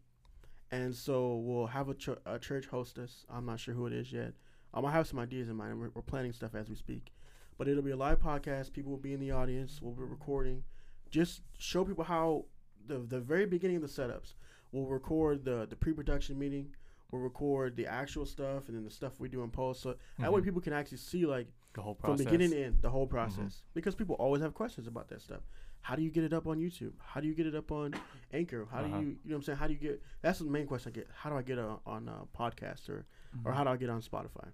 and 0.72 0.96
so 0.96 1.36
we'll 1.36 1.68
have 1.68 1.90
a, 1.90 1.94
ch- 1.94 2.10
a 2.26 2.40
church 2.40 2.68
hostess. 2.68 3.26
I'm 3.30 3.46
not 3.46 3.60
sure 3.60 3.74
who 3.74 3.88
it 3.88 3.94
is 3.94 4.12
yet. 4.12 4.34
Um, 4.74 4.86
I 4.86 4.92
have 4.92 5.08
some 5.08 5.20
ideas 5.20 5.50
in 5.50 5.56
mind. 5.56 5.80
We're, 5.80 5.92
we're 5.94 6.02
planning 6.02 6.34
stuff 6.34 6.56
as 6.56 6.70
we 6.70 6.76
speak, 6.76 7.12
but 7.58 7.68
it'll 7.68 7.84
be 7.84 7.92
a 7.92 7.98
live 7.98 8.20
podcast. 8.20 8.72
People 8.72 8.92
will 8.92 9.00
be 9.00 9.14
in 9.14 9.20
the 9.20 9.32
audience. 9.32 9.80
We'll 9.82 9.94
be 9.94 10.04
recording. 10.04 10.64
Just 11.10 11.42
show 11.58 11.84
people 11.84 12.04
how 12.06 12.46
the 12.88 13.00
the 13.00 13.20
very 13.20 13.46
beginning 13.46 13.78
of 13.78 13.82
the 13.82 13.88
setups. 13.88 14.34
We'll 14.72 14.86
record 14.88 15.46
the 15.46 15.66
the 15.70 15.76
pre-production 15.76 16.38
meeting. 16.38 16.76
We'll 17.12 17.22
record 17.22 17.76
the 17.76 17.86
actual 17.88 18.26
stuff 18.26 18.68
and 18.68 18.76
then 18.76 18.84
the 18.84 18.90
stuff 18.92 19.20
we 19.20 19.30
do 19.30 19.44
in 19.44 19.52
post. 19.52 19.82
So 19.82 19.96
that 20.20 20.34
way 20.34 20.42
Mhm. 20.42 20.46
people 20.46 20.62
can 20.62 20.74
actually 20.74 20.98
see 20.98 21.26
like 21.26 21.48
the 21.74 21.82
whole 21.82 21.96
process. 21.96 22.24
from 22.26 22.32
beginning 22.32 22.52
to 22.52 22.64
end 22.64 22.82
the 22.82 22.90
whole 22.90 23.08
process 23.08 23.64
because 23.74 23.96
people 23.96 24.16
always 24.16 24.42
have 24.42 24.54
questions 24.54 24.88
about 24.88 25.10
that 25.10 25.22
stuff 25.22 25.42
how 25.82 25.94
do 25.94 26.02
you 26.02 26.10
get 26.10 26.24
it 26.24 26.32
up 26.32 26.48
on 26.48 26.58
youtube 26.58 26.94
how 27.00 27.20
do 27.20 27.28
you 27.28 27.34
get 27.36 27.46
it 27.46 27.54
up 27.54 27.70
on 27.70 27.94
anchor 28.32 28.66
how 28.72 28.80
Uh-huh. 28.80 28.88
do 28.98 29.04
you 29.04 29.10
you 29.10 29.14
know 29.26 29.32
what 29.32 29.36
i'm 29.36 29.42
saying 29.44 29.58
how 29.58 29.68
do 29.68 29.74
you 29.74 29.80
get 29.80 30.02
that's 30.22 30.40
the 30.40 30.46
main 30.46 30.68
question 30.68 30.94
i 30.94 30.96
get 30.96 31.10
how 31.14 31.30
do 31.30 31.36
i 31.36 31.42
get 31.42 31.58
it 31.58 31.66
on 31.86 32.08
a 32.08 32.26
podcast 32.34 32.88
or 32.90 33.06
or 33.44 33.52
Mhm. 33.52 33.56
how 33.56 33.64
do 33.66 33.70
i 33.72 33.76
get 33.76 33.90
on 33.90 34.02
spotify 34.02 34.48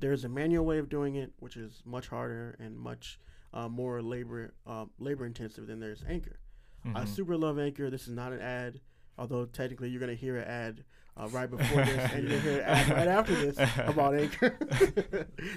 there's 0.00 0.24
a 0.24 0.28
manual 0.28 0.64
way 0.64 0.78
of 0.78 0.88
doing 0.88 1.16
it 1.16 1.32
which 1.38 1.56
is 1.58 1.82
much 1.84 2.08
harder 2.08 2.56
and 2.58 2.78
much 2.78 3.20
uh, 3.52 3.68
more 3.68 4.00
labor 4.00 4.54
um, 4.66 4.90
labor 4.98 5.26
intensive 5.26 5.66
than 5.66 5.80
there's 5.80 6.02
Anchor. 6.08 6.38
I 6.84 7.02
Mhm. 7.04 7.08
super 7.08 7.36
love 7.36 7.58
Anchor. 7.58 7.90
This 7.90 8.08
is 8.08 8.14
not 8.14 8.32
an 8.32 8.40
ad, 8.40 8.80
although 9.18 9.44
technically 9.46 9.90
you're 9.90 10.00
gonna 10.00 10.14
hear 10.14 10.36
an 10.38 10.44
ad 10.48 10.84
uh, 11.16 11.28
right 11.28 11.50
before 11.50 11.84
this, 11.84 12.12
and 12.12 12.22
you're 12.28 12.38
gonna 12.38 12.50
hear 12.52 12.60
an 12.60 12.64
ad 12.66 12.88
right 12.88 13.08
after 13.08 13.34
this 13.34 13.58
about 13.86 14.14
Anchor. 14.14 14.50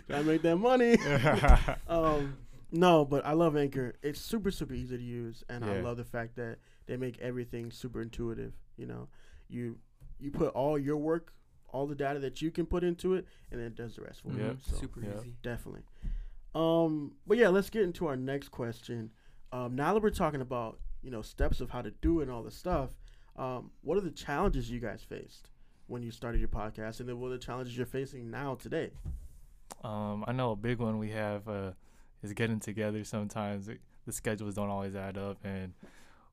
Trying 0.07 0.23
to 0.23 0.23
make 0.23 0.41
that 0.41 0.57
money. 0.57 0.97
um, 1.87 2.37
no, 2.71 3.05
but 3.05 3.25
I 3.25 3.33
love 3.33 3.55
Anchor. 3.55 3.93
It's 4.01 4.19
super 4.19 4.51
super 4.51 4.73
easy 4.73 4.97
to 4.97 5.03
use, 5.03 5.43
and 5.49 5.63
I 5.63 5.81
love 5.81 5.97
the 5.97 6.03
fact 6.03 6.35
that 6.35 6.57
they 6.87 6.97
make 6.97 7.17
everything 7.19 7.71
super 7.71 8.01
intuitive. 8.01 8.53
You 8.77 8.87
know, 8.87 9.07
you 9.47 9.77
you 10.19 10.31
put 10.31 10.49
all 10.53 10.77
your 10.77 10.97
work, 10.97 11.33
all 11.69 11.85
the 11.87 11.95
data 11.95 12.19
that 12.19 12.41
you 12.41 12.51
can 12.51 12.65
put 12.65 12.83
into 12.83 13.13
it, 13.13 13.25
and 13.51 13.59
then 13.59 13.67
it 13.67 13.75
does 13.75 13.95
the 13.95 14.01
rest 14.01 14.21
for 14.21 14.33
you. 14.33 14.43
Yep. 14.43 14.57
So 14.61 14.75
Super 14.77 15.01
Yep. 15.01 15.19
easy. 15.19 15.35
definitely. 15.41 15.83
Um, 16.55 17.13
but 17.25 17.37
yeah, 17.37 17.47
let's 17.49 17.69
get 17.69 17.83
into 17.83 18.05
our 18.07 18.15
next 18.15 18.49
question. 18.49 19.11
Um, 19.51 19.75
now 19.75 19.93
that 19.93 20.01
we're 20.03 20.09
talking 20.09 20.41
about 20.41 20.79
you 21.03 21.11
know 21.11 21.21
steps 21.21 21.61
of 21.61 21.69
how 21.69 21.81
to 21.81 21.91
do 22.01 22.19
it 22.19 22.23
and 22.23 22.31
all 22.31 22.43
this 22.43 22.55
stuff, 22.55 22.91
um, 23.37 23.71
what 23.81 23.97
are 23.97 24.01
the 24.01 24.11
challenges 24.11 24.69
you 24.69 24.79
guys 24.79 25.01
faced 25.01 25.49
when 25.87 26.01
you 26.01 26.11
started 26.11 26.39
your 26.39 26.49
podcast, 26.49 26.99
and 26.99 27.09
then 27.09 27.19
what 27.19 27.27
are 27.27 27.37
the 27.37 27.37
challenges 27.37 27.75
you're 27.75 27.85
facing 27.85 28.31
now 28.31 28.55
today? 28.55 28.91
Um, 29.83 30.23
I 30.27 30.31
know 30.31 30.51
a 30.51 30.55
big 30.55 30.79
one 30.79 30.97
we 30.97 31.11
have 31.11 31.47
uh, 31.47 31.71
is 32.21 32.33
getting 32.33 32.59
together. 32.59 33.03
Sometimes 33.03 33.69
the 34.05 34.11
schedules 34.11 34.55
don't 34.55 34.69
always 34.69 34.95
add 34.95 35.17
up, 35.17 35.37
and 35.43 35.73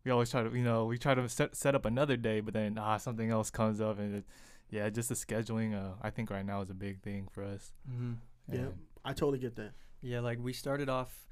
we 0.04 0.10
always 0.10 0.30
try 0.30 0.42
to, 0.42 0.50
you 0.56 0.62
know, 0.62 0.86
we 0.86 0.98
try 0.98 1.14
to 1.14 1.28
set 1.28 1.56
set 1.56 1.74
up 1.74 1.84
another 1.84 2.16
day, 2.16 2.40
but 2.40 2.54
then 2.54 2.78
ah 2.78 2.96
something 2.96 3.30
else 3.30 3.50
comes 3.50 3.80
up, 3.80 3.98
and 3.98 4.16
it, 4.16 4.24
yeah, 4.70 4.88
just 4.88 5.08
the 5.08 5.14
scheduling. 5.14 5.74
Uh, 5.74 5.94
I 6.00 6.10
think 6.10 6.30
right 6.30 6.46
now 6.46 6.60
is 6.60 6.70
a 6.70 6.74
big 6.74 7.00
thing 7.02 7.28
for 7.30 7.42
us. 7.42 7.72
Mm-hmm. 7.90 8.12
Yeah, 8.54 8.68
I 9.04 9.12
totally 9.12 9.38
get 9.38 9.56
that. 9.56 9.72
Yeah, 10.00 10.20
like 10.20 10.38
we 10.40 10.52
started 10.52 10.88
off 10.88 11.26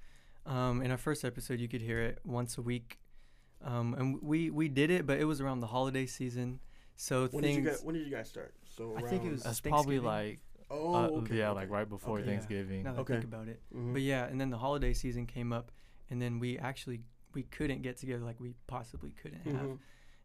um, 0.45 0.83
in 0.83 0.90
our 0.90 0.99
first 0.99 1.25
episode. 1.25 1.61
You 1.61 1.68
could 1.68 1.83
hear 1.83 2.00
it 2.02 2.18
once 2.25 2.59
a 2.59 2.62
week, 2.62 2.99
um, 3.62 3.95
and 3.95 4.23
we 4.23 4.50
we 4.50 4.69
did 4.69 4.91
it, 4.91 5.07
but 5.07 5.19
it 5.21 5.25
was 5.25 5.41
around 5.41 5.61
the 5.61 5.67
holiday 5.67 6.07
season, 6.07 6.61
so 6.97 7.29
When 7.29 7.43
things. 7.43 7.57
did 7.57 7.65
you 7.65 7.71
guys 7.71 7.83
When 7.83 7.95
did 7.95 8.05
you 8.07 8.11
guys 8.12 8.29
start? 8.29 8.55
So 8.77 8.95
I 8.97 9.00
think 9.03 9.12
it 9.12 9.17
around- 9.27 9.33
was 9.33 9.43
That's 9.43 9.61
probably 9.61 9.99
like 9.99 10.41
Oh, 10.71 10.95
uh, 10.95 11.07
okay, 11.23 11.38
yeah, 11.38 11.50
okay. 11.50 11.61
like 11.61 11.71
right 11.71 11.88
before 11.88 12.19
Okay. 12.19 12.27
Yeah. 12.27 12.33
Thanksgiving. 12.33 12.83
now 12.83 12.93
that 12.93 12.99
I 12.99 13.00
Okay. 13.03 13.15
think 13.15 13.25
about 13.25 13.49
it, 13.49 13.62
Mhm. 13.75 13.93
but 13.95 14.03
yeah, 14.03 14.27
and 14.27 14.38
then 14.41 14.50
the 14.50 14.59
holiday 14.59 14.93
season 14.93 15.27
came 15.27 15.53
up, 15.53 15.73
and 16.11 16.21
then 16.21 16.38
we 16.38 16.59
actually 16.59 17.03
we 17.35 17.43
couldn't 17.45 17.83
get 17.83 17.97
together 17.97 18.25
like 18.25 18.38
we 18.41 18.55
possibly 18.67 19.11
couldn't 19.12 19.41
have, 19.47 19.67
Mhm. 19.67 19.79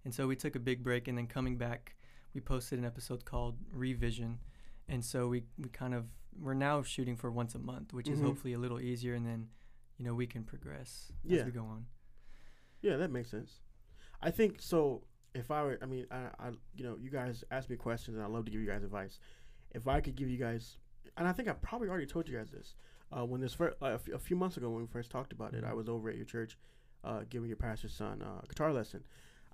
and 0.05 0.13
so 0.13 0.27
we 0.27 0.35
took 0.35 0.55
a 0.55 0.59
big 0.59 0.83
break, 0.83 1.07
and 1.07 1.17
then 1.17 1.27
coming 1.27 1.57
back, 1.57 1.95
we 2.33 2.41
posted 2.41 2.79
an 2.79 2.85
episode 2.85 3.23
called 3.25 3.57
Revision, 3.71 4.39
and 4.87 5.03
so 5.03 5.27
we 5.29 5.43
we 5.57 5.69
kind 5.69 5.93
of 5.93 6.07
we're 6.39 6.53
now 6.55 6.81
shooting 6.81 7.15
for 7.15 7.29
once 7.31 7.55
a 7.55 7.59
month, 7.59 7.93
which 7.93 8.09
is 8.09 8.19
Mhm. 8.19 8.23
hopefully 8.25 8.53
a 8.53 8.59
little 8.59 8.79
easier, 8.81 9.13
and 9.15 9.25
then 9.25 9.49
you 9.97 10.03
know 10.05 10.13
we 10.15 10.27
can 10.27 10.43
progress 10.43 11.11
Yeah. 11.23 11.39
as 11.41 11.45
we 11.45 11.51
go 11.51 11.63
on. 11.65 11.85
Yeah, 12.83 12.97
that 12.97 13.09
makes 13.11 13.31
sense. 13.31 13.61
I 14.21 14.29
think 14.29 14.61
so. 14.61 15.03
If 15.33 15.49
I 15.49 15.63
were, 15.63 15.79
I 15.81 15.87
mean, 15.87 16.05
I, 16.11 16.17
I, 16.39 16.49
you 16.75 16.83
know, 16.83 16.95
you 17.01 17.09
guys 17.09 17.43
ask 17.49 17.67
me 17.69 17.75
questions, 17.75 18.15
and 18.15 18.23
I 18.23 18.27
love 18.27 18.45
to 18.45 18.51
give 18.51 18.61
you 18.61 18.67
guys 18.67 18.83
advice. 18.83 19.17
If 19.71 19.87
I 19.87 19.99
could 19.99 20.15
give 20.15 20.29
you 20.29 20.37
guys, 20.37 20.77
and 21.17 21.27
I 21.27 21.31
think 21.31 21.49
I 21.49 21.53
probably 21.53 21.89
already 21.89 22.05
told 22.05 22.29
you 22.29 22.37
guys 22.37 22.51
this, 22.51 22.75
uh, 23.11 23.25
when 23.25 23.41
this 23.41 23.53
first, 23.55 23.75
uh, 23.81 23.97
a, 24.13 24.19
few, 24.19 24.35
months 24.35 24.57
ago 24.57 24.69
when 24.69 24.81
we 24.81 24.87
first 24.87 25.09
talked 25.09 25.33
about 25.33 25.55
it, 25.55 25.63
I 25.63 25.73
was 25.73 25.89
over 25.89 26.09
at 26.09 26.15
your 26.17 26.25
church, 26.25 26.55
uh, 27.03 27.21
giving 27.29 27.47
your 27.47 27.57
pastor's 27.57 27.93
son 27.95 28.21
uh, 28.21 28.41
a 28.43 28.47
guitar 28.47 28.71
lesson. 28.71 29.03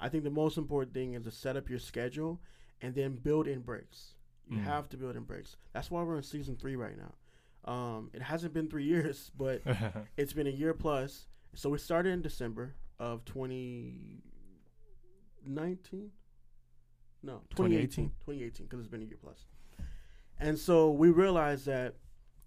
I 0.02 0.10
think 0.10 0.26
the 0.26 0.30
most 0.32 0.58
important 0.58 0.94
thing 0.94 1.14
is 1.14 1.24
to 1.24 1.32
set 1.32 1.56
up 1.56 1.70
your 1.70 1.80
schedule 1.80 2.42
and 2.82 2.94
then 2.94 3.16
build 3.16 3.48
in 3.48 3.62
breaks. 3.62 4.16
You 4.50 4.58
Mm. 4.58 4.64
have 4.64 4.90
to 4.90 4.98
build 4.98 5.16
in 5.16 5.24
breaks. 5.24 5.56
That's 5.74 5.92
why 5.92 6.02
we're 6.04 6.18
in 6.18 6.24
season 6.24 6.56
three 6.58 6.76
right 6.76 6.96
now. 6.98 7.72
Um, 7.72 8.10
it 8.14 8.22
hasn't 8.22 8.54
been 8.54 8.68
three 8.70 8.84
years, 8.96 9.32
but 9.38 9.62
it's 10.18 10.34
been 10.34 10.48
a 10.48 10.52
year 10.52 10.74
plus. 10.74 11.28
So 11.56 11.70
we 11.70 11.78
started 11.78 12.10
in 12.14 12.22
December 12.22 12.76
of 13.00 13.24
2019. 13.26 16.12
No, 17.22 17.42
2018. 17.52 18.12
2018, 18.26 18.66
because 18.66 18.80
it's 18.80 18.90
been 18.90 19.02
a 19.02 19.06
year 19.06 19.18
plus. 19.22 19.46
And 20.40 20.58
so 20.58 20.92
we 20.92 21.10
realized 21.10 21.66
that, 21.66 21.96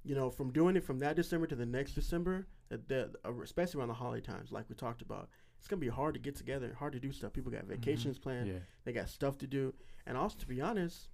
you 0.03 0.15
know, 0.15 0.31
from 0.31 0.51
doing 0.51 0.77
it 0.77 0.85
from 0.85 0.99
that 1.01 1.17
December 1.17 1.47
to 1.47 1.55
the 1.55 1.67
next 1.67 1.93
December, 1.93 2.47
that, 2.71 2.89
that 2.89 3.11
uh, 3.25 3.39
especially 3.43 3.81
around 3.81 3.89
the 3.89 3.95
holiday 3.95 4.25
times, 4.25 4.51
like 4.51 4.65
we 4.69 4.75
talked 4.75 5.03
about, 5.03 5.29
it's 5.59 5.69
gonna 5.69 5.81
be 5.81 5.89
hard 5.89 6.15
to 6.15 6.21
get 6.21 6.35
together, 6.35 6.75
hard 6.77 6.93
to 6.95 7.01
do 7.01 7.13
stuff. 7.13 7.33
People 7.33 7.53
got 7.53 7.65
vacations 7.65 8.19
planned, 8.19 8.49
yeah. 8.49 8.59
they 8.85 8.93
got 8.93 9.09
stuff 9.09 9.39
to 9.39 9.47
do, 9.47 9.73
and 10.07 10.17
also 10.17 10.37
to 10.39 10.47
be 10.47 10.61
honest, 10.61 11.09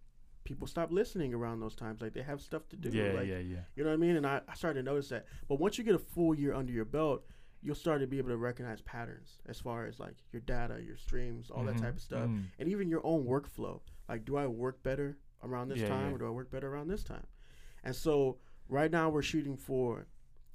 people 0.45 0.67
stop 0.67 0.91
listening 0.91 1.35
around 1.35 1.61
those 1.61 1.75
times. 1.75 2.01
Like 2.01 2.15
they 2.15 2.23
have 2.23 2.41
stuff 2.41 2.67
to 2.71 2.77
do. 2.77 2.89
Yeah, 2.89 3.13
like, 3.13 3.27
yeah, 3.27 3.39
yeah. 3.39 3.59
you 3.77 3.85
know 3.85 3.91
what 3.91 3.95
I 3.95 3.99
mean? 3.99 4.17
And 4.17 4.27
I, 4.27 4.41
I 4.49 4.55
started 4.55 4.81
to 4.81 4.91
notice 4.91 5.11
that. 5.11 5.27
But 5.49 5.61
once 5.61 5.77
you 5.77 5.85
get 5.85 5.95
a 5.95 5.99
full 5.99 6.35
year 6.35 6.55
under 6.55 6.73
your 6.73 6.87
belt, 6.87 7.25
you'll 7.63 7.75
start 7.75 8.01
to 8.01 8.07
be 8.07 8.19
able 8.19 8.29
to 8.31 8.37
recognize 8.37 8.81
patterns 8.83 9.39
as 9.47 9.59
far 9.61 9.87
as 9.87 9.99
like 9.99 10.15
your 10.33 10.41
data, 10.43 10.81
your 10.83 10.97
streams, 10.97 11.51
all 11.51 11.65
that 11.65 11.75
Mhm. 11.77 11.81
type 11.83 11.95
of 11.97 12.01
stuff, 12.01 12.29
Mm. 12.29 12.45
and 12.59 12.69
even 12.69 12.89
your 12.89 13.05
own 13.05 13.25
workflow. 13.25 13.81
Like, 14.09 14.25
do 14.25 14.37
I 14.37 14.47
work 14.47 14.83
better 14.83 15.19
around 15.43 15.69
this 15.69 15.81
Yeah, 15.81 15.89
time 15.89 16.09
yeah. 16.11 16.15
or 16.15 16.19
do 16.19 16.27
I 16.27 16.31
work 16.31 16.51
better 16.51 16.69
around 16.73 16.89
this 16.89 17.03
time? 17.05 17.27
And 17.83 17.95
so 17.95 18.39
right 18.69 18.91
now 18.91 19.11
we're 19.11 19.23
shooting 19.23 19.57
for, 19.57 20.07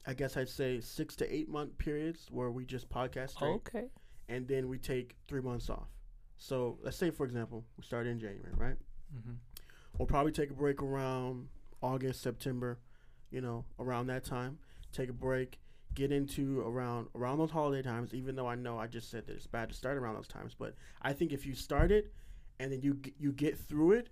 I 0.05 0.13
guess 0.13 0.37
I'd 0.37 0.49
say 0.49 0.79
six 0.79 1.15
to 1.17 1.33
eight 1.33 1.49
month 1.49 1.77
periods 1.77 2.29
where 2.31 2.51
we 2.51 2.65
just 2.65 2.89
podcast 2.89 3.31
straight, 3.31 3.49
Okay. 3.55 3.89
and 4.29 4.47
then 4.47 4.69
we 4.69 4.77
take 4.79 5.17
three 5.27 5.41
months 5.41 5.69
off. 5.69 5.89
So 6.37 6.79
let's 6.81 6.97
say, 6.97 7.09
for 7.11 7.25
example, 7.25 7.65
we 7.77 7.83
start 7.83 8.07
in 8.07 8.19
January, 8.19 8.53
right? 8.55 8.77
Mm-hmm. 9.15 9.33
We'll 9.97 10.07
probably 10.07 10.31
take 10.31 10.49
a 10.49 10.53
break 10.53 10.81
around 10.81 11.49
August, 11.81 12.21
September, 12.21 12.79
you 13.29 13.41
know, 13.41 13.65
around 13.77 14.07
that 14.07 14.23
time. 14.23 14.59
Take 14.91 15.09
a 15.09 15.13
break, 15.13 15.59
get 15.93 16.11
into 16.11 16.61
around 16.61 17.07
around 17.15 17.37
those 17.37 17.51
holiday 17.51 17.81
times. 17.81 18.13
Even 18.13 18.35
though 18.35 18.47
I 18.47 18.55
know 18.55 18.77
I 18.77 18.87
just 18.87 19.09
said 19.11 19.25
that 19.27 19.35
it's 19.35 19.47
bad 19.47 19.69
to 19.69 19.75
start 19.75 19.97
around 19.97 20.15
those 20.15 20.27
times, 20.27 20.55
but 20.57 20.75
I 21.01 21.13
think 21.13 21.31
if 21.31 21.45
you 21.45 21.53
start 21.53 21.91
it 21.91 22.13
and 22.59 22.71
then 22.71 22.81
you 22.81 22.99
you 23.17 23.31
get 23.31 23.57
through 23.57 23.93
it, 23.93 24.09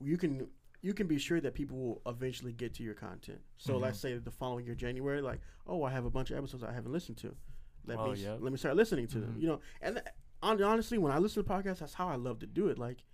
you 0.00 0.16
can 0.16 0.48
you 0.82 0.92
can 0.92 1.06
be 1.06 1.18
sure 1.18 1.40
that 1.40 1.54
people 1.54 1.78
will 1.78 2.02
eventually 2.06 2.52
get 2.52 2.74
to 2.74 2.82
your 2.82 2.94
content. 2.94 3.40
So 3.56 3.74
Mhm. 3.74 3.80
let's 3.82 3.98
say 3.98 4.18
the 4.18 4.30
following 4.30 4.66
year, 4.66 4.74
January, 4.74 5.22
like, 5.22 5.40
oh, 5.66 5.82
I 5.82 5.90
have 5.90 6.04
a 6.04 6.10
bunch 6.10 6.30
of 6.30 6.36
episodes 6.36 6.62
I 6.62 6.72
haven't 6.72 6.92
listened 6.92 7.16
to. 7.18 7.34
Let 7.86 7.98
Oh, 7.98 8.12
me 8.12 8.18
yep. 8.22 8.38
let 8.40 8.52
me 8.52 8.58
start 8.58 8.76
listening 8.76 9.06
to 9.08 9.20
them. 9.20 9.34
Mhm. 9.36 9.40
You 9.40 9.46
know, 9.48 9.60
and 9.80 9.96
th- 9.96 10.06
hon- 10.42 10.62
honestly, 10.62 10.98
when 10.98 11.10
I 11.12 11.18
listen 11.18 11.42
to 11.42 11.48
podcasts, 11.48 11.78
that's 11.78 11.94
how 11.94 12.08
I 12.08 12.16
love 12.16 12.38
to 12.40 12.46
do 12.46 12.68
it. 12.68 12.78
Like, 12.78 13.04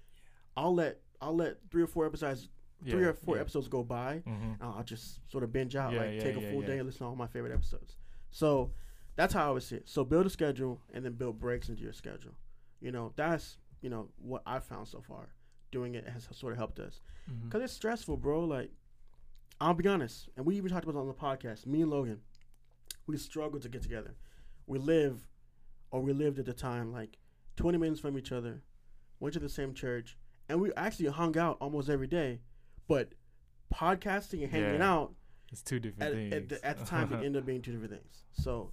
I'll 0.57 0.75
let 0.75 1.01
I'll 1.21 1.37
let 1.37 1.59
three 1.71 1.83
or 1.83 1.87
four 1.87 2.07
episodes 2.07 2.49
three 2.89 3.05
or 3.05 3.13
four 3.15 3.39
episodes 3.39 3.69
go 3.69 3.83
by. 3.83 4.23
hmm 4.25 4.31
and 4.31 4.57
I'll 4.63 4.83
just 4.83 5.21
sort 5.31 5.45
of 5.45 5.53
binge 5.53 5.77
out, 5.77 5.93
Yeah, 5.93 6.01
like 6.01 6.15
yeah, 6.15 6.21
take 6.23 6.37
a 6.37 6.41
full 6.51 6.61
yeah. 6.63 6.67
day 6.67 6.79
and 6.79 6.87
listen 6.87 7.01
to 7.01 7.05
all 7.07 7.17
my 7.17 7.27
favorite 7.27 7.53
episodes. 7.53 7.97
So 8.31 8.73
that's 9.17 9.35
how 9.35 9.49
I 9.49 9.51
would 9.51 9.63
see 9.63 9.77
it. 9.77 9.89
So 9.89 10.05
build 10.05 10.27
a 10.27 10.31
schedule 10.31 10.81
and 10.95 11.05
then 11.05 11.13
build 11.13 11.39
breaks 11.39 11.69
into 11.69 11.83
your 11.83 11.93
schedule. 11.93 12.33
You 12.81 12.93
know, 12.93 13.13
that's 13.17 13.59
you 13.83 13.91
know 13.91 14.09
what 14.19 14.43
I've 14.47 14.65
found 14.65 14.89
so 14.89 15.01
far. 15.01 15.29
Doing 15.73 15.95
it 15.95 16.09
has 16.09 16.29
sort 16.33 16.53
of 16.53 16.59
helped 16.59 16.79
us 16.81 17.01
Mm-hmm. 17.31 17.49
because 17.49 17.63
it's 17.63 17.73
stressful, 17.75 18.17
bro. 18.17 18.45
Like 18.45 18.71
I'll 19.61 19.75
be 19.75 19.87
honest, 19.87 20.29
and 20.37 20.47
we 20.47 20.57
even 20.57 20.71
talked 20.71 20.85
about 20.85 20.97
it 20.97 21.01
on 21.03 21.07
the 21.07 21.13
podcast. 21.15 21.67
Me 21.67 21.83
and 21.83 21.91
Logan, 21.91 22.21
we 23.07 23.17
struggled 23.19 23.63
to 23.63 23.69
get 23.69 23.83
together. 23.83 24.15
We 24.67 24.79
live, 24.79 25.21
or 25.91 26.01
we 26.01 26.13
lived 26.15 26.39
at 26.39 26.47
the 26.47 26.55
time, 26.55 26.93
like 26.93 27.19
20 27.57 27.77
minutes 27.79 28.01
from 28.01 28.17
each 28.17 28.33
other. 28.33 28.63
Went 29.21 29.35
to 29.35 29.39
the 29.39 29.49
same 29.51 29.75
church, 29.75 30.17
and 30.49 30.61
we 30.63 30.73
actually 30.79 31.09
hung 31.11 31.37
out 31.37 31.59
almost 31.61 31.91
every 31.91 32.07
day. 32.07 32.41
But 32.91 33.13
podcasting 33.73 34.43
and 34.43 34.51
hanging 34.51 34.81
Yeah. 34.81 34.93
out 34.95 35.15
It's 35.53 35.63
two 35.63 35.79
different 35.79 36.03
at, 36.03 36.13
things. 36.13 36.35
at, 36.35 36.49
the, 36.49 36.65
at 36.67 36.79
the 36.79 36.85
time 36.85 37.13
it 37.13 37.25
ended 37.25 37.37
up 37.37 37.47
being 37.47 37.63
two 37.63 37.71
different 37.73 37.93
things. 37.93 38.23
So, 38.33 38.73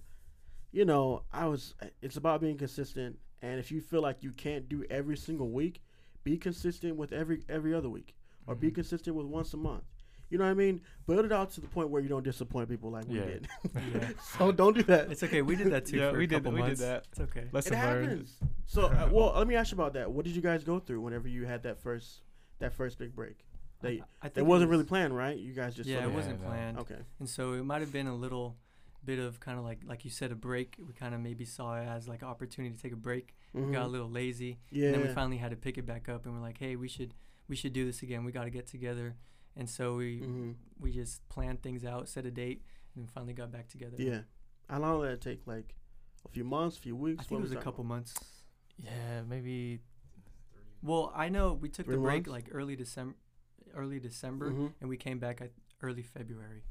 you 0.72 0.84
know, 0.84 1.22
I 1.32 1.46
was. 1.46 1.74
It's 2.02 2.16
about 2.16 2.40
being 2.40 2.56
consistent, 2.58 3.18
and 3.42 3.60
if 3.60 3.70
you 3.70 3.80
feel 3.80 4.00
like 4.02 4.22
you 4.24 4.32
can't 4.32 4.68
do 4.68 4.84
every 4.90 5.16
single 5.16 5.50
week, 5.50 5.82
be 6.24 6.36
consistent 6.38 6.96
with 6.96 7.12
every 7.12 7.44
every 7.48 7.72
other 7.74 7.88
week, 7.88 8.14
or 8.46 8.54
be 8.56 8.70
Mhm. 8.70 8.74
consistent 8.76 9.14
with 9.16 9.26
once 9.26 9.52
a 9.54 9.56
month. 9.56 9.84
You 10.30 10.38
know 10.38 10.44
what 10.44 10.50
I 10.50 10.54
mean? 10.54 10.80
Build 11.06 11.24
it 11.26 11.32
out 11.32 11.50
to 11.52 11.60
the 11.60 11.68
point 11.68 11.90
where 11.90 12.00
you 12.02 12.08
don't 12.08 12.22
disappoint 12.24 12.68
people 12.68 12.90
like 12.90 13.06
we 13.06 13.18
did. 13.20 13.46
Yeah. 13.94 14.10
so 14.38 14.50
don't 14.52 14.74
do 14.74 14.82
that. 14.84 15.10
It's 15.12 15.22
okay. 15.22 15.42
We 15.42 15.54
did 15.56 15.70
that 15.72 15.86
too 15.86 15.98
Yeah, 15.98 16.10
for 16.12 16.18
we 16.18 16.24
a 16.24 16.26
did- 16.26 16.42
couple 16.44 16.52
we 16.60 16.68
did 16.68 16.78
that. 16.78 17.06
It's 17.12 17.20
okay. 17.20 17.48
Lesson 17.52 17.74
it 17.74 17.76
learned. 17.84 18.08
happens. 18.10 18.38
So, 18.66 18.86
uh, 18.86 19.08
well, 19.12 19.32
let 19.36 19.46
me 19.46 19.54
ask 19.54 19.70
you 19.72 19.76
about 19.76 19.92
that. 19.94 20.10
What 20.10 20.24
did 20.24 20.34
you 20.34 20.42
guys 20.42 20.64
go 20.64 20.78
through 20.80 21.00
whenever 21.02 21.28
you 21.28 21.46
had 21.46 21.62
that 21.64 21.78
first 21.78 22.22
that 22.60 22.72
first 22.72 22.98
big 22.98 23.14
break? 23.14 23.44
They, 23.80 24.02
I 24.20 24.26
it 24.26 24.34
think 24.34 24.46
wasn't 24.48 24.70
was- 24.70 24.76
really 24.78 24.88
planned, 24.88 25.16
right? 25.16 25.36
You 25.38 25.52
guys 25.52 25.74
just 25.74 25.88
Yeah, 25.88 25.98
it 26.02 26.06
of, 26.06 26.14
wasn't 26.14 26.38
Yeah, 26.40 26.44
no. 26.44 26.50
planned. 26.50 26.78
okay. 26.80 26.98
And 27.20 27.28
so 27.28 27.52
it 27.52 27.64
might 27.64 27.80
have 27.80 27.92
been 27.92 28.06
a 28.08 28.14
little 28.14 28.56
bit 29.04 29.18
of 29.20 29.38
kind 29.40 29.58
of 29.58 29.64
like 29.64 29.78
like 29.84 30.04
you 30.04 30.10
said 30.10 30.32
a 30.32 30.34
break. 30.34 30.76
We 30.84 30.92
kind 30.92 31.14
of 31.14 31.20
maybe 31.20 31.44
saw 31.44 31.76
it 31.80 31.86
as 31.86 32.08
like 32.08 32.22
an 32.22 32.28
opportunity 32.28 32.74
to 32.74 32.82
take 32.82 32.92
a 32.92 32.96
break. 32.96 33.34
We 33.54 33.72
got 33.72 33.84
a 33.84 33.88
Mhm. 33.88 33.92
little 33.92 34.10
lazy, 34.10 34.58
Yeah. 34.70 34.86
and 34.86 34.94
then 34.96 35.02
we 35.06 35.14
finally 35.14 35.36
had 35.38 35.50
to 35.52 35.56
pick 35.56 35.78
it 35.78 35.86
back 35.86 36.08
up, 36.08 36.26
and 36.26 36.34
we're 36.34 36.40
like, 36.42 36.58
hey, 36.58 36.76
we 36.76 36.88
should 36.88 37.14
we 37.48 37.56
should 37.56 37.72
do 37.72 37.86
this 37.86 38.02
again. 38.02 38.24
We 38.24 38.32
got 38.32 38.44
to 38.44 38.50
get 38.50 38.66
together. 38.66 39.16
And 39.56 39.68
so 39.70 39.96
we 39.96 40.18
hmm 40.18 40.52
we 40.78 40.90
just 40.92 41.26
planned 41.28 41.62
things 41.62 41.84
out, 41.84 42.08
set 42.08 42.26
a 42.26 42.30
date, 42.30 42.62
and 42.96 43.08
finally 43.10 43.32
got 43.32 43.50
back 43.52 43.68
together. 43.68 43.96
Yeah. 43.98 44.22
How 44.68 44.80
long 44.80 45.00
did 45.02 45.12
it 45.12 45.20
take? 45.20 45.46
Like 45.46 45.74
a 46.26 46.28
few 46.28 46.44
months, 46.44 46.76
a 46.76 46.80
few 46.80 46.96
weeks? 46.96 47.20
I 47.20 47.22
What 47.22 47.28
think 47.28 47.38
it 47.38 47.42
was 47.42 47.52
a 47.52 47.54
that? 47.54 47.64
couple 47.64 47.84
months. 47.84 48.14
Yeah, 48.76 49.22
maybe. 49.22 49.80
Well, 50.82 51.12
I 51.14 51.28
know 51.28 51.54
we 51.54 51.68
took 51.68 51.86
Three 51.86 51.96
the 51.96 52.00
break 52.02 52.26
months? 52.26 52.30
like 52.30 52.48
early 52.54 52.76
December, 52.76 53.16
early 53.74 53.98
December, 54.00 54.50
Mhm. 54.50 54.72
and 54.80 54.88
we 54.90 54.96
came 54.96 55.18
back 55.18 55.40
at 55.40 55.50
early 55.82 56.02
February. 56.02 56.62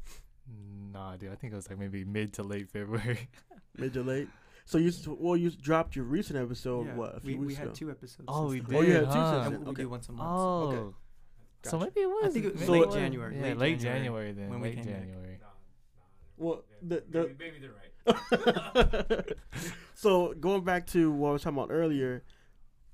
Nah, 0.93 1.17
dude. 1.17 1.31
I 1.31 1.35
think 1.35 1.53
it 1.53 1.55
was 1.55 1.69
like 1.69 1.77
maybe 1.79 2.03
mid 2.05 2.33
to 2.33 2.43
late 2.43 2.69
February. 2.69 3.29
Mid 3.77 3.93
to 3.93 4.01
late. 4.03 4.29
So 4.65 4.77
you 4.77 4.91
well 5.19 5.37
you 5.37 5.49
dropped 5.51 5.95
your 5.95 6.05
recent 6.05 6.39
episode 6.39 6.87
Yeah, 6.87 6.95
what 6.95 7.15
a 7.15 7.19
we, 7.23 7.31
few 7.33 7.39
we 7.39 7.45
weeks 7.47 7.59
had 7.59 7.67
ago. 7.67 7.75
two 7.75 7.91
episodes. 7.91 8.25
Oh, 8.27 8.47
we 8.49 8.59
did. 8.61 8.75
Oh, 8.75 8.81
you 8.81 8.93
had 8.93 9.03
two 9.03 9.09
huh? 9.11 9.31
since 9.33 9.45
And 9.47 9.55
then. 9.55 9.63
we 9.65 9.71
Okay. 9.71 9.81
do 9.83 9.89
once 9.89 10.09
a 10.09 10.11
month. 10.13 10.29
Oh. 10.29 10.71
Okay. 10.71 10.95
So 11.69 11.79
maybe 11.79 11.99
it 12.01 12.07
was. 12.09 12.23
I 12.25 12.29
think 12.29 12.45
it 12.45 12.53
was 12.53 12.61
maybe 12.61 12.71
late 12.79 12.91
January, 12.91 13.35
Yeah, 13.35 13.41
late 13.43 13.57
late 13.57 13.79
January 13.79 14.31
January 14.31 14.31
then. 14.33 14.49
when 14.49 14.59
we 14.61 14.67
late 14.69 14.75
came 14.77 14.85
back. 14.85 14.99
January. 15.01 15.39
Well, 16.37 16.63
the 16.81 17.03
the 17.09 17.21
maybe, 17.23 17.35
maybe 17.39 17.59
they're 17.59 17.71
right. 17.71 19.35
so 19.95 20.33
going 20.33 20.63
back 20.63 20.87
to 20.87 21.11
what 21.11 21.29
I 21.29 21.33
was 21.33 21.41
talking 21.43 21.57
about 21.57 21.71
earlier, 21.71 22.23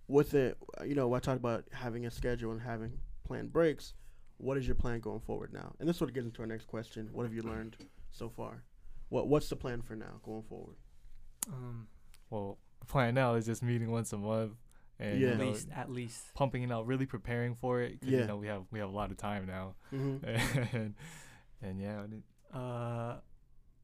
with 0.07 0.33
it, 0.33 0.57
you 0.85 0.95
know, 0.95 1.13
I 1.13 1.19
talked 1.19 1.39
about 1.39 1.65
having 1.71 2.05
a 2.05 2.11
schedule 2.11 2.51
and 2.51 2.61
having 2.61 2.99
planned 3.23 3.51
breaks. 3.53 3.93
What 4.37 4.57
is 4.57 4.67
your 4.67 4.75
plan 4.75 4.99
going 4.99 5.19
forward 5.21 5.53
now? 5.53 5.73
And 5.79 5.87
this 5.87 5.97
sort 5.97 6.09
of 6.09 6.15
gets 6.15 6.25
into 6.25 6.41
our 6.41 6.47
next 6.47 6.65
question. 6.67 7.09
What 7.13 7.23
have 7.23 7.33
you 7.33 7.41
learned 7.43 7.77
so 8.11 8.29
far? 8.29 8.63
What 9.09 9.27
What's 9.27 9.47
the 9.49 9.55
plan 9.55 9.81
for 9.81 9.95
now 9.95 10.19
going 10.23 10.43
forward? 10.43 10.75
Um, 11.47 11.87
Well, 12.29 12.57
the 12.79 12.85
plan 12.85 13.13
now 13.13 13.35
is 13.35 13.45
just 13.45 13.61
meeting 13.63 13.91
once 13.91 14.11
a 14.13 14.17
month 14.17 14.53
and 14.99 15.19
Yeah. 15.19 15.27
you 15.27 15.33
at 15.33 15.39
least, 15.39 15.67
at 15.73 15.89
least. 15.89 16.33
pumping 16.33 16.63
it 16.63 16.71
out, 16.71 16.87
really 16.87 17.05
preparing 17.05 17.55
for 17.55 17.81
it. 17.81 18.01
'cause, 18.01 18.09
Yeah. 18.09 18.21
You 18.21 18.27
know, 18.27 18.37
we 18.37 18.47
have 18.47 18.65
we 18.71 18.79
have 18.79 18.89
a 18.89 18.91
lot 18.91 19.11
of 19.11 19.17
time 19.17 19.45
now, 19.45 19.75
Mm-hmm. 19.91 20.25
and 20.75 20.95
and 21.61 21.79
yeah, 21.79 22.05
I 22.53 22.57
Uh, 22.57 23.21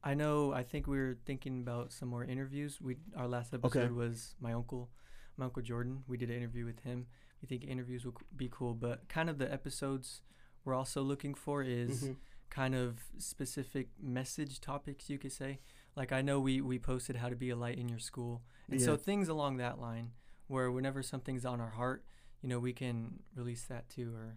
I 0.02 0.14
know. 0.14 0.52
I 0.52 0.62
think 0.62 0.86
we 0.86 0.96
were 0.98 1.18
thinking 1.26 1.60
about 1.60 1.92
some 1.92 2.08
more 2.08 2.24
interviews. 2.24 2.80
We 2.80 2.96
our 3.16 3.28
last 3.28 3.52
episode 3.54 3.92
was 3.92 4.34
my 4.40 4.52
uncle, 4.52 4.90
my 5.36 5.44
uncle 5.46 5.62
Jordan. 5.62 6.04
We 6.08 6.16
did 6.16 6.30
an 6.30 6.36
interview 6.36 6.64
with 6.64 6.80
him. 6.80 7.06
We 7.42 7.46
think 7.48 7.64
interviews 7.64 8.04
will 8.04 8.16
be 8.36 8.48
cool, 8.50 8.74
but 8.74 9.08
kind 9.08 9.30
of 9.30 9.38
the 9.38 9.50
episodes 9.52 10.22
we're 10.64 10.74
also 10.74 11.02
looking 11.02 11.34
for 11.34 11.62
is 11.62 12.02
Mm-hmm. 12.02 12.12
kind 12.50 12.74
of 12.74 12.98
specific 13.18 13.88
message 14.00 14.60
topics 14.60 15.08
you 15.08 15.18
could 15.18 15.32
say. 15.32 15.60
Like 15.96 16.12
I 16.12 16.20
know 16.22 16.38
we 16.40 16.60
we 16.60 16.78
posted 16.78 17.16
how 17.16 17.28
to 17.30 17.36
be 17.36 17.50
a 17.50 17.56
light 17.56 17.78
in 17.78 17.88
your 17.88 17.98
school, 17.98 18.42
and 18.70 18.80
so 18.80 18.96
things 18.96 19.28
along 19.28 19.56
that 19.56 19.78
line, 19.80 20.12
where 20.48 20.70
whenever 20.70 21.02
something's 21.02 21.44
on 21.46 21.60
our 21.60 21.70
heart, 21.70 22.04
you 22.42 22.48
know, 22.48 22.58
we 22.58 22.72
can 22.72 23.20
release 23.34 23.64
that 23.64 23.88
too, 23.88 24.12
or 24.14 24.36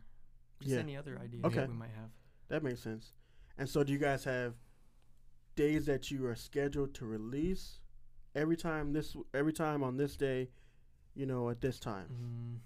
just 0.61 0.73
Yeah. 0.75 0.79
any 0.79 0.95
other 0.97 1.19
idea 1.19 1.41
Okay. 1.45 1.55
that 1.57 1.67
we 1.69 1.73
might 1.75 1.91
have. 1.95 2.09
That 2.47 2.63
makes 2.63 2.81
sense. 2.81 3.13
And 3.57 3.67
so, 3.69 3.83
do 3.83 3.91
you 3.93 3.99
guys 3.99 4.23
have 4.23 4.55
days 5.55 5.85
that 5.85 6.09
you 6.09 6.25
are 6.25 6.35
scheduled 6.35 6.93
to 6.95 7.05
release 7.05 7.79
every 8.35 8.57
time 8.57 8.93
this 8.93 9.15
every 9.33 9.53
time 9.53 9.83
on 9.83 9.97
this 9.97 10.15
day, 10.17 10.49
you 11.15 11.25
know, 11.25 11.49
at 11.49 11.61
this 11.61 11.79
time? 11.79 12.07
Mm. 12.11 12.59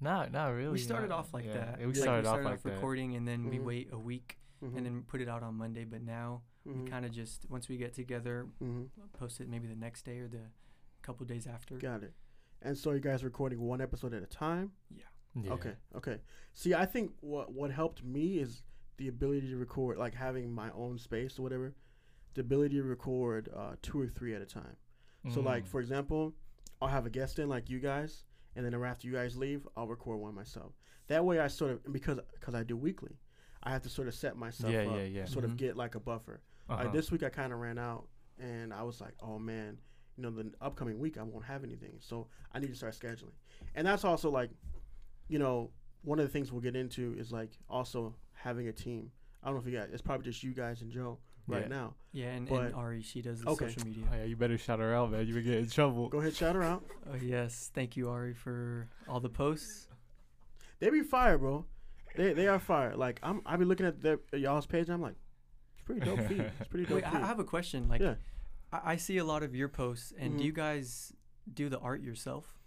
Not 0.00 0.32
not 0.32 0.48
really. 0.48 0.72
we 0.72 0.78
started 0.78 1.08
not- 1.08 1.18
off 1.20 1.34
like 1.34 1.44
yeah, 1.46 1.54
that. 1.54 1.78
We 1.78 1.86
Like, 1.86 1.96
started, 1.96 2.20
we 2.22 2.24
started 2.26 2.46
off 2.46 2.52
like 2.52 2.62
that. 2.62 2.72
recording, 2.74 3.14
and 3.16 3.26
then 3.26 3.48
we 3.48 3.58
Mhm. 3.58 3.64
wait 3.64 3.88
a 3.92 3.98
week, 3.98 4.38
Mhm. 4.62 4.76
and 4.76 4.86
then 4.86 5.02
put 5.02 5.20
it 5.20 5.28
out 5.28 5.42
on 5.42 5.54
Monday. 5.56 5.84
But 5.84 6.02
now 6.02 6.42
we 6.64 6.84
kind 6.84 7.04
of 7.04 7.12
just 7.12 7.48
once 7.50 7.68
we 7.68 7.76
get 7.76 7.92
together, 7.94 8.48
Mhm. 8.60 8.88
post 9.12 9.40
it 9.40 9.48
maybe 9.48 9.66
the 9.68 9.76
next 9.76 10.04
day 10.04 10.18
or 10.18 10.28
the 10.28 10.50
couple 11.02 11.26
days 11.26 11.46
after. 11.46 11.76
Got 11.78 12.02
it. 12.02 12.14
And 12.62 12.76
so, 12.78 12.92
you 12.92 13.00
guys 13.00 13.22
are 13.22 13.26
recording 13.26 13.60
one 13.60 13.80
episode 13.82 14.14
at 14.14 14.22
a 14.22 14.26
time. 14.26 14.72
Yeah. 14.90 15.04
Yeah. 15.34 15.52
Okay. 15.52 15.76
Okay. 15.94 16.20
See, 16.54 16.72
I 16.74 16.86
think 16.86 17.12
what 17.20 17.52
what 17.52 17.70
helped 17.70 18.02
me 18.04 18.38
is 18.38 18.62
the 18.96 19.08
ability 19.08 19.48
to 19.50 19.56
record, 19.56 19.98
like 19.98 20.14
having 20.14 20.52
my 20.52 20.70
own 20.70 20.96
space 20.98 21.38
or 21.38 21.42
whatever. 21.42 21.74
The 22.34 22.40
ability 22.40 22.76
to 22.76 22.82
record 22.84 23.48
uh, 23.52 23.76
two 23.82 24.00
or 24.00 24.08
three 24.08 24.34
at 24.34 24.40
a 24.42 24.46
time. 24.46 24.76
So, 25.30 25.40
like 25.40 25.64
Mm. 25.64 25.68
for 25.68 25.80
example, 25.80 26.34
I'll 26.80 26.88
have 26.88 27.06
a 27.06 27.10
guest 27.10 27.38
in, 27.38 27.48
like 27.48 27.68
you 27.70 27.80
guys, 27.80 28.24
and 28.56 28.64
then 28.64 28.74
after 28.82 29.06
you 29.06 29.12
guys 29.14 29.36
leave, 29.36 29.66
I'll 29.76 29.86
record 29.88 30.20
one 30.20 30.34
myself. 30.34 30.72
That 31.08 31.24
way, 31.24 31.38
I 31.40 31.48
sort 31.48 31.72
of 31.72 31.92
because 31.92 32.18
because 32.34 32.54
I 32.54 32.62
do 32.62 32.76
weekly, 32.76 33.18
I 33.62 33.70
have 33.70 33.82
to 33.82 33.88
sort 33.88 34.08
of 34.08 34.14
set 34.14 34.36
myself 34.36 34.72
Yeah, 34.72 34.86
up, 34.88 34.96
yeah, 34.96 35.02
yeah. 35.04 35.24
sort 35.26 35.44
Mhm. 35.44 35.48
of 35.48 35.56
get 35.56 35.76
like 35.76 35.94
a 35.94 36.00
buffer. 36.00 36.40
uh-huh. 36.68 36.84
Like 36.84 36.92
this 36.92 37.10
week, 37.10 37.22
I 37.22 37.28
kind 37.28 37.52
of 37.52 37.58
ran 37.58 37.78
out, 37.78 38.08
and 38.38 38.72
I 38.72 38.82
was 38.84 39.00
like, 39.00 39.14
oh 39.20 39.38
man, 39.38 39.78
you 40.16 40.22
know, 40.22 40.30
the 40.30 40.50
upcoming 40.60 40.98
week 40.98 41.18
I 41.18 41.22
won't 41.22 41.44
have 41.44 41.62
anything, 41.64 41.96
so 42.00 42.28
I 42.52 42.58
need 42.58 42.68
to 42.68 42.74
start 42.74 42.94
scheduling. 42.94 43.32
And 43.74 43.86
that's 43.86 44.04
also 44.04 44.30
like, 44.30 44.50
you 45.28 45.38
know, 45.38 45.70
one 46.02 46.18
of 46.18 46.24
the 46.26 46.30
things 46.32 46.52
we'll 46.52 46.60
get 46.62 46.76
into 46.76 47.14
is 47.18 47.32
like 47.32 47.50
also 47.68 48.14
having 48.32 48.68
a 48.68 48.72
team. 48.72 49.10
I 49.42 49.46
don't 49.48 49.56
know 49.56 49.60
if 49.60 49.66
you 49.70 49.78
guys, 49.78 49.90
it's 49.92 50.00
probably 50.02 50.24
just 50.24 50.42
you 50.42 50.54
guys 50.54 50.80
and 50.80 50.90
Joe 50.90 51.18
right 51.46 51.62
Yeah. 51.62 51.68
now. 51.68 51.94
Yeah, 52.12 52.30
and, 52.32 52.48
But- 52.48 52.62
and 52.66 52.74
Ari, 52.74 53.02
she 53.02 53.20
does 53.22 53.40
the 53.40 53.50
Okay. 53.50 53.68
social 53.68 53.86
media. 53.86 54.04
Oh, 54.10 54.16
yeah, 54.16 54.24
you 54.24 54.36
better 54.36 54.56
shout 54.56 54.78
her 54.78 54.94
out, 54.94 55.10
man. 55.10 55.26
You 55.26 55.34
would 55.34 55.44
get 55.44 55.58
in 55.58 55.68
trouble. 55.68 56.08
Go 56.08 56.18
ahead, 56.20 56.34
shout 56.34 56.54
her 56.54 56.62
out. 56.62 56.84
Oh 57.10 57.16
yes, 57.16 57.70
thank 57.74 57.96
you 57.96 58.08
Ari 58.10 58.34
for 58.34 58.88
all 59.08 59.20
the 59.20 59.28
posts. 59.28 59.88
They 60.80 60.90
be 60.90 61.02
fire, 61.02 61.38
bro. 61.38 61.64
They 62.16 62.32
they 62.32 62.46
are 62.48 62.58
fire. 62.58 62.94
Like 62.96 63.18
I'm 63.22 63.42
I 63.44 63.56
be 63.56 63.64
looking 63.64 63.86
at 63.86 64.00
their 64.00 64.18
y'all's 64.32 64.66
page. 64.66 64.88
I'm 64.88 65.02
like, 65.02 65.16
it's 65.74 65.82
pretty 65.82 66.00
dope 66.00 66.20
feed. 66.28 66.40
It's 66.60 66.68
pretty 66.68 66.86
dope 66.86 66.96
Wait, 66.96 67.04
I 67.06 67.10
feed. 67.10 67.22
I 67.22 67.26
have 67.26 67.40
a 67.40 67.44
question. 67.44 67.88
Like, 67.88 68.00
Yeah. 68.00 68.14
I, 68.72 68.92
I 68.92 68.96
see 68.96 69.18
a 69.18 69.24
lot 69.24 69.42
of 69.42 69.54
your 69.54 69.68
posts, 69.68 70.12
and 70.18 70.34
Mhm. 70.34 70.38
do 70.38 70.44
you 70.44 70.52
guys 70.52 71.12
do 71.52 71.68
the 71.68 71.78
art 71.80 72.00
yourself? 72.02 72.58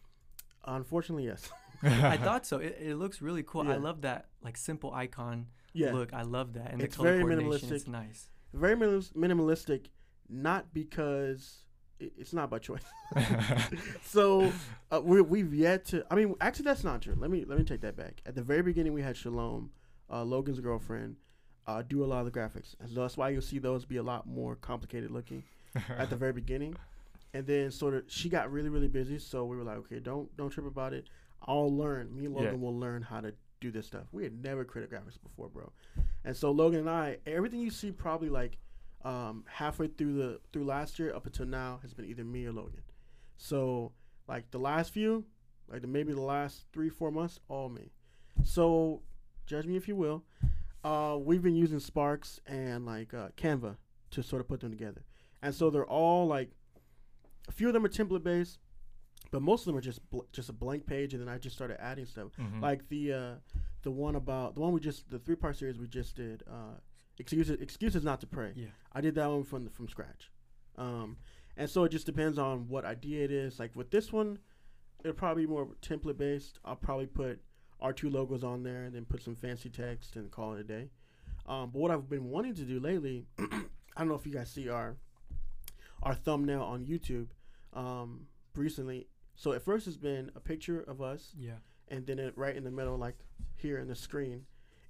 Unfortunately, 0.66 1.26
yes. 1.26 1.50
I 1.84 2.18
thought 2.18 2.46
so. 2.46 2.58
It, 2.58 2.78
it 2.80 2.96
looks 2.96 3.22
really 3.22 3.44
cool. 3.44 3.66
Yeah. 3.66 3.74
I 3.74 3.78
love 3.78 4.02
that 4.02 4.28
like 4.44 4.58
simple 4.58 4.92
icon 4.94 5.48
Yeah. 5.74 5.94
look. 5.94 6.14
I 6.14 6.24
love 6.24 6.54
that, 6.54 6.72
and 6.72 6.82
It's 6.82 6.96
the 6.96 7.04
color 7.04 7.10
very 7.18 7.24
coordination. 7.24 7.74
It's 7.74 7.88
nice. 7.88 8.30
Very 8.54 8.76
minimalistic, 8.76 9.88
not 10.30 10.74
because 10.74 11.66
it's 12.00 12.34
not 12.34 12.50
by 12.50 12.60
choice. 12.60 12.84
so 14.04 14.52
uh, 14.92 15.02
we 15.02 15.22
we've 15.22 15.54
yet 15.54 15.86
to. 15.86 16.06
I 16.12 16.16
mean, 16.16 16.36
actually, 16.42 16.66
that's 16.66 16.84
not 16.84 17.02
true. 17.02 17.16
Let 17.18 17.30
me 17.30 17.46
let 17.46 17.58
me 17.58 17.64
take 17.66 17.82
that 17.82 17.96
back. 17.96 18.22
At 18.26 18.36
the 18.36 18.42
very 18.42 18.62
beginning, 18.62 18.94
we 18.94 19.02
had 19.02 19.18
Shalom, 19.18 19.72
uh, 20.12 20.24
Logan's 20.24 20.60
girlfriend, 20.60 21.18
uh, 21.66 21.82
do 21.82 22.04
a 22.04 22.08
lot 22.08 22.26
of 22.26 22.32
the 22.32 22.40
graphics, 22.40 22.76
and 22.80 22.90
so 22.90 23.02
that's 23.02 23.18
why 23.18 23.30
you'll 23.30 23.42
see 23.42 23.60
those 23.60 23.86
be 23.86 23.98
a 23.98 24.04
lot 24.04 24.28
more 24.28 24.56
complicated 24.56 25.12
looking 25.12 25.44
at 25.98 26.10
the 26.10 26.16
very 26.16 26.34
beginning. 26.34 26.76
And 27.34 27.46
then 27.46 27.72
sort 27.72 27.94
of 27.94 28.04
she 28.08 28.30
got 28.30 28.52
really 28.52 28.70
really 28.70 28.88
busy, 28.88 29.20
so 29.20 29.46
we 29.46 29.58
were 29.58 29.64
like, 29.64 29.78
okay, 29.78 30.00
don't 30.00 30.36
don't 30.38 30.50
trip 30.50 30.66
about 30.66 30.94
it. 30.94 31.06
I'll 31.44 31.76
learn. 31.76 32.16
Me 32.16 32.26
and 32.26 32.36
Yeah. 32.36 32.42
Logan 32.42 32.62
will 32.62 32.78
learn 32.78 33.02
how 33.02 33.22
to 33.22 33.34
do 33.60 33.72
this 33.72 33.88
stuff. 33.88 34.04
We 34.12 34.24
had 34.24 34.44
never 34.44 34.64
created 34.64 34.92
graphics 34.92 35.22
before, 35.22 35.50
bro. 35.50 35.72
And 36.26 36.36
so 36.36 36.52
Logan 36.52 36.82
and 36.82 36.90
I, 36.90 37.18
everything 37.26 37.60
you 37.62 37.70
see 37.72 37.92
probably 37.92 38.30
like 38.30 38.58
um, 39.06 39.46
halfway 39.48 39.88
through 39.88 40.14
the 40.18 40.40
through 40.52 40.66
last 40.66 41.00
year 41.00 41.14
up 41.16 41.26
until 41.26 41.46
now 41.46 41.80
has 41.82 41.94
been 41.94 42.06
either 42.06 42.24
me 42.24 42.46
or 42.46 42.52
Logan. 42.52 42.82
So 43.38 43.92
like 44.28 44.52
the 44.52 44.58
last 44.60 44.92
few, 44.92 45.26
like 45.70 45.82
the, 45.82 45.88
maybe 45.88 46.14
the 46.14 46.22
last 46.22 46.66
three 46.74 46.90
four 46.90 47.12
months, 47.12 47.40
all 47.48 47.70
me. 47.70 47.92
So 48.44 49.02
judge 49.46 49.66
me 49.66 49.78
if 49.78 49.88
you 49.88 49.96
will. 49.96 50.24
Uh, 50.84 51.18
we've 51.20 51.42
been 51.42 51.56
using 51.56 51.80
Sparks 51.80 52.40
and 52.46 52.86
like 52.86 53.14
uh, 53.14 53.30
Canva 53.38 53.78
to 54.12 54.24
sort 54.24 54.42
of 54.42 54.48
put 54.48 54.60
them 54.62 54.72
together, 54.72 55.04
and 55.42 55.54
so 55.54 55.70
they're 55.70 55.86
all 55.86 56.28
like 56.28 56.52
a 57.48 57.52
few 57.52 57.68
of 57.68 57.74
them 57.74 57.84
are 57.86 57.90
template 57.90 58.24
based, 58.24 58.60
but 59.32 59.42
most 59.42 59.62
of 59.62 59.66
them 59.68 59.78
are 59.78 59.82
just 59.82 60.08
bl- 60.10 60.22
just 60.32 60.50
a 60.50 60.54
blank 60.54 60.86
page, 60.86 61.14
and 61.14 61.22
then 61.22 61.30
I 61.34 61.38
just 61.38 61.56
started 61.56 61.82
adding 61.82 62.06
stuff 62.06 62.32
Mhm. 62.38 62.62
like 62.62 62.88
the 62.90 63.14
uh 63.14 63.36
the 63.88 63.92
one 63.92 64.16
about 64.18 64.54
the 64.56 64.60
one 64.60 64.74
we 64.74 64.82
just 64.82 65.10
the 65.10 65.18
three 65.20 65.38
part 65.38 65.56
series 65.56 65.80
we 65.80 65.88
just 65.88 66.14
did 66.18 66.44
uh 66.52 66.76
excuses 67.20 67.58
excuses 67.62 68.04
not 68.04 68.20
to 68.20 68.28
pray. 68.28 68.52
Yeah. 68.54 68.68
i 68.92 69.00
did 69.00 69.16
that 69.16 69.30
one 69.30 69.46
from 69.46 69.64
the, 69.64 69.70
from 69.70 69.88
scratch. 69.88 70.30
Um 70.78 71.16
and 71.56 71.70
so 71.70 71.86
it 71.86 71.90
just 71.90 72.06
depends 72.06 72.38
on 72.38 72.68
what 72.68 72.84
idea 72.84 73.24
it 73.24 73.32
is. 73.32 73.60
Like 73.60 73.74
with 73.78 73.90
this 73.90 74.12
one 74.12 74.40
it'll 75.06 75.14
probably 75.16 75.46
be 75.46 75.50
more 75.50 75.70
template 75.82 76.18
based. 76.18 76.60
I'll 76.66 76.76
probably 76.76 77.06
put 77.06 77.40
our 77.80 77.94
two 77.94 78.10
logos 78.10 78.44
on 78.44 78.64
there 78.64 78.84
and 78.84 78.94
then 78.94 79.06
put 79.06 79.24
some 79.24 79.36
fancy 79.36 79.70
text 79.70 80.18
and 80.18 80.30
call 80.30 80.54
it 80.56 80.60
a 80.60 80.64
day. 80.66 80.90
Um 81.48 81.70
but 81.72 81.80
what 81.80 81.92
i've 81.92 82.10
been 82.10 82.26
wanting 82.26 82.56
to 82.56 82.64
do 82.64 82.82
lately 82.82 83.26
i 83.40 84.00
don't 84.00 84.10
know 84.10 84.16
if 84.16 84.26
you 84.26 84.34
guys 84.34 84.50
see 84.52 84.68
our 84.68 84.98
our 86.04 86.14
thumbnail 86.14 86.62
on 86.62 86.84
youtube 86.86 87.28
um 87.74 88.28
recently. 88.54 89.08
So 89.36 89.54
at 89.54 89.62
first 89.62 89.88
it's 89.88 89.98
been 89.98 90.30
a 90.36 90.42
picture 90.42 90.82
of 90.82 91.02
us 91.02 91.32
Yeah. 91.38 91.60
And 91.90 92.06
then 92.06 92.20
it, 92.20 92.34
right 92.38 92.56
in 92.56 92.64
the 92.64 92.72
middle, 92.72 92.98
like 92.98 93.18
here 93.56 93.78
in 93.80 93.88
the 93.88 93.96
screen, 93.96 94.46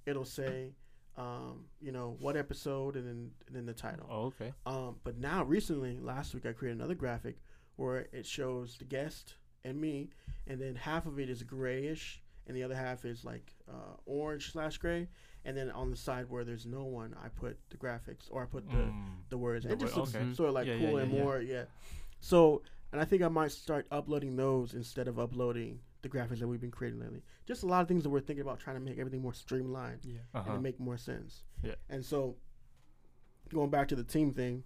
it'll 0.06 0.24
say, 0.24 0.72
um, 1.16 1.64
you 1.80 1.92
know, 1.92 2.16
what 2.20 2.36
episode, 2.36 2.96
and 2.96 3.06
then 3.06 3.30
and 3.46 3.56
then 3.56 3.66
the 3.66 3.72
title. 3.74 4.06
Oh, 4.10 4.22
okay. 4.26 4.52
Um, 4.66 4.96
but 5.04 5.18
now 5.18 5.44
recently, 5.44 5.98
last 6.00 6.34
week, 6.34 6.46
I 6.46 6.52
created 6.52 6.78
another 6.78 6.94
graphic 6.94 7.36
where 7.76 8.06
it 8.12 8.26
shows 8.26 8.76
the 8.78 8.84
guest 8.84 9.34
and 9.64 9.80
me, 9.80 10.10
and 10.46 10.60
then 10.60 10.74
half 10.74 11.06
of 11.06 11.18
it 11.18 11.28
is 11.30 11.42
grayish, 11.42 12.22
and 12.46 12.56
the 12.56 12.62
other 12.62 12.74
half 12.76 13.04
is 13.04 13.24
like 13.24 13.52
uh, 13.68 13.94
orange 14.06 14.52
slash 14.52 14.78
gray, 14.78 15.08
and 15.44 15.56
then 15.56 15.70
on 15.72 15.90
the 15.90 15.96
side 15.96 16.26
where 16.28 16.44
there's 16.44 16.66
no 16.66 16.84
one, 16.84 17.14
I 17.24 17.28
put 17.28 17.56
the 17.70 17.76
graphics 17.76 18.26
or 18.30 18.42
I 18.42 18.46
put 18.46 18.68
the 18.70 18.76
Mm. 18.76 19.16
the 19.28 19.38
words. 19.38 19.64
The 19.64 19.72
it 19.72 19.80
just 19.80 19.96
looks 19.96 20.14
okay. 20.14 20.32
sort 20.34 20.48
of 20.50 20.54
like 20.54 20.66
Yeah, 20.66 20.78
cool 20.78 20.92
yeah, 20.92 20.98
and 21.02 21.12
yeah, 21.12 21.18
yeah. 21.18 21.24
more, 21.24 21.40
yeah. 21.40 21.64
So, 22.20 22.62
and 22.92 23.00
I 23.00 23.04
think 23.04 23.22
I 23.22 23.28
might 23.28 23.52
start 23.52 23.86
uploading 23.90 24.36
those 24.36 24.74
instead 24.74 25.06
of 25.08 25.18
uploading 25.18 25.80
the 26.02 26.08
graphics 26.08 26.38
that 26.38 26.46
we've 26.48 26.60
been 26.60 26.70
creating 26.70 27.00
lately. 27.00 27.22
Just 27.46 27.62
a 27.62 27.66
lot 27.66 27.82
of 27.82 27.88
things 27.88 28.02
that 28.04 28.10
we're 28.10 28.20
thinking 28.20 28.42
about 28.42 28.60
trying 28.60 28.76
to 28.76 28.80
make 28.82 28.98
everything 28.98 29.20
more 29.22 29.32
streamlined 29.34 30.04
Yeah. 30.04 30.18
and 30.34 30.40
Uh-huh. 30.42 30.54
to 30.54 30.60
make 30.60 30.78
more 30.78 30.96
sense. 30.96 31.42
Yeah. 31.62 31.74
And 31.88 32.04
so, 32.04 32.36
going 33.48 33.70
back 33.70 33.88
to 33.88 33.96
the 33.96 34.04
team 34.04 34.32
thing, 34.32 34.62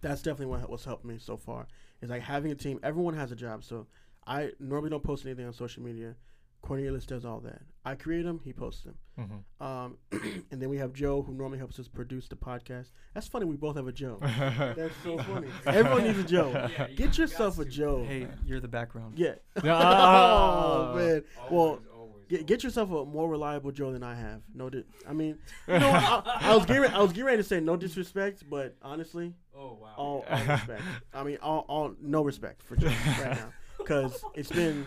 that's 0.00 0.22
definitely 0.22 0.46
what 0.46 0.68
what's 0.68 0.84
helped 0.84 1.04
me 1.04 1.18
so 1.18 1.36
far. 1.36 1.66
Is 2.00 2.10
like 2.10 2.22
having 2.22 2.50
a 2.50 2.54
team. 2.54 2.78
Everyone 2.82 3.14
has 3.14 3.30
a 3.32 3.36
job, 3.36 3.62
so 3.64 3.86
I 4.26 4.52
normally 4.58 4.90
don't 4.90 5.02
post 5.04 5.24
anything 5.26 5.46
on 5.46 5.52
social 5.52 5.82
media. 5.82 6.16
Cornelius 6.62 7.04
does 7.06 7.24
all 7.24 7.40
that. 7.40 7.60
I 7.84 7.96
create 7.96 8.22
them, 8.22 8.40
he 8.44 8.52
posts 8.52 8.84
them. 8.84 8.94
Mm-hmm. 9.18 9.62
Um, 9.64 9.98
and 10.52 10.62
then 10.62 10.68
we 10.68 10.78
have 10.78 10.92
Joe, 10.92 11.22
who 11.22 11.34
normally 11.34 11.58
helps 11.58 11.78
us 11.80 11.88
produce 11.88 12.28
the 12.28 12.36
podcast. 12.36 12.90
That's 13.14 13.26
funny. 13.26 13.44
We 13.44 13.56
both 13.56 13.74
have 13.76 13.88
a 13.88 13.92
Joe. 13.92 14.18
That's 14.22 14.94
so 15.02 15.18
funny. 15.18 15.48
Everyone 15.66 16.04
needs 16.04 16.18
a 16.20 16.24
Joe. 16.24 16.50
Yeah, 16.54 16.86
you 16.86 16.96
Get 16.96 17.18
yourself 17.18 17.58
a. 17.58 17.64
Joe. 17.64 18.04
Hey, 18.04 18.28
you're 18.46 18.60
the 18.60 18.68
background. 18.68 19.18
Yeah. 19.18 19.34
Ah. 19.64 20.92
oh 20.92 20.96
man. 20.96 21.24
Well, 21.50 21.60
Always, 21.60 21.80
always, 21.94 22.24
Get, 22.28 22.46
get 22.46 22.62
yourself 22.64 22.90
a 22.92 23.04
more 23.04 23.28
reliable 23.28 23.72
Joe 23.72 23.92
than 23.92 24.02
I 24.04 24.14
have. 24.14 24.40
No, 24.54 24.70
di- 24.70 24.84
I 25.06 25.12
mean, 25.12 25.38
you 25.66 25.78
know. 25.80 25.90
I, 25.90 26.38
I 26.40 26.54
was 26.56 26.64
getting, 26.64 26.84
I 26.84 27.00
was 27.02 27.10
getting 27.10 27.24
ready 27.24 27.38
to 27.38 27.44
say 27.44 27.60
no 27.60 27.76
disrespect, 27.76 28.44
but 28.48 28.76
honestly, 28.80 29.34
Oh 29.54 29.76
wow. 29.82 29.94
all, 29.96 30.24
all 30.30 30.44
respect. 30.46 30.82
I 31.12 31.24
mean, 31.24 31.38
all, 31.42 31.64
all 31.68 31.94
no 32.00 32.22
respect 32.22 32.62
for 32.62 32.76
Joe 32.76 32.86
right 32.86 33.36
now, 33.36 33.52
because 33.76 34.24
it's 34.34 34.50
been 34.50 34.86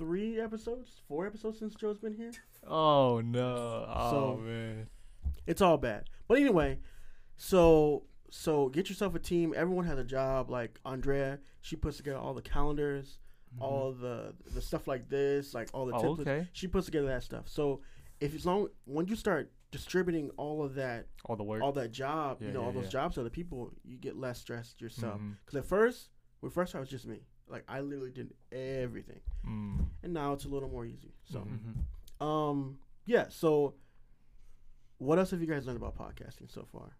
three 0.00 0.40
episodes, 0.40 1.02
four 1.06 1.26
episodes 1.26 1.58
since 1.58 1.74
Joe's 1.74 1.98
been 1.98 2.14
here. 2.14 2.32
oh 2.66 3.20
no. 3.20 3.84
Oh 3.88 4.10
So- 4.10 4.36
man. 4.42 4.88
It's 5.46 5.60
all 5.60 5.78
bad. 5.78 6.08
But 6.28 6.38
anyway, 6.38 6.78
so 7.36 8.04
so 8.30 8.68
get 8.68 8.88
yourself 8.88 9.14
a 9.14 9.18
team. 9.18 9.52
Everyone 9.56 9.84
has 9.86 9.98
a 9.98 10.04
job. 10.04 10.50
Like 10.50 10.78
Andrea, 10.84 11.38
she 11.60 11.76
puts 11.76 11.96
together 11.98 12.18
all 12.18 12.34
the 12.34 12.42
calendars, 12.42 13.18
Mhm. 13.56 13.60
all 13.62 13.92
the 13.92 14.34
the 14.54 14.60
stuff 14.62 14.86
like 14.86 15.08
this, 15.08 15.54
like 15.54 15.68
all 15.74 15.86
the 15.86 15.94
Oh, 15.94 16.02
templates. 16.02 16.20
okay. 16.20 16.48
She 16.52 16.66
puts 16.68 16.86
together 16.86 17.08
that 17.08 17.22
stuff. 17.24 17.48
So 17.48 17.82
if 18.20 18.34
as 18.34 18.46
long 18.46 18.68
when 18.84 19.06
you 19.06 19.16
start 19.16 19.52
distributing 19.70 20.30
all 20.36 20.62
of 20.62 20.74
that, 20.74 21.06
All 21.26 21.36
the 21.36 21.44
work. 21.44 21.62
all 21.62 21.72
that 21.72 21.92
job, 21.92 22.42
you 22.42 22.50
know, 22.52 22.60
yeah, 22.60 22.66
all 22.66 22.72
those 22.72 22.84
yeah. 22.84 22.90
jobs 22.90 23.14
to 23.16 23.20
other 23.20 23.30
people, 23.30 23.72
you 23.84 23.96
get 23.98 24.16
less 24.16 24.40
stressed 24.40 24.80
yourself. 24.80 25.20
Mhm. 25.20 25.36
Because 25.44 25.56
at 25.58 25.64
first, 25.64 26.10
when 26.40 26.50
first 26.50 26.70
started, 26.72 26.82
it 26.88 26.92
was 26.92 27.02
just 27.02 27.06
me. 27.06 27.26
Like 27.50 27.64
I 27.68 27.80
literally 27.80 28.10
did 28.12 28.32
everything, 28.52 29.20
Mm. 29.46 29.86
and 30.02 30.12
now 30.14 30.32
it's 30.32 30.44
a 30.44 30.48
little 30.48 30.68
more 30.68 30.84
easy. 30.86 31.12
So, 31.24 31.40
Mhm. 31.40 31.84
Mhm. 32.20 32.24
um, 32.24 32.78
yeah. 33.06 33.26
So, 33.28 33.74
what 34.98 35.18
else 35.18 35.30
have 35.30 35.40
you 35.40 35.46
guys 35.46 35.66
learned 35.66 35.78
about 35.78 35.96
podcasting 35.96 36.50
so 36.50 36.64
far? 36.64 36.96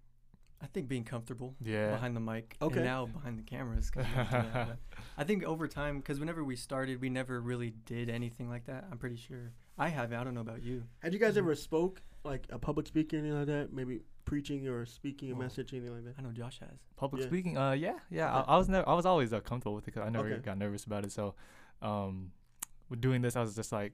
I 0.63 0.67
think 0.67 0.89
being 0.89 1.05
comfortable 1.05 1.57
Yeah. 1.61 1.91
behind 1.93 2.15
the 2.15 2.21
mic 2.21 2.57
Okay. 2.61 2.77
and 2.77 2.85
now 2.85 3.07
behind 3.07 3.39
the 3.39 3.43
cameras. 3.43 3.91
'cause 3.91 4.05
you 4.07 4.13
have 4.13 4.31
to 4.31 4.43
do 4.43 4.53
that, 4.53 4.67
but 4.69 4.79
I 5.17 5.25
think 5.25 5.43
over 5.45 5.67
time, 5.69 5.99
because 5.99 6.21
whenever 6.21 6.45
we 6.45 6.55
started, 6.57 7.01
we 7.01 7.09
never 7.09 7.41
really 7.41 7.71
did 7.71 8.11
anything 8.11 8.49
like 8.49 8.65
that. 8.67 8.87
I'm 8.91 8.99
pretty 8.99 9.17
sure 9.17 9.53
I 9.79 9.89
have. 9.89 10.13
I 10.13 10.23
don't 10.23 10.35
know 10.35 10.43
about 10.43 10.63
you. 10.63 10.87
Had 10.99 11.15
you 11.15 11.19
guys 11.19 11.35
Mhm. 11.35 11.39
ever 11.39 11.55
spoke 11.55 12.03
like 12.25 12.47
a 12.51 12.59
public 12.59 12.87
speaker, 12.87 13.17
anything 13.17 13.39
like 13.39 13.47
that? 13.47 13.73
Maybe 13.73 14.03
preaching 14.31 14.69
or 14.69 14.87
speaking 14.87 15.33
a 15.33 15.35
Oh. 15.35 15.39
message, 15.39 15.73
anything 15.75 15.93
like 15.93 16.05
that? 16.05 16.15
I 16.19 16.23
know 16.23 16.31
Josh 16.31 16.61
has. 16.61 16.79
Public 16.97 17.23
Yeah. 17.23 17.29
speaking. 17.29 17.59
Uh, 17.59 17.73
yeah, 17.73 17.99
yeah. 18.11 18.29
Okay. 18.39 18.51
I, 18.51 18.55
I 18.55 18.57
was 18.59 18.69
never. 18.69 18.89
I 18.89 18.95
was 18.95 19.05
always 19.07 19.33
uh, 19.33 19.41
comfortable 19.41 19.75
with 19.75 19.89
it 19.89 19.91
'cause 19.93 20.05
I 20.07 20.11
never 20.11 20.29
Okay. 20.29 20.41
got 20.41 20.57
nervous 20.57 20.85
about 20.85 21.05
it. 21.05 21.11
So, 21.13 21.35
um, 21.83 22.31
with 22.89 23.01
doing 23.01 23.23
this, 23.23 23.35
I 23.37 23.41
was 23.41 23.55
just 23.57 23.73
like, 23.73 23.93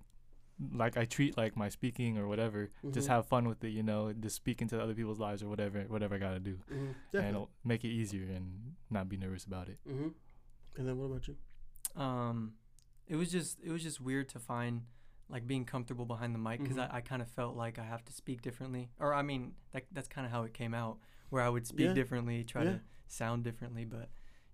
like 0.72 0.96
I 0.98 1.04
treat 1.06 1.36
like 1.38 1.56
my 1.56 1.68
speaking 1.70 2.18
or 2.18 2.28
whatever. 2.28 2.68
Just 2.90 3.08
Mhm. 3.08 3.12
have 3.12 3.26
fun 3.26 3.48
with 3.48 3.64
it, 3.64 3.70
you 3.70 3.82
know. 3.82 4.12
Just 4.12 4.36
speak 4.36 4.60
into 4.60 4.80
other 4.80 4.94
people's 4.94 5.18
lives 5.18 5.42
or 5.42 5.48
whatever, 5.48 5.82
whatever 5.88 6.14
I 6.14 6.18
gotta 6.18 6.40
do, 6.40 6.58
Mhm, 6.70 6.94
and 7.14 7.26
it'll 7.30 7.50
make 7.64 7.82
it 7.84 7.88
easier 8.00 8.26
and 8.36 8.74
not 8.90 9.08
be 9.08 9.16
nervous 9.16 9.44
about 9.46 9.68
it. 9.68 9.78
hmm 9.86 10.08
And 10.76 10.86
then 10.86 10.98
what 10.98 11.06
about 11.06 11.26
you? 11.28 11.36
Um, 12.00 12.56
it 13.06 13.16
was 13.16 13.30
just 13.30 13.58
it 13.62 13.70
was 13.70 13.82
just 13.82 14.00
weird 14.02 14.28
to 14.34 14.38
find 14.38 14.82
like 15.28 15.46
being 15.46 15.64
comfortable 15.64 16.04
behind 16.04 16.34
the 16.34 16.38
mic 16.38 16.60
because 16.62 16.76
Mhm. 16.76 16.90
I, 16.92 16.96
I 16.98 17.00
kind 17.00 17.20
of 17.20 17.28
felt 17.28 17.56
like 17.56 17.78
I 17.78 17.84
have 17.84 18.04
to 18.04 18.12
speak 18.12 18.42
differently, 18.42 18.90
or 19.00 19.12
I 19.12 19.22
mean 19.22 19.54
that 19.72 19.84
that's 19.92 20.08
kind 20.08 20.24
of 20.26 20.30
how 20.32 20.42
it 20.44 20.54
came 20.54 20.72
out, 20.74 20.98
where 21.30 21.42
I 21.42 21.48
would 21.48 21.66
speak 21.66 21.86
Yeah. 21.86 21.94
differently, 21.94 22.44
try 22.44 22.62
Yeah. 22.64 22.72
to 22.72 22.80
sound 23.08 23.44
differently, 23.44 23.84
but 23.84 24.08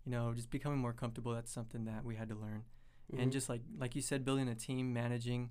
you 0.04 0.10
know, 0.10 0.32
just 0.34 0.50
becoming 0.50 0.78
more 0.78 0.92
comfortable. 0.92 1.32
That's 1.34 1.50
something 1.52 1.84
that 1.84 2.04
we 2.04 2.16
had 2.16 2.28
to 2.30 2.34
learn, 2.34 2.64
Mhm. 3.12 3.22
and 3.22 3.32
just 3.32 3.48
like 3.48 3.62
like 3.76 3.94
you 3.94 4.02
said, 4.02 4.24
building 4.24 4.48
a 4.48 4.54
team, 4.54 4.92
managing 4.92 5.50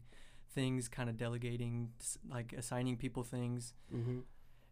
things, 0.49 0.89
kind 0.89 1.09
of 1.09 1.15
delegating, 1.17 1.93
like 2.27 2.51
assigning 2.53 2.97
people 2.97 3.23
things, 3.23 3.73
Mhm. 3.93 4.23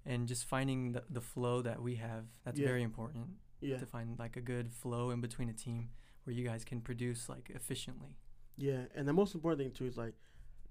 and 0.05 0.27
just 0.27 0.45
finding 0.45 0.91
the, 0.91 1.03
the 1.09 1.21
flow 1.21 1.62
that 1.62 1.81
we 1.81 1.95
have. 1.95 2.25
That's 2.43 2.59
Yeah. 2.59 2.67
very 2.67 2.83
important 2.83 3.38
yeah, 3.62 3.77
to 3.77 3.85
find 3.85 4.17
like 4.19 4.35
a 4.35 4.41
good 4.41 4.71
flow 4.73 5.12
in 5.12 5.21
between 5.21 5.47
a 5.49 5.53
team 5.53 5.91
where 6.23 6.33
you 6.35 6.43
guys 6.43 6.65
can 6.65 6.81
produce 6.81 7.29
like 7.29 7.49
efficiently. 7.51 8.17
yeah. 8.57 8.88
And 8.93 9.07
the 9.07 9.13
most 9.13 9.33
important 9.35 9.62
thing 9.62 9.71
too 9.71 9.85
is 9.85 9.95
like, 9.97 10.15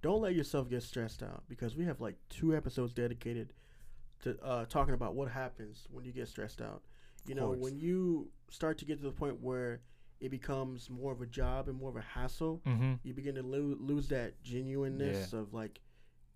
don't 0.03 0.21
let 0.21 0.35
yourself 0.35 0.69
get 0.69 0.83
stressed 0.83 1.23
out 1.23 1.43
because 1.49 1.77
we 1.77 1.85
have 1.85 2.01
like 2.01 2.17
two 2.29 2.55
episodes 2.57 2.93
dedicated 2.93 3.53
to 4.23 4.37
uh, 4.43 4.65
talking 4.67 4.95
about 4.95 5.15
what 5.15 5.29
happens 5.29 5.87
when 5.91 6.05
you 6.05 6.13
get 6.13 6.29
stressed 6.29 6.61
out. 6.61 6.83
You 7.27 7.35
know, 7.35 7.51
when 7.51 7.79
you 7.79 8.31
start 8.51 8.79
to 8.79 8.85
get 8.85 8.99
to 8.99 9.05
the 9.05 9.13
point 9.13 9.41
where 9.41 9.81
it 10.21 10.31
becomes 10.31 10.89
more 10.91 11.13
of 11.13 11.21
a 11.21 11.27
job 11.27 11.69
and 11.69 11.77
more 11.79 11.91
of 11.91 11.97
a 11.97 12.01
hassle, 12.01 12.61
Mm-hmm. 12.67 12.95
you 13.03 13.13
begin 13.15 13.35
to 13.37 13.43
lo- 13.43 13.77
lose 13.79 14.09
that 14.09 14.41
genuineness 14.43 15.33
of 15.33 15.53
like 15.53 15.81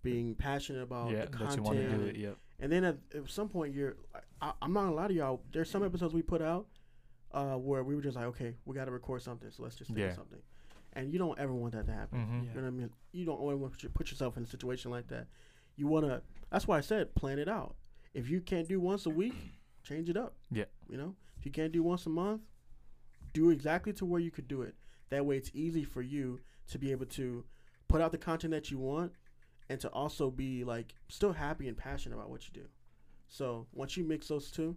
being 0.03 0.35
passionate 0.35 0.83
about 0.83 1.11
yeah, 1.11 1.25
the 1.27 1.39
that 1.39 1.57
you 1.57 1.63
want 1.63 1.77
to 1.79 1.85
do 1.85 1.91
content. 1.91 2.09
it. 2.11 2.17
Yep. 2.21 2.37
And 2.61 2.71
then 2.73 2.85
at, 2.85 2.99
at 3.15 3.29
some 3.31 3.49
point, 3.49 3.75
you're 3.75 3.97
I, 4.41 4.53
I'm 4.61 4.73
not 4.73 4.83
gonna 4.85 4.95
lie 4.97 5.09
to 5.09 5.15
y'all. 5.15 5.43
There's 5.53 5.71
some 5.71 5.85
episodes 5.85 6.13
we 6.15 6.23
put 6.23 6.43
out 6.43 6.67
uh, 7.33 7.55
where 7.55 7.83
we 7.83 7.95
were 7.97 8.03
just 8.03 8.17
like, 8.17 8.27
okay, 8.27 8.55
we 8.65 8.75
got 8.77 8.85
to 8.87 8.91
record 8.91 9.23
something, 9.23 9.51
so 9.51 9.63
let's 9.63 9.77
just 9.77 9.89
think 9.89 10.01
Yeah. 10.01 10.07
of 10.09 10.15
something. 10.17 10.39
And 10.95 11.13
you 11.13 11.19
don't 11.19 11.39
ever 11.39 11.55
want 11.55 11.73
that 11.73 11.87
to 11.87 11.93
happen. 11.93 12.19
Mm-hmm. 12.19 12.43
Yeah. 12.45 12.49
You 12.51 12.57
know 12.57 12.63
what 12.63 12.69
I 12.69 12.71
mean? 12.71 12.91
You 13.13 13.25
don't 13.25 13.41
ever 13.43 13.57
want 13.57 13.79
to 13.79 13.89
put 13.89 14.11
yourself 14.11 14.37
in 14.37 14.43
a 14.43 14.47
situation 14.47 14.91
like 14.91 15.09
that. 15.09 15.27
You 15.77 15.87
want 15.87 16.07
to. 16.07 16.23
That's 16.51 16.69
why 16.69 16.79
I 16.79 16.83
said 16.83 17.15
plan 17.15 17.39
it 17.39 17.49
out. 17.49 17.77
If 18.15 18.29
you 18.29 18.41
can't 18.41 18.69
do 18.69 18.79
once 18.79 19.07
a 19.07 19.11
week, 19.11 19.35
change 19.85 20.11
it 20.11 20.17
up. 20.17 20.35
Yeah. 20.51 20.67
You 20.89 20.99
know, 20.99 21.15
if 21.39 21.47
you 21.47 21.53
can't 21.53 21.73
do 21.73 21.83
once 21.83 22.05
a 22.05 22.11
month, 22.11 22.43
do 23.33 23.51
exactly 23.51 23.93
to 23.95 24.05
where 24.05 24.21
you 24.21 24.31
could 24.31 24.49
do 24.49 24.63
it. 24.63 24.75
That 25.09 25.25
way, 25.25 25.37
it's 25.37 25.51
easy 25.55 25.85
for 25.85 26.03
you 26.03 26.41
to 26.69 26.79
be 26.79 26.91
able 26.93 27.07
to 27.07 27.45
put 27.89 28.01
out 28.01 28.13
the 28.13 28.19
content 28.19 28.53
that 28.53 28.71
you 28.71 28.79
want, 28.79 29.13
and 29.71 29.81
to 29.81 29.89
also 29.89 30.31
be 30.31 30.65
like 30.65 30.95
still 31.09 31.33
happy 31.33 31.69
and 31.69 31.77
passionate 31.77 32.17
about 32.17 32.29
what 32.29 32.45
you 32.47 32.51
do. 32.53 32.67
So 33.29 33.67
once 33.73 33.97
you 33.97 34.05
mix 34.05 34.29
those 34.29 34.51
two, 34.51 34.77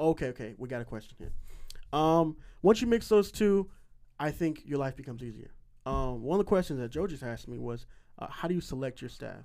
okay, 0.00 0.26
okay, 0.26 0.54
we 0.58 0.68
got 0.68 0.80
a 0.80 0.84
question 0.84 1.14
here. 1.18 1.32
Um, 1.92 2.36
once 2.62 2.80
you 2.80 2.86
mix 2.86 3.08
those 3.08 3.30
two, 3.32 3.70
I 4.18 4.30
think 4.30 4.62
your 4.64 4.78
life 4.78 4.96
becomes 4.96 5.22
easier. 5.22 5.50
Um, 5.86 6.22
one 6.22 6.38
of 6.38 6.44
the 6.44 6.48
questions 6.48 6.78
that 6.80 6.90
Joe 6.90 7.06
just 7.06 7.22
asked 7.22 7.48
me 7.48 7.58
was, 7.58 7.86
uh, 8.18 8.26
how 8.28 8.48
do 8.48 8.54
you 8.54 8.60
select 8.60 9.00
your 9.00 9.08
staff? 9.08 9.44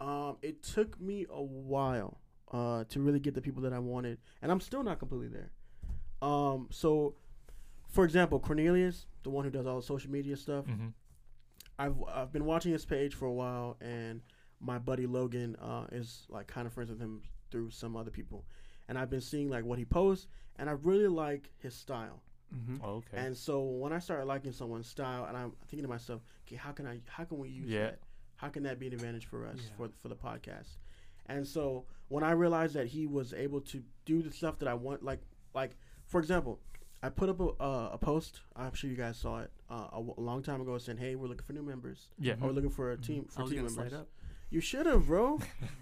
Um, 0.00 0.38
it 0.40 0.62
took 0.62 0.98
me 1.00 1.26
a 1.30 1.42
while 1.42 2.20
uh, 2.52 2.84
to 2.88 3.00
really 3.00 3.20
get 3.20 3.34
the 3.34 3.42
people 3.42 3.62
that 3.62 3.72
I 3.72 3.78
wanted, 3.78 4.18
and 4.40 4.50
I'm 4.50 4.60
still 4.60 4.82
not 4.82 4.98
completely 4.98 5.28
there. 5.28 5.50
Um, 6.22 6.68
so, 6.70 7.16
for 7.88 8.04
example, 8.04 8.40
Cornelius, 8.40 9.06
the 9.24 9.30
one 9.30 9.44
who 9.44 9.50
does 9.50 9.66
all 9.66 9.76
the 9.76 9.86
social 9.86 10.10
media 10.10 10.36
stuff, 10.36 10.64
Mm-hmm. 10.66 10.88
I've 11.78 11.94
I've 12.14 12.32
been 12.32 12.44
watching 12.44 12.72
his 12.72 12.84
page 12.84 13.14
for 13.14 13.24
a 13.26 13.32
while, 13.32 13.78
and 13.80 14.20
my 14.60 14.78
buddy 14.78 15.06
Logan 15.06 15.56
uh, 15.56 15.86
is 15.92 16.26
like 16.28 16.46
kind 16.46 16.66
of 16.66 16.74
friends 16.74 16.90
with 16.90 17.00
him 17.00 17.22
through 17.50 17.70
some 17.70 17.96
other 17.96 18.10
people, 18.10 18.44
and 18.90 18.98
I've 18.98 19.08
been 19.08 19.20
seeing 19.22 19.48
like 19.48 19.64
what 19.64 19.78
he 19.78 19.84
posts, 19.86 20.26
and 20.58 20.68
I 20.68 20.72
really 20.72 21.06
like 21.08 21.50
his 21.62 21.74
style. 21.74 22.20
Mm-hmm. 22.54 22.84
Oh, 22.84 22.94
okay. 22.96 23.16
And 23.16 23.36
so 23.36 23.62
when 23.62 23.92
I 23.92 24.00
started 24.00 24.24
liking 24.26 24.50
someone's 24.52 24.88
style, 24.88 25.24
and 25.26 25.36
I'm 25.36 25.52
thinking 25.68 25.84
to 25.84 25.88
myself, 25.88 26.20
okay, 26.46 26.56
how 26.56 26.72
can 26.72 26.86
I, 26.86 26.98
how 27.06 27.22
can 27.24 27.38
we 27.38 27.48
use 27.48 27.68
Yeah. 27.70 27.84
that? 27.84 27.98
How 28.36 28.48
can 28.48 28.64
that 28.64 28.78
be 28.80 28.88
an 28.88 28.92
advantage 28.94 29.26
for 29.26 29.46
us 29.46 29.58
Yeah. 29.58 29.70
for 29.76 29.88
for 30.02 30.08
the 30.08 30.16
podcast? 30.16 30.76
And 31.26 31.46
so 31.46 31.84
when 32.08 32.24
I 32.24 32.32
realized 32.32 32.74
that 32.74 32.88
he 32.88 33.06
was 33.06 33.32
able 33.32 33.60
to 33.72 33.82
do 34.04 34.22
the 34.22 34.32
stuff 34.32 34.58
that 34.58 34.68
I 34.68 34.74
want, 34.74 35.04
like 35.04 35.20
like 35.54 35.76
for 36.06 36.18
example, 36.18 36.58
I 37.02 37.08
put 37.08 37.28
up 37.30 37.38
a, 37.40 37.44
uh, 37.62 37.90
a 37.92 37.98
post. 37.98 38.40
I'm 38.56 38.74
sure 38.74 38.90
you 38.90 38.96
guys 38.96 39.16
saw 39.16 39.40
it 39.40 39.50
uh, 39.70 39.86
a, 39.92 39.96
w- 40.04 40.14
a 40.18 40.20
long 40.20 40.42
time 40.42 40.60
ago, 40.60 40.76
saying, 40.78 40.98
"Hey, 40.98 41.14
we're 41.14 41.28
looking 41.28 41.46
for 41.46 41.52
new 41.52 41.62
members. 41.62 42.10
yeah. 42.18 42.34
Or 42.40 42.48
we're 42.48 42.52
looking 42.58 42.70
for 42.70 42.90
a 42.92 42.96
Mhm. 42.96 43.06
team 43.06 43.26
I 43.28 43.32
for 43.34 43.42
was 43.42 43.50
team 43.52 43.62
gonna 43.62 43.76
members." 43.76 43.92
You 44.50 44.60
should 44.60 44.86
have, 44.86 45.06
bro. 45.06 45.38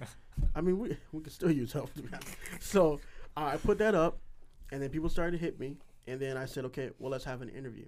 I 0.54 0.60
mean, 0.60 0.78
we 0.78 0.96
we 1.12 1.20
could 1.22 1.32
still 1.32 1.50
use 1.50 1.72
help. 1.72 1.92
To 1.94 2.02
be 2.02 2.08
honest. 2.12 2.36
So 2.60 3.00
uh, 3.36 3.44
I 3.54 3.56
put 3.56 3.78
that 3.78 3.94
up, 3.94 4.18
and 4.72 4.82
then 4.82 4.90
people 4.90 5.08
started 5.08 5.32
to 5.32 5.38
hit 5.38 5.58
me, 5.58 5.76
and 6.06 6.20
then 6.20 6.36
I 6.36 6.44
said, 6.46 6.64
okay, 6.66 6.90
well, 6.98 7.10
let's 7.10 7.24
have 7.24 7.42
an 7.42 7.48
interview. 7.48 7.86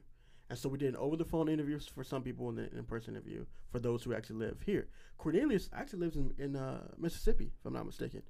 And 0.49 0.59
so 0.59 0.69
we 0.69 0.79
did 0.79 0.89
an 0.89 0.97
over 0.97 1.17
the 1.17 1.25
phone 1.25 1.49
interview 1.49 1.79
for 1.95 2.03
some 2.03 2.23
people 2.23 2.49
and 2.49 2.59
an 2.59 2.71
in 2.77 2.85
person 2.85 3.15
interview 3.15 3.45
for 3.71 3.79
those 3.79 4.03
who 4.03 4.13
actually 4.15 4.41
live 4.47 4.57
here. 4.67 4.89
Cornelius 5.17 5.71
actually 5.73 6.01
lives 6.01 6.17
in, 6.17 6.33
in 6.39 6.57
uh, 6.57 6.81
Mississippi, 6.99 7.53
if 7.61 7.67
I'm 7.67 7.73
not 7.75 7.87
mistaken. 7.87 8.23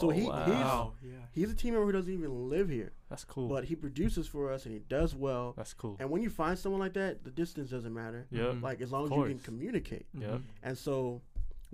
So 0.00 0.06
Oh, 0.06 0.10
he- 0.10 0.22
wow. 0.26 0.92
he's- 1.02 1.12
Yeah. 1.12 1.18
He's 1.32 1.50
a 1.50 1.54
team 1.54 1.74
member 1.74 1.84
who 1.84 1.92
doesn't 1.92 2.10
even 2.12 2.48
live 2.48 2.70
here, 2.70 2.92
That's 3.10 3.24
cool. 3.24 3.48
but 3.48 3.64
he 3.64 3.76
produces 3.76 4.26
for 4.26 4.50
us 4.52 4.64
and 4.64 4.72
he 4.72 4.80
does 4.88 5.14
well. 5.14 5.52
That's 5.54 5.74
cool. 5.74 5.96
And 6.00 6.08
when 6.10 6.22
you 6.22 6.30
find 6.30 6.58
someone 6.58 6.80
like 6.80 6.94
that, 6.94 7.24
the 7.24 7.30
distance 7.30 7.68
doesn't 7.70 7.92
matter. 7.92 8.26
Yep. 8.30 8.46
Mhm. 8.54 8.62
Like 8.62 8.80
as 8.80 8.90
long 8.90 9.04
as 9.04 9.10
you 9.10 9.24
can 9.24 9.38
communicate. 9.40 10.06
Yep. 10.18 10.30
Mhm. 10.30 10.42
And 10.62 10.78
so 10.78 11.20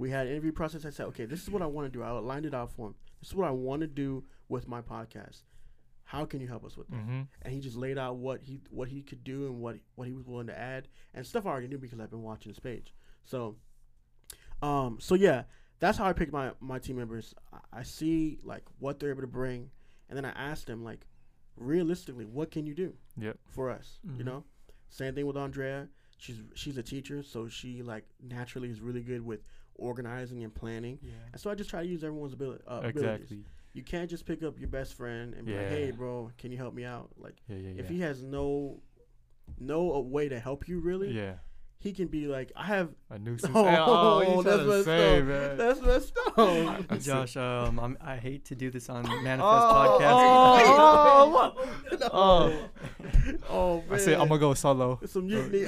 we 0.03 0.11
had 0.11 0.27
an 0.27 0.33
interview 0.33 0.53
process. 0.53 0.85
I 0.85 0.91
said, 0.91 1.07
okay, 1.07 1.25
this 1.27 1.43
is 1.43 1.51
what 1.51 1.63
I 1.63 1.67
want 1.67 1.87
to 1.87 1.97
do. 1.97 2.03
I 2.03 2.11
lined 2.11 2.45
it 2.47 2.55
out 2.55 2.71
for 2.73 2.89
him. 2.89 2.95
This 3.21 3.29
is 3.31 3.35
what 3.37 3.47
I 3.47 3.53
want 3.53 3.81
to 3.83 3.87
do 3.87 4.25
with 4.49 4.67
my 4.67 4.81
podcast. 4.83 5.43
How 6.05 6.25
can 6.25 6.41
you 6.41 6.49
help 6.49 6.65
us 6.65 6.77
with 6.77 6.89
that? 6.89 6.97
Mm-hmm. 6.97 7.21
And 7.43 7.55
he 7.55 7.61
just 7.61 7.77
laid 7.77 7.97
out 7.99 8.17
what 8.17 8.41
he 8.43 8.61
what 8.71 8.89
he 8.89 9.01
could 9.03 9.23
do 9.25 9.47
and 9.47 9.61
what 9.61 9.77
what 9.95 10.09
he 10.09 10.13
was 10.13 10.27
willing 10.27 10.49
to 10.49 10.59
add 10.59 10.89
and 11.15 11.25
stuff 11.27 11.47
I 11.47 11.51
already 11.51 11.69
knew 11.69 11.79
because 11.79 12.01
I've 12.01 12.11
been 12.11 12.23
watching 12.23 12.51
his 12.51 12.59
page. 12.59 12.93
So, 13.25 13.57
um, 14.61 14.99
so 15.01 15.15
yeah, 15.15 15.45
that's 15.79 15.97
how 15.99 16.05
I 16.05 16.13
pick 16.13 16.33
my 16.33 16.51
my 16.61 16.79
team 16.81 16.97
members. 16.97 17.35
I, 17.53 17.81
I 17.81 17.83
see 17.85 18.39
like 18.43 18.65
what 18.79 18.99
they're 18.99 19.11
able 19.11 19.23
to 19.23 19.27
bring, 19.43 19.71
and 20.09 20.17
then 20.17 20.25
I 20.25 20.31
ask 20.31 20.67
them 20.67 20.83
like, 20.85 21.07
realistically, 21.57 22.25
what 22.25 22.51
can 22.51 22.67
you 22.67 22.75
do? 22.75 22.95
Yep. 23.17 23.39
for 23.47 23.71
us, 23.71 23.99
you 24.05 24.25
Mhm. 24.25 24.27
know. 24.27 24.45
Same 24.89 25.15
thing 25.15 25.27
with 25.27 25.37
Andrea. 25.37 25.89
She's 26.19 26.41
she's 26.55 26.77
a 26.77 26.83
teacher, 26.83 27.23
so 27.23 27.49
she 27.49 27.83
like 27.83 28.05
naturally 28.23 28.69
is 28.71 28.81
really 28.81 29.03
good 29.03 29.23
with 29.25 29.41
organizing 29.83 30.43
and 30.45 30.55
planning. 30.55 30.99
Yeah. 31.03 31.13
And 31.33 31.41
so 31.41 31.51
I 31.51 31.55
just 31.55 31.69
try 31.71 31.83
to 31.83 31.89
use 31.89 32.03
everyone's 32.05 32.33
ability. 32.33 32.63
Uh, 32.67 32.81
abilities. 32.85 33.03
exactly. 33.03 33.45
You 33.75 33.83
can't 33.83 34.09
just 34.11 34.27
pick 34.27 34.43
up 34.43 34.59
your 34.59 34.69
best 34.69 34.95
friend 34.95 35.35
and 35.35 35.47
be 35.47 35.55
like, 35.57 35.69
"Hey, 35.69 35.91
bro, 35.91 36.31
can 36.39 36.51
you 36.53 36.59
help 36.59 36.75
me 36.75 36.85
out?" 36.85 37.09
Like, 37.17 37.37
Yeah, 37.49 37.57
yeah, 37.57 37.81
if 37.81 37.89
he 37.89 38.01
has 38.01 38.23
no 38.23 38.81
no 39.59 39.95
uh, 39.95 40.01
way 40.01 40.29
to 40.29 40.39
help 40.39 40.69
you 40.69 40.79
really, 40.81 41.11
yeah, 41.11 41.35
he 41.79 41.93
can 41.93 42.09
be 42.09 42.27
like, 42.27 42.53
"I 42.55 42.65
have." 42.67 42.91
a 43.11 43.19
nuisance. 43.19 43.51
Oh, 43.57 43.65
Hey, 43.65 43.77
oh, 43.79 44.37
you 44.37 44.43
that's 44.43 44.63
messed 44.67 44.85
say, 44.85 45.19
up. 45.21 45.25
man. 45.25 45.57
That's 45.57 45.81
messed 45.81 46.19
up. 46.37 46.99
Josh, 47.09 47.37
um, 47.39 47.79
I'm, 47.81 47.97
I 48.01 48.17
hate 48.17 48.45
to 48.47 48.55
do 48.55 48.71
this 48.71 48.89
on 48.91 49.03
Manifest 49.03 49.41
Oh, 49.43 49.99
Podcast. 49.99 50.13
oh, 50.13 51.55
oh, 51.57 51.97
No. 52.01 52.09
Oh. 52.13 52.69
Oh, 53.51 53.77
man. 53.89 53.93
I 53.93 53.99
say 53.99 54.13
I'm 54.15 54.29
gonna 54.29 54.39
go 54.39 54.53
solo. 54.55 55.01
Some 55.07 55.27
mutiny. 55.27 55.67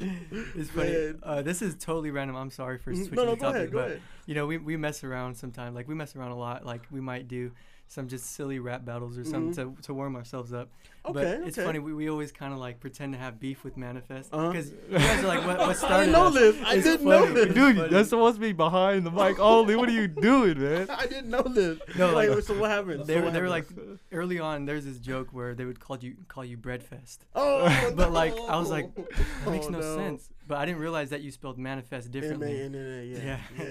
It's 0.56 0.70
funny. 0.70 1.14
Uh, 1.22 1.42
this 1.42 1.62
is 1.62 1.74
totally 1.76 2.10
random. 2.10 2.36
I'm 2.36 2.50
sorry 2.50 2.78
for 2.78 2.92
Mhm. 2.92 2.96
switching 3.06 3.14
no, 3.16 3.24
no, 3.24 3.30
the 3.34 3.36
topic, 3.40 3.56
ahead, 3.56 3.72
but 3.72 3.86
ahead. 3.86 4.02
you 4.26 4.34
know, 4.34 4.46
we, 4.46 4.58
we 4.58 4.76
mess 4.76 5.04
around 5.04 5.36
sometimes. 5.36 5.74
Like 5.74 5.88
we 5.88 5.94
mess 5.94 6.14
around 6.16 6.30
a 6.32 6.36
lot. 6.36 6.64
Like 6.64 6.82
we 6.90 7.00
might 7.00 7.28
do 7.28 7.52
some 7.88 8.08
just 8.08 8.26
silly 8.34 8.58
rap 8.58 8.84
battles 8.84 9.18
or 9.18 9.24
something 9.24 9.54
to, 9.54 9.82
to 9.82 9.94
warm 9.94 10.16
ourselves 10.16 10.52
up. 10.52 10.68
Okay, 11.06 11.38
but 11.40 11.46
it's 11.48 11.58
okay. 11.58 11.66
funny. 11.66 11.78
We, 11.80 11.92
we 11.92 12.08
always 12.08 12.32
kind 12.32 12.52
of 12.54 12.58
like 12.58 12.80
pretend 12.80 13.12
to 13.12 13.18
have 13.18 13.38
beef 13.38 13.62
with 13.62 13.76
Mannafest 13.76 14.28
Uh-huh. 14.32 14.50
because 14.50 14.70
you 14.70 14.98
guys 14.98 15.22
are 15.22 15.26
like, 15.28 15.46
what, 15.46 15.58
what 15.58 15.68
I 15.68 15.72
started 15.74 15.98
didn't 16.06 16.12
know 16.12 16.26
us? 16.28 16.34
this. 16.34 16.56
I 16.64 16.74
It's 16.76 16.84
didn't 16.84 17.06
know 17.06 17.26
this. 17.32 17.54
Dude, 17.54 17.76
funny. 17.76 17.88
that's 17.90 18.08
supposed 18.08 18.36
to 18.36 18.40
be 18.40 18.52
behind 18.52 19.04
the 19.04 19.10
mic 19.10 19.38
only. 19.38 19.76
What 19.76 19.88
are 19.88 19.92
you 19.92 20.08
doing, 20.30 20.58
man? 20.60 20.88
I 20.88 21.06
didn't 21.06 21.28
know 21.28 21.42
this. 21.42 21.78
No, 21.98 22.12
like, 22.14 22.30
like- 22.30 22.42
so 22.44 22.58
what 22.58 22.70
happened? 22.70 23.04
They 23.06 23.14
So 23.14 23.18
were, 23.20 23.24
what 23.26 23.32
they 23.34 23.40
were 23.42 23.48
like 23.50 23.66
early 24.12 24.38
on. 24.40 24.64
There's 24.64 24.86
this 24.86 24.98
joke 24.98 25.28
where 25.32 25.54
they 25.54 25.64
would 25.66 25.78
call 25.78 25.98
you 25.98 26.14
call 26.28 26.44
you 26.44 26.56
Breadfest, 26.56 27.18
oh, 27.34 27.92
but 27.94 28.10
like 28.12 28.32
I 28.48 28.56
was 28.56 28.70
like, 28.70 28.94
that 28.94 29.50
makes 29.50 29.66
Oh, 29.66 29.70
no, 29.70 29.80
no. 29.80 29.96
sense. 29.96 30.30
But 30.46 30.58
I 30.58 30.66
didn't 30.66 30.82
realize 30.82 31.08
that 31.08 31.22
you 31.22 31.30
spelled 31.30 31.56
manifest 31.58 32.10
differently. 32.10 32.60
M-A-N-N-A, 32.64 33.04
yeah. 33.06 33.16
Yeah, 33.16 33.38
yeah. 33.56 33.64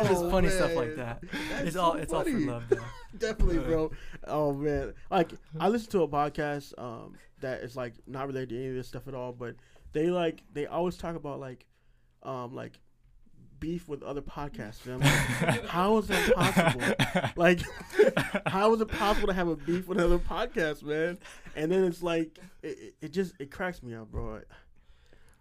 it's 0.00 0.08
just 0.08 0.24
Oh, 0.24 0.30
funny 0.30 0.48
stuff 0.48 0.74
like 0.74 0.96
that. 0.96 1.22
That's 1.50 1.68
It's 1.68 1.76
all 1.76 1.92
so 1.92 1.98
it's 1.98 2.12
all 2.12 2.24
for 2.24 2.30
love 2.30 2.64
though. 2.68 2.78
Definitely, 3.16 3.58
bro. 3.58 3.92
Oh 4.26 4.52
man, 4.52 4.92
like 5.10 5.30
I 5.60 5.68
listen 5.68 5.88
to 5.92 6.02
a 6.02 6.08
podcast 6.08 6.74
um 6.78 7.14
that 7.40 7.60
is 7.62 7.76
like 7.76 7.94
not 8.06 8.26
related 8.26 8.50
to 8.50 8.56
any 8.56 8.68
of 8.68 8.74
this 8.74 8.88
stuff 8.88 9.08
at 9.08 9.14
all, 9.14 9.32
but 9.32 9.56
they 9.92 10.10
like 10.10 10.42
they 10.52 10.66
always 10.66 10.96
talk 10.96 11.16
about 11.16 11.40
like 11.40 11.66
um 12.22 12.54
like 12.54 12.72
beef 13.58 13.88
with 13.88 14.02
other 14.02 14.20
podcasts. 14.20 14.84
And 14.84 14.94
I'm 14.94 15.00
like, 15.00 15.64
how 15.66 15.96
is 15.98 16.08
that 16.08 16.34
possible? 16.34 17.32
Like, 17.36 17.60
how 18.46 18.74
is 18.74 18.80
it 18.82 18.88
possible 18.88 19.28
to 19.28 19.32
have 19.32 19.48
a 19.48 19.56
beef 19.56 19.88
with 19.88 19.96
another 19.98 20.18
podcast, 20.18 20.82
man? 20.82 21.18
And 21.54 21.72
then 21.72 21.84
it's 21.84 22.02
like 22.02 22.38
it, 22.62 22.68
it- 22.78 22.94
it 23.00 23.12
just 23.12 23.34
it 23.38 23.50
cracks 23.50 23.82
me 23.82 23.94
up, 23.94 24.10
bro. 24.10 24.40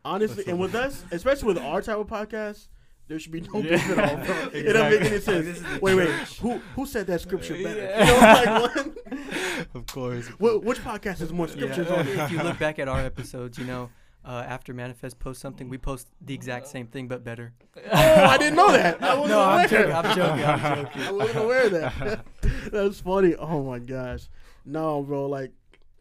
Honestly, 0.04 0.44
and 0.48 0.60
with 0.60 0.76
us, 0.76 1.04
especially 1.12 1.48
with 1.48 1.58
our 1.58 1.82
type 1.82 1.98
of 1.98 2.08
podcast. 2.08 2.68
There 3.08 3.20
should 3.20 3.32
be 3.32 3.42
no 3.42 3.62
beef 3.62 3.90
at 3.90 4.00
all, 4.00 4.26
bro. 4.26 4.36
Yeah, 4.36 4.50
It 4.54 4.74
don't 4.74 4.90
make 4.92 5.02
any 5.02 5.16
exactly. 5.16 5.44
sense. 5.54 5.60
This 5.62 5.82
Wait, 5.82 5.96
wait. 5.96 6.10
Who 6.42 6.58
who 6.76 6.86
said 6.88 7.06
that 7.08 7.22
scripture 7.22 7.54
better? 7.62 7.82
Yeah. 7.82 8.06
You 8.06 8.46
know, 8.46 8.62
like 8.66 9.68
of 9.76 9.86
course. 9.88 10.28
Wh- 10.40 10.64
which 10.64 10.80
podcast 10.80 11.20
has 11.20 11.32
more 11.32 11.48
Yeah. 11.48 11.54
scriptures 11.54 11.88
on 11.92 12.08
it? 12.08 12.18
if 12.18 12.32
you 12.32 12.42
look 12.42 12.58
back 12.58 12.80
at 12.80 12.88
our 12.88 13.00
episodes, 13.00 13.58
you 13.60 13.66
know, 13.66 13.90
uh, 14.26 14.44
after 14.48 14.74
Mannafest 14.74 15.20
posts 15.20 15.40
something, 15.42 15.70
we 15.70 15.78
post 15.78 16.08
the 16.20 16.34
exact 16.34 16.68
same 16.68 16.88
thing 16.88 17.08
but 17.08 17.24
better. 17.24 17.54
Oh, 17.78 17.82
I 17.94 18.38
didn't 18.40 18.56
know 18.56 18.72
that. 18.72 19.02
I 19.04 19.14
wasn't 19.14 19.30
No, 19.30 19.42
I'm 19.42 19.70
joking. 19.70 19.94
I'm 19.94 20.16
joking. 20.16 20.46
I'm 20.46 20.76
joking. 20.86 21.02
I 21.04 21.12
wasn't 21.12 21.38
aware 21.46 21.66
of 21.68 21.72
that. 21.74 22.26
That's 22.72 23.00
funny. 23.02 23.36
Oh 23.36 23.62
my 23.64 23.78
gosh. 23.80 24.28
No, 24.66 25.04
bro. 25.04 25.28
Like 25.28 25.52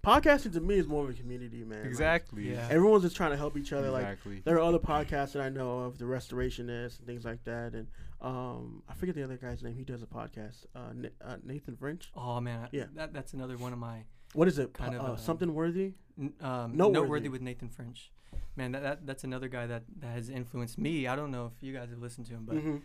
podcasting 0.05 0.53
to 0.53 0.61
me 0.61 0.75
is 0.77 0.87
more 0.87 1.05
of 1.05 1.11
a 1.11 1.15
community, 1.15 1.65
man. 1.65 1.81
Like, 1.81 1.89
Exactly. 1.89 2.51
Yeah. 2.53 2.67
everyone's 2.71 3.03
just 3.03 3.17
trying 3.17 3.31
to 3.33 3.37
help 3.37 3.57
each 3.57 3.73
other. 3.73 3.91
Like 3.91 4.19
there 4.45 4.57
are 4.57 4.61
other 4.61 4.79
podcasts 4.79 5.33
that 5.33 5.43
I 5.43 5.49
know 5.49 5.81
of, 5.81 5.99
the 5.99 6.05
Restorationists 6.05 6.99
and 6.99 7.07
things 7.07 7.25
like 7.25 7.43
that, 7.45 7.75
and 7.75 7.87
um, 8.21 8.83
I 8.89 8.95
forget 8.95 9.15
the 9.15 9.23
other 9.23 9.37
guy's 9.37 9.63
name. 9.63 9.75
He 9.75 9.85
does 9.85 10.03
a 10.03 10.07
podcast. 10.07 10.67
Uh, 10.75 10.93
Na- 10.95 11.09
uh 11.25 11.37
Nathan 11.43 11.77
French. 11.77 12.11
Oh 12.17 12.41
man, 12.41 12.69
Yeah. 12.73 12.85
that 12.95 13.13
that's 13.13 13.33
another 13.35 13.57
one 13.57 13.73
of 13.73 13.79
my 13.79 14.05
What 14.35 14.49
is 14.49 14.59
it? 14.59 14.73
Kind 14.73 14.95
of, 14.95 15.01
uh, 15.03 15.13
uh, 15.13 15.17
something 15.17 15.53
worthy. 15.55 15.95
n- 16.19 16.33
um, 16.41 16.77
Noteworthy. 16.77 16.93
noteworthy. 17.01 17.29
with 17.29 17.43
Nathan 17.43 17.69
French. 17.69 18.11
Man, 18.57 18.73
that, 18.73 18.83
that 18.83 19.07
that's 19.07 19.25
another 19.25 19.49
guy 19.49 19.67
that, 19.67 19.83
that 20.01 20.09
has 20.13 20.29
influenced 20.29 20.79
me. 20.79 21.07
I 21.07 21.17
don't 21.17 21.31
know 21.31 21.53
if 21.55 21.63
you 21.63 21.73
guys 21.73 21.91
have 21.91 21.99
listened 22.01 22.27
to 22.29 22.33
him, 22.35 22.45
but 22.47 22.57
hmm 22.57 22.77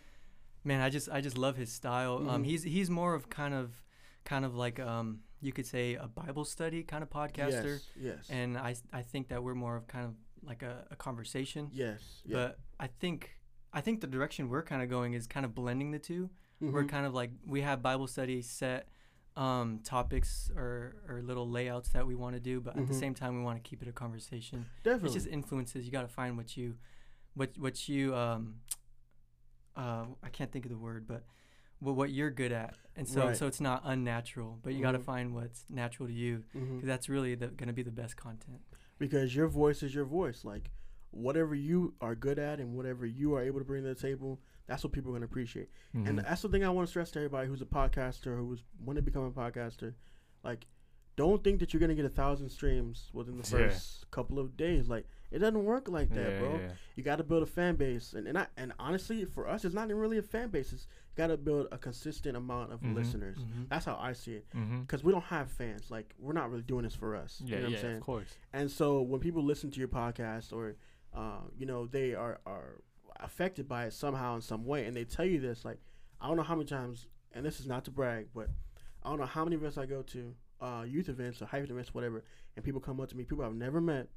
man, 0.63 0.81
I 0.81 0.89
just 0.89 1.09
I 1.09 1.21
just 1.21 1.37
love 1.37 1.55
his 1.57 1.71
style. 1.71 2.17
Um, 2.29 2.43
Mhm. 2.43 2.45
he's 2.45 2.63
he's 2.63 2.89
more 2.89 3.13
of 3.15 3.29
kind 3.29 3.53
of 3.53 3.81
kind 4.29 4.45
of 4.45 4.53
like 4.55 4.79
um 4.79 5.07
you 5.41 5.51
could 5.51 5.65
say 5.65 5.95
a 5.95 6.07
Bible 6.07 6.45
study 6.45 6.83
kind 6.83 7.01
of 7.05 7.09
podcaster, 7.09 7.73
Yes. 7.79 7.89
Yes. 8.07 8.27
and 8.29 8.57
I, 8.57 8.75
I 8.91 9.01
think 9.11 9.29
that 9.29 9.41
we're 9.41 9.55
more 9.65 9.75
of 9.79 9.87
kind 9.87 10.05
of 10.09 10.13
like 10.43 10.61
a, 10.63 10.75
a 10.91 10.95
conversation. 11.07 11.69
yes. 11.71 12.01
Yeah. 12.25 12.35
But 12.37 12.59
I 12.79 12.87
think 13.01 13.19
I 13.73 13.81
think 13.81 14.01
the 14.01 14.07
direction 14.17 14.49
we're 14.49 14.63
kind 14.71 14.81
of 14.83 14.89
going 14.89 15.13
is 15.13 15.27
kind 15.27 15.45
of 15.45 15.51
blending 15.55 15.91
the 15.91 15.99
2 15.99 16.29
We're 16.61 16.83
Mhm. 16.83 16.89
kind 16.89 17.05
of 17.07 17.13
like 17.13 17.31
we 17.55 17.61
have 17.61 17.81
Bible 17.81 18.07
study 18.07 18.41
set 18.41 18.89
um, 19.37 19.79
topics 19.95 20.51
or, 20.61 20.71
or 21.07 21.21
little 21.21 21.47
layouts 21.49 21.89
that 21.95 22.05
we 22.05 22.15
want 22.23 22.33
to 22.35 22.41
do, 22.51 22.59
but 22.59 22.75
at 22.77 22.87
the 22.87 22.93
Mhm. 22.93 22.99
same 22.99 23.13
time 23.21 23.31
we 23.37 23.43
want 23.49 23.57
to 23.63 23.69
keep 23.69 23.81
it 23.81 23.87
a 23.87 23.93
conversation. 23.93 24.65
definitely. 24.83 25.07
It's 25.07 25.13
just 25.19 25.27
influences. 25.39 25.85
You 25.85 25.91
got 25.99 26.01
to 26.09 26.13
find 26.21 26.35
what 26.35 26.49
you, 26.57 26.67
what 27.35 27.49
what 27.65 27.87
you 27.87 28.13
um, 28.23 28.43
uh, 29.77 30.05
I 30.21 30.29
can't 30.37 30.51
think 30.51 30.65
of 30.65 30.71
the 30.71 30.77
word, 30.77 31.07
but 31.07 31.23
what 31.79 31.95
what 31.95 32.11
you're 32.11 32.29
good 32.31 32.51
at, 32.51 32.75
and 32.95 33.07
so 33.07 33.27
Right. 33.27 33.37
so 33.37 33.47
it's 33.47 33.61
not 33.61 33.81
unnatural, 33.85 34.59
but 34.63 34.73
you 34.73 34.81
got 34.81 34.91
to 34.93 34.99
find 34.99 35.33
what's 35.33 35.65
natural 35.69 36.07
to 36.07 36.13
you. 36.13 36.43
'cause 36.53 36.61
Mhm. 36.61 36.81
that's 36.85 37.07
really 37.09 37.35
gonna 37.35 37.73
be 37.73 37.83
the 37.83 37.91
best 37.91 38.15
content. 38.17 38.61
because 38.97 39.33
your 39.33 39.47
voice 39.47 39.81
is 39.81 39.95
your 39.95 40.03
voice. 40.03 40.43
Like 40.43 40.71
whatever 41.11 41.55
you 41.55 41.95
are 42.01 42.15
good 42.15 42.37
at 42.37 42.59
and 42.59 42.75
whatever 42.75 43.05
you 43.05 43.33
are 43.33 43.41
able 43.41 43.59
to 43.59 43.65
bring 43.65 43.81
to 43.83 43.87
the 43.89 43.95
table, 43.95 44.41
that's 44.67 44.83
what 44.83 44.91
people 44.91 45.11
are 45.11 45.15
gonna 45.15 45.25
appreciate. 45.25 45.69
And 45.93 46.05
Mhm. 46.19 46.23
that's 46.23 46.41
the 46.41 46.49
thing 46.49 46.65
I 46.65 46.69
want 46.69 46.85
to 46.87 46.89
stress 46.89 47.09
to 47.11 47.19
everybody 47.19 47.47
who's 47.47 47.61
a 47.61 47.65
podcaster 47.65 48.35
who 48.35 48.45
was 48.45 48.61
want 48.79 48.97
to 48.97 49.01
become 49.01 49.23
a 49.23 49.31
podcaster. 49.31 49.93
Like, 50.43 50.67
don't 51.15 51.41
think 51.43 51.61
that 51.61 51.73
you're 51.73 51.79
gonna 51.79 51.95
get 51.95 52.03
a 52.05 52.09
thousand 52.09 52.49
streams 52.49 53.09
within 53.13 53.37
the 53.37 53.49
Yeah. 53.49 53.69
first 53.69 54.11
couple 54.11 54.37
of 54.37 54.55
days. 54.57 54.89
Like, 54.89 55.07
it 55.31 55.39
doesn't 55.39 55.63
work 55.63 55.87
like 55.89 56.09
that, 56.09 56.31
yeah, 56.33 56.39
bro. 56.39 56.57
yeah. 56.59 56.69
You 56.95 57.03
got 57.03 57.17
to 57.17 57.23
build 57.23 57.43
a 57.43 57.45
fan 57.45 57.75
base, 57.75 58.13
and 58.13 58.27
and, 58.27 58.37
I, 58.37 58.47
and 58.57 58.73
honestly, 58.79 59.25
for 59.25 59.47
us, 59.47 59.63
it's 59.65 59.75
not 59.75 59.85
even 59.85 59.97
really 59.97 60.17
a 60.17 60.23
fan 60.23 60.49
base. 60.49 60.73
It's 60.73 60.87
got 61.15 61.27
to 61.27 61.37
build 61.37 61.67
a 61.71 61.77
consistent 61.77 62.35
amount 62.37 62.71
of 62.71 62.81
Mhm. 62.81 62.95
listeners. 62.95 63.37
Mhm. 63.37 63.69
That's 63.69 63.85
how 63.85 63.97
I 63.99 64.13
see 64.13 64.35
it. 64.35 64.45
Because 64.81 65.03
we 65.03 65.11
don't 65.11 65.23
have 65.25 65.49
fans. 65.51 65.91
Like, 65.91 66.13
we're 66.17 66.33
not 66.33 66.49
really 66.49 66.63
doing 66.63 66.83
this 66.83 66.95
for 66.95 67.15
us. 67.15 67.41
Yeah, 67.45 67.47
you 67.47 67.55
know 67.57 67.61
what 67.63 67.71
yeah, 67.71 67.77
I'm 67.77 67.81
saying? 67.83 67.97
of 67.97 68.03
course. 68.03 68.37
And 68.53 68.71
so 68.71 69.01
when 69.01 69.19
people 69.19 69.43
listen 69.43 69.69
to 69.71 69.79
your 69.79 69.87
podcast 69.89 70.51
or, 70.53 70.75
uh, 71.13 71.41
you 71.57 71.65
know, 71.65 71.85
they 71.87 72.13
are, 72.15 72.39
are 72.45 72.81
affected 73.19 73.67
by 73.67 73.85
it 73.85 73.93
somehow 73.93 74.35
in 74.35 74.41
some 74.41 74.63
way, 74.65 74.85
and 74.85 74.95
they 74.95 75.03
tell 75.03 75.25
you 75.25 75.39
this, 75.39 75.65
like, 75.65 75.79
I 76.21 76.27
don't 76.27 76.37
know 76.37 76.43
how 76.43 76.55
many 76.55 76.65
times, 76.67 77.07
and 77.33 77.45
this 77.45 77.59
is 77.59 77.67
not 77.67 77.85
to 77.85 77.91
brag, 77.91 78.27
but 78.33 78.49
I 79.03 79.09
don't 79.09 79.19
know 79.19 79.25
how 79.25 79.43
many 79.43 79.55
events 79.57 79.77
I 79.77 79.85
go 79.85 80.01
to, 80.03 80.35
uh, 80.61 80.85
youth 80.87 81.09
events 81.09 81.41
or 81.41 81.45
hype 81.45 81.69
events, 81.69 81.93
whatever, 81.93 82.23
and 82.55 82.63
people 82.65 82.81
come 82.81 82.99
up 82.99 83.09
to 83.09 83.17
me, 83.17 83.23
people 83.25 83.43
I've 83.43 83.53
never 83.55 83.79
met, 83.81 84.07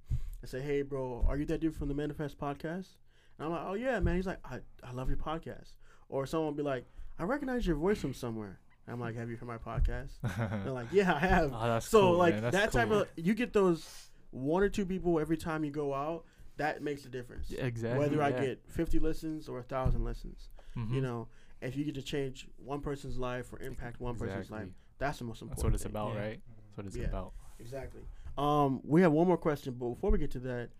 and 0.42 0.50
say, 0.50 0.61
"Hey, 0.61 0.83
bro, 0.83 1.24
are 1.28 1.37
you 1.38 1.46
that 1.46 1.61
dude 1.61 1.74
from 1.74 1.88
the 1.88 1.94
Mannafest 1.94 2.37
podcast?" 2.37 2.96
And 3.38 3.46
I'm 3.46 3.50
like, 3.50 3.62
"Oh 3.64 3.74
yeah, 3.74 3.98
man." 4.00 4.16
He's 4.16 4.26
like, 4.26 4.38
"I, 4.44 4.61
I 4.83 4.92
love 4.92 5.09
your 5.09 5.16
podcast." 5.18 5.72
Or 6.11 6.26
someone 6.26 6.48
will 6.48 6.57
be 6.57 6.62
like, 6.62 6.85
"I 7.18 7.24
recognize 7.24 7.66
your 7.66 7.76
voice 7.76 7.98
from 8.00 8.12
somewhere." 8.12 8.59
I'm 8.88 9.00
like, 9.00 9.14
"Have 9.16 9.31
you 9.31 9.37
heard 9.37 9.48
my 9.48 9.59
podcast?" 9.59 10.11
They're 10.64 10.72
like, 10.72 10.88
"Yeah, 10.92 11.14
I 11.14 11.18
have." 11.20 11.52
Oh, 11.55 11.66
that's 11.66 11.88
so 11.88 12.00
cool, 12.00 12.18
like 12.18 12.35
man. 12.35 12.42
That's 12.42 12.57
that 12.57 12.72
type 12.72 12.90
of 12.90 13.09
you 13.16 13.33
get 13.35 13.52
those 13.52 14.11
one 14.33 14.62
or 14.62 14.68
two 14.68 14.85
people 14.87 15.18
every 15.20 15.37
time 15.37 15.64
you 15.64 15.70
go 15.70 15.94
out 15.94 16.24
that 16.57 16.83
makes 16.83 17.05
a 17.05 17.09
difference 17.09 17.50
Yeah, 17.50 17.64
exactly. 17.64 17.98
whether 17.98 18.22
i 18.22 18.31
get 18.31 18.61
50 18.68 18.98
listens 18.98 19.46
or 19.48 19.59
a 19.59 19.62
thousand 19.62 20.05
listens 20.05 20.48
you 20.74 20.83
Mhm. 20.85 21.02
know 21.02 21.28
if 21.61 21.76
you 21.76 21.85
get 21.85 21.94
to 21.96 22.02
change 22.02 22.48
one 22.57 22.81
person's 22.81 23.18
life 23.18 23.52
or 23.52 23.59
impact 23.61 24.00
one 24.00 24.16
person's 24.16 24.50
life 24.50 24.68
that's 24.98 25.18
the 25.18 25.24
most 25.24 25.42
important 25.42 25.57
That's 25.59 25.64
what 25.64 25.74
it's 25.74 25.83
thing. 25.83 25.92
about, 25.92 26.14
Yeah. 26.14 26.20
right? 26.20 26.40
That's 26.66 26.76
what 26.78 26.87
it's 26.87 26.96
Yeah. 26.96 27.05
about. 27.09 27.33
exactly 27.59 28.02
um 28.38 28.81
we 28.85 29.03
have 29.03 29.12
one 29.12 29.27
more 29.27 29.37
question 29.37 29.75
but 29.79 29.88
before 29.90 30.11
we 30.11 30.18
get 30.18 30.31
to 30.31 30.38
that 30.40 30.71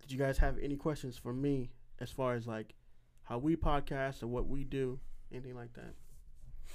did 0.00 0.12
you 0.12 0.18
guys 0.18 0.38
have 0.38 0.56
any 0.58 0.76
questions 0.76 1.16
for 1.16 1.32
me 1.32 1.70
as 1.98 2.10
far 2.10 2.34
as 2.34 2.46
like 2.46 2.74
how 3.24 3.38
we 3.38 3.56
podcast 3.56 4.22
or 4.22 4.26
what 4.26 4.46
we 4.48 4.64
do 4.64 4.98
anything 5.32 5.54
like 5.54 5.72
that 5.74 5.94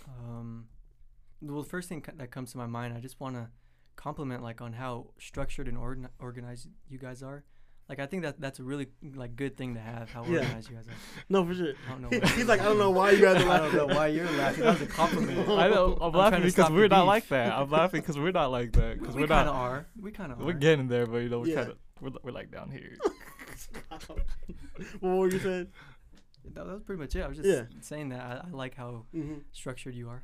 Um, 0.08 0.68
well, 1.42 1.62
the 1.62 1.70
first 1.70 1.90
thing 1.90 2.04
that 2.18 2.32
comes 2.32 2.52
to 2.52 2.58
my 2.58 2.66
mind, 2.66 2.94
I 2.94 3.00
just 3.00 3.20
want 3.20 3.36
to 3.36 3.50
compliment 3.96 4.44
like 4.44 4.62
on 4.62 4.74
how 4.74 5.08
structured 5.20 5.68
and 5.68 5.78
organ- 5.78 6.10
organized 6.20 6.68
you 6.88 6.98
guys 6.98 7.22
are. 7.24 7.44
Like 7.88 8.00
I 8.00 8.08
think 8.08 8.24
that 8.24 8.40
that's 8.42 8.60
a 8.60 8.64
really 8.64 8.88
like 9.16 9.36
good 9.36 9.56
thing 9.58 9.76
to 9.76 9.80
have. 9.80 10.10
How 10.10 10.24
Yeah. 10.26 10.40
organized 10.40 10.70
you 10.70 10.76
guys 10.76 10.88
are. 10.88 10.92
no 11.30 11.46
for 11.46 11.54
sure 11.54 11.74
I 11.88 11.92
don't 11.92 12.02
know. 12.02 12.28
He's 12.36 12.46
like 12.48 12.60
i 12.62 12.64
don't 12.64 12.80
know 12.80 12.90
why 12.90 13.12
you 13.12 13.22
guys 13.22 13.44
are 13.44 13.50
I 13.50 13.58
don't 13.60 13.74
laughing 13.74 13.78
know 13.78 13.96
why 13.96 14.08
you're 14.08 14.26
laughing. 14.32 14.64
That 14.64 14.80
was 14.80 14.82
a 14.82 14.92
compliment. 14.92 15.50
I 15.50 15.68
know. 15.70 15.98
I'm, 16.02 16.08
I'm 16.08 16.20
laughing 16.20 16.42
because 16.44 16.72
we're 16.72 16.88
not 16.88 17.02
beef. 17.04 17.08
like 17.08 17.28
that. 17.30 17.54
I'm 17.54 17.70
laughing 17.70 18.02
because 18.02 18.18
we're 18.18 18.32
not 18.32 18.48
like 18.52 18.72
that. 18.74 18.94
We, 18.96 19.00
Because 19.00 19.16
we 19.16 19.22
we're 19.22 19.28
kind 19.28 19.46
not. 19.46 19.56
of 19.56 19.62
are. 19.62 19.86
We 20.02 20.12
kind 20.12 20.32
of 20.32 20.42
are. 20.42 20.46
We're 20.46 20.54
getting 20.54 20.88
there, 20.88 21.06
but 21.06 21.18
you 21.20 21.30
know, 21.30 21.40
we're 21.42 21.48
Yeah. 21.48 21.56
kind 21.56 21.70
of 21.72 21.78
we're, 22.02 22.12
we're 22.24 22.32
like 22.32 22.52
down 22.52 22.72
here. 22.72 22.98
what 25.00 25.18
were 25.18 25.30
you 25.32 25.40
saying 25.40 25.68
That, 26.54 26.66
that 26.66 26.74
was 26.74 26.84
pretty 26.84 27.02
much 27.02 27.16
it. 27.16 27.22
I 27.22 27.28
was 27.28 27.38
just 27.38 27.48
Yeah. 27.50 27.64
saying 27.82 28.10
that 28.10 28.22
I, 28.22 28.48
I 28.48 28.52
like 28.52 28.76
how 28.76 29.06
mm-hmm. 29.16 29.40
structured 29.52 29.96
you 29.96 30.10
are. 30.10 30.24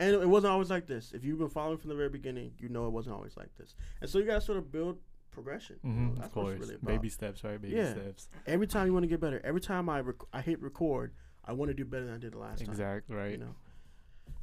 And 0.00 0.14
it 0.14 0.28
wasn't 0.28 0.52
always 0.52 0.70
like 0.70 0.86
this. 0.86 1.12
If 1.12 1.24
you've 1.24 1.38
been 1.38 1.48
following 1.48 1.78
from 1.78 1.90
the 1.90 1.94
very 1.94 2.08
beginning, 2.08 2.52
you 2.58 2.68
know 2.68 2.86
it 2.86 2.90
wasn't 2.90 3.14
always 3.14 3.36
like 3.36 3.54
this. 3.56 3.74
And 4.00 4.10
so 4.10 4.18
you 4.18 4.24
gotta 4.24 4.40
sort 4.40 4.58
of 4.58 4.72
build 4.72 4.98
progression. 5.32 5.76
you 5.82 5.90
know, 5.90 6.14
that's 6.14 6.26
of 6.28 6.32
course. 6.32 6.58
really 6.60 6.74
about. 6.76 6.86
Baby 6.86 7.08
steps, 7.08 7.42
right? 7.42 7.60
Baby 7.60 7.74
Yeah. 7.76 7.90
steps. 7.92 8.28
Every 8.46 8.66
time 8.66 8.86
you 8.86 8.92
want 8.92 9.02
to 9.04 9.08
get 9.08 9.20
better. 9.20 9.40
Every 9.44 9.60
time 9.60 9.88
I 9.88 10.00
rec- 10.00 10.28
I 10.32 10.40
hit 10.42 10.60
record, 10.62 11.12
I 11.44 11.52
want 11.54 11.70
to 11.70 11.74
do 11.74 11.84
better 11.84 12.04
than 12.06 12.14
I 12.14 12.18
did 12.18 12.32
the 12.32 12.38
last 12.38 12.60
time. 12.60 12.68
Exactly. 12.70 13.16
Right. 13.16 13.32
You 13.32 13.38
know. 13.38 13.54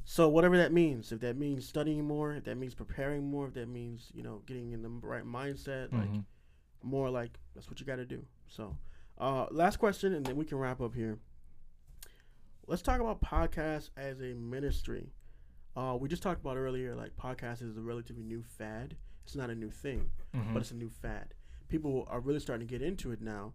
So 0.03 0.27
whatever 0.27 0.57
that 0.57 0.73
means, 0.73 1.11
if 1.11 1.19
that 1.21 1.37
means 1.37 1.67
studying 1.67 2.03
more, 2.05 2.33
if 2.33 2.43
that 2.45 2.55
means 2.57 2.73
preparing 2.73 3.29
more, 3.29 3.47
if 3.47 3.53
that 3.53 3.69
means 3.69 4.11
you 4.13 4.23
know 4.23 4.41
getting 4.45 4.71
in 4.71 4.81
the 4.81 4.89
right 4.89 5.23
mindset, 5.23 5.93
like 5.93 6.09
Mhm. 6.11 6.25
more 6.83 7.09
like 7.09 7.39
that's 7.53 7.69
what 7.69 7.79
you 7.79 7.85
got 7.85 7.97
to 7.97 8.05
do. 8.05 8.25
So, 8.47 8.75
uh, 9.19 9.45
last 9.51 9.77
question, 9.77 10.13
and 10.13 10.25
then 10.25 10.35
we 10.35 10.45
can 10.45 10.57
wrap 10.57 10.81
up 10.81 10.95
here. 10.95 11.19
Let's 12.67 12.81
talk 12.81 12.99
about 12.99 13.21
podcasts 13.21 13.89
as 13.97 14.19
a 14.21 14.33
ministry. 14.35 15.11
Uh, 15.75 15.97
we 15.99 16.07
just 16.09 16.21
talked 16.23 16.41
about 16.41 16.57
earlier, 16.57 16.95
like 16.95 17.15
podcast 17.15 17.61
is 17.61 17.77
a 17.77 17.81
relatively 17.81 18.23
new 18.23 18.43
fad. 18.43 18.95
It's 19.29 19.35
not 19.35 19.51
a 19.51 19.55
new 19.55 19.69
thing, 19.69 20.09
Mhm. 20.33 20.53
but 20.55 20.61
it's 20.63 20.71
a 20.71 20.75
new 20.75 20.89
fad. 20.89 21.35
People 21.67 22.03
are 22.09 22.19
really 22.19 22.39
starting 22.39 22.67
to 22.67 22.71
get 22.71 22.81
into 22.81 23.11
it 23.11 23.21
now. 23.21 23.53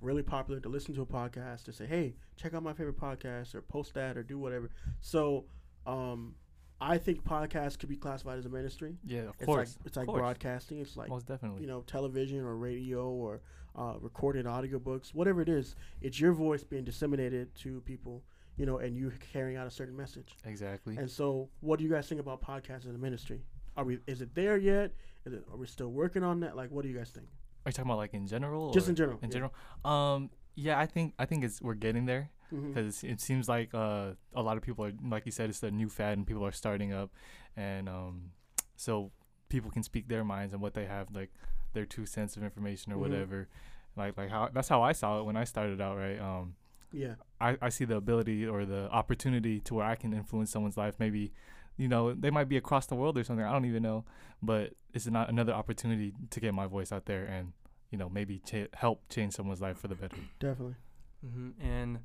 Really 0.00 0.24
popular 0.24 0.58
to 0.58 0.68
listen 0.68 0.96
to 0.96 1.02
a 1.02 1.06
podcast 1.06 1.62
to 1.66 1.72
say, 1.72 1.86
"Hey, 1.86 2.16
check 2.34 2.54
out 2.54 2.64
my 2.64 2.72
favorite 2.72 2.96
podcast," 2.96 3.54
or 3.54 3.62
post 3.62 3.94
that, 3.94 4.16
or 4.16 4.24
do 4.24 4.36
whatever. 4.36 4.70
So, 5.00 5.46
um, 5.86 6.34
I 6.80 6.98
think 6.98 7.22
podcasts 7.22 7.78
could 7.78 7.88
be 7.88 7.96
classified 7.96 8.36
as 8.40 8.46
a 8.46 8.48
ministry. 8.48 8.98
Yeah, 9.04 9.28
of 9.28 9.36
It's 9.36 9.44
course. 9.44 9.76
like 9.78 9.86
it's 9.86 9.96
like 9.96 10.06
course. 10.06 10.18
broadcasting. 10.18 10.80
It's 10.80 10.96
like 10.96 11.08
Most 11.08 11.26
definitely. 11.28 11.60
you 11.60 11.68
know, 11.68 11.82
television 11.82 12.40
or 12.40 12.56
radio 12.56 13.08
or 13.08 13.42
uh, 13.76 13.96
recorded 14.00 14.44
audiobooks, 14.44 15.14
whatever 15.14 15.40
it 15.40 15.48
is, 15.48 15.76
it's 16.00 16.18
your 16.18 16.32
voice 16.32 16.64
being 16.64 16.82
disseminated 16.84 17.54
to 17.54 17.80
people, 17.82 18.24
you 18.56 18.66
know, 18.66 18.78
and 18.78 18.96
you 18.96 19.10
carrying 19.32 19.56
out 19.56 19.68
a 19.68 19.70
certain 19.70 19.96
message. 19.96 20.36
exactly. 20.44 20.96
And 20.96 21.08
so, 21.08 21.48
what 21.60 21.78
do 21.78 21.84
you 21.84 21.90
guys 21.90 22.08
think 22.08 22.20
about 22.20 22.42
podcasts 22.42 22.86
in 22.86 22.92
the 22.92 22.98
ministry? 22.98 23.44
Are 23.76 23.84
we? 23.84 23.98
Is 24.06 24.20
it 24.20 24.34
there 24.34 24.56
yet? 24.56 24.92
Is 25.24 25.32
it, 25.34 25.44
are 25.50 25.56
we 25.56 25.66
still 25.66 25.88
working 25.90 26.22
on 26.22 26.40
that? 26.40 26.56
Like, 26.56 26.70
what 26.70 26.82
do 26.82 26.88
you 26.88 26.96
guys 26.96 27.10
think? 27.10 27.26
Are 27.64 27.68
you 27.68 27.72
talking 27.72 27.90
about 27.90 27.98
like 27.98 28.14
in 28.14 28.26
general? 28.26 28.72
Just 28.72 28.88
in 28.88 28.94
general. 28.94 29.18
In 29.22 29.28
yeah. 29.30 29.32
general. 29.32 29.54
Um. 29.84 30.30
Yeah, 30.54 30.78
I 30.78 30.86
think 30.86 31.14
I 31.18 31.24
think 31.24 31.44
it's 31.44 31.62
we're 31.62 31.74
getting 31.74 32.04
there 32.06 32.30
because 32.50 33.02
it 33.02 33.18
seems 33.22 33.48
like 33.48 33.72
uh 33.72 34.10
a 34.34 34.42
lot 34.42 34.58
of 34.58 34.62
people 34.62 34.84
are 34.84 34.92
like 35.08 35.24
you 35.24 35.32
said 35.32 35.48
it's 35.48 35.62
a 35.62 35.70
new 35.70 35.88
fad 35.88 36.18
and 36.18 36.26
people 36.26 36.44
are 36.44 36.52
starting 36.52 36.92
up, 36.92 37.10
and 37.56 37.88
um 37.88 38.32
so 38.76 39.10
people 39.48 39.70
can 39.70 39.82
speak 39.82 40.08
their 40.08 40.24
minds 40.24 40.52
and 40.52 40.60
what 40.60 40.74
they 40.74 40.84
have 40.84 41.06
like 41.14 41.30
their 41.72 41.86
two 41.86 42.04
cents 42.04 42.36
of 42.36 42.42
information 42.42 42.92
or 42.92 42.96
Mhm. 42.96 43.00
whatever. 43.00 43.48
Like 43.96 44.18
like 44.18 44.28
how 44.28 44.50
that's 44.52 44.68
how 44.68 44.82
I 44.82 44.92
saw 44.92 45.20
it 45.20 45.24
when 45.24 45.36
I 45.36 45.44
started 45.44 45.80
out. 45.80 45.96
Right. 45.96 46.18
Um. 46.20 46.56
Yeah. 46.92 47.14
I, 47.40 47.56
I 47.62 47.68
see 47.70 47.86
the 47.86 47.96
ability 47.96 48.46
or 48.46 48.66
the 48.66 48.90
opportunity 48.90 49.60
to 49.60 49.74
where 49.74 49.86
I 49.86 49.94
can 49.94 50.12
influence 50.12 50.50
someone's 50.50 50.76
life. 50.76 50.96
Maybe, 50.98 51.32
you 51.76 51.88
know, 51.88 52.12
they 52.14 52.30
might 52.30 52.48
be 52.48 52.56
across 52.56 52.86
the 52.86 52.94
world 52.94 53.16
or 53.18 53.24
something. 53.24 53.44
I 53.44 53.52
don't 53.52 53.64
even 53.64 53.82
know, 53.82 54.04
but 54.42 54.74
it's 54.92 55.06
not 55.06 55.28
another 55.28 55.52
opportunity 55.52 56.12
to 56.30 56.40
get 56.40 56.54
my 56.54 56.66
voice 56.66 56.92
out 56.92 57.06
there 57.06 57.24
and, 57.24 57.52
you 57.90 57.98
know, 57.98 58.08
maybe 58.08 58.38
cha- 58.44 58.66
help 58.74 59.02
change 59.08 59.34
someone's 59.34 59.60
life 59.60 59.78
for 59.78 59.88
the 59.88 59.94
better. 59.94 60.16
Definitely. 60.38 60.76
hmm 61.24 61.50
And 61.60 62.00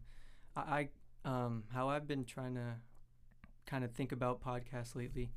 I, 0.55 0.89
I, 1.25 1.29
um, 1.29 1.63
how 1.73 1.89
I've 1.89 2.07
been 2.07 2.23
trying 2.25 2.55
to 2.55 2.75
kind 3.65 3.83
of 3.83 3.91
think 3.91 4.11
about 4.11 4.41
podcasts 4.41 4.95
lately 4.95 5.31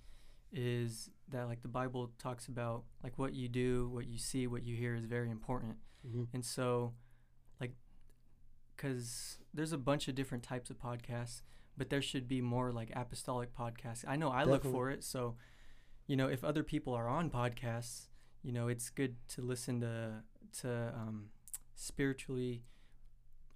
is 0.52 1.10
that 1.28 1.46
like 1.46 1.62
the 1.62 1.68
Bible 1.68 2.10
talks 2.18 2.46
about 2.46 2.84
like 3.02 3.18
what 3.18 3.34
you 3.34 3.48
do, 3.48 3.88
what 3.92 4.06
you 4.06 4.18
see, 4.18 4.46
what 4.46 4.62
you 4.64 4.76
hear 4.76 4.94
is 4.94 5.04
very 5.04 5.30
important. 5.30 5.76
hmm 6.08 6.24
And 6.32 6.44
so, 6.44 6.94
like, 7.60 7.72
because 8.76 9.38
there's 9.52 9.72
a 9.72 9.78
bunch 9.78 10.08
of 10.08 10.14
different 10.14 10.42
types 10.42 10.70
of 10.70 10.78
podcasts, 10.78 11.42
but 11.76 11.90
there 11.90 12.02
should 12.02 12.28
be 12.28 12.40
more 12.40 12.72
like 12.72 12.90
apostolic 12.94 13.54
podcasts. 13.56 14.04
I 14.06 14.16
know 14.16 14.30
I 14.30 14.44
look 14.44 14.62
for 14.72 14.90
it. 14.90 15.04
So, 15.04 15.36
you 16.06 16.16
know, 16.16 16.28
if 16.28 16.42
other 16.44 16.62
people 16.62 16.92
are 16.94 17.08
on 17.08 17.30
podcasts, 17.30 18.08
you 18.42 18.52
know, 18.52 18.68
it's 18.68 18.90
good 18.90 19.16
to 19.28 19.42
listen 19.42 19.80
to 19.80 20.22
to 20.60 20.92
um, 20.96 21.26
spiritually, 21.74 22.62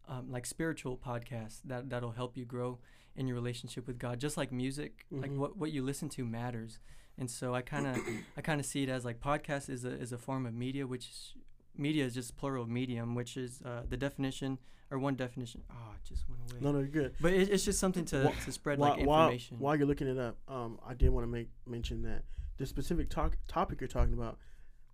um, 0.09 0.31
like 0.31 0.47
spiritual 0.47 0.97
podcasts 0.97 1.61
that 1.65 1.91
that'll 1.91 2.13
help 2.13 2.37
you 2.37 2.45
grow 2.45 2.79
in 3.17 3.27
your 3.27 3.35
relationship 3.37 3.87
with 3.87 3.99
God. 3.99 4.19
Just 4.21 4.37
like 4.37 4.53
music, 4.53 5.07
like 5.11 5.31
Mhm. 5.31 5.37
what 5.39 5.57
what 5.57 5.71
you 5.73 5.83
listen 5.83 6.09
to 6.11 6.25
matters. 6.25 6.79
And 7.17 7.31
so 7.31 7.55
I 7.55 7.63
kind 7.63 7.87
of 7.87 7.99
I 8.37 8.41
kind 8.43 8.59
of 8.61 8.67
see 8.67 8.83
it 8.83 8.89
as 8.89 9.05
like 9.05 9.21
podcast 9.21 9.69
is 9.71 9.85
a 9.85 9.93
is 9.93 10.13
a 10.13 10.19
form 10.19 10.47
of 10.47 10.55
media, 10.55 10.87
which 10.87 11.35
media 11.77 12.05
is 12.05 12.15
just 12.15 12.37
plural 12.37 12.67
medium, 12.67 13.15
which 13.15 13.37
is 13.37 13.63
uh, 13.65 13.83
the 13.89 13.97
definition 13.97 14.59
or 14.91 14.99
one 14.99 15.15
definition. 15.15 15.63
Oh, 15.71 15.93
it 15.95 16.09
just 16.09 16.25
went 16.29 16.41
away. 16.51 16.61
No, 16.61 16.73
no, 16.73 16.79
you're 16.79 16.89
good. 16.89 17.15
But 17.21 17.33
it, 17.33 17.51
it's 17.51 17.65
just 17.65 17.79
something 17.79 18.05
to, 18.07 18.25
Wha- 18.25 18.45
to 18.45 18.53
spread 18.53 18.79
while, 18.79 18.97
like 18.97 19.07
while, 19.07 19.23
information. 19.25 19.59
while 19.59 19.77
you're 19.77 19.87
looking 19.87 20.09
it 20.09 20.19
up, 20.19 20.37
um, 20.49 20.79
I 20.87 20.95
did 20.95 21.11
want 21.11 21.25
to 21.27 21.31
make 21.31 21.49
mention 21.67 22.03
that 22.03 22.23
the 22.59 22.67
specific 22.67 23.11
talk, 23.11 23.37
topic 23.49 23.81
you're 23.81 23.89
talking 23.89 24.15
about, 24.15 24.39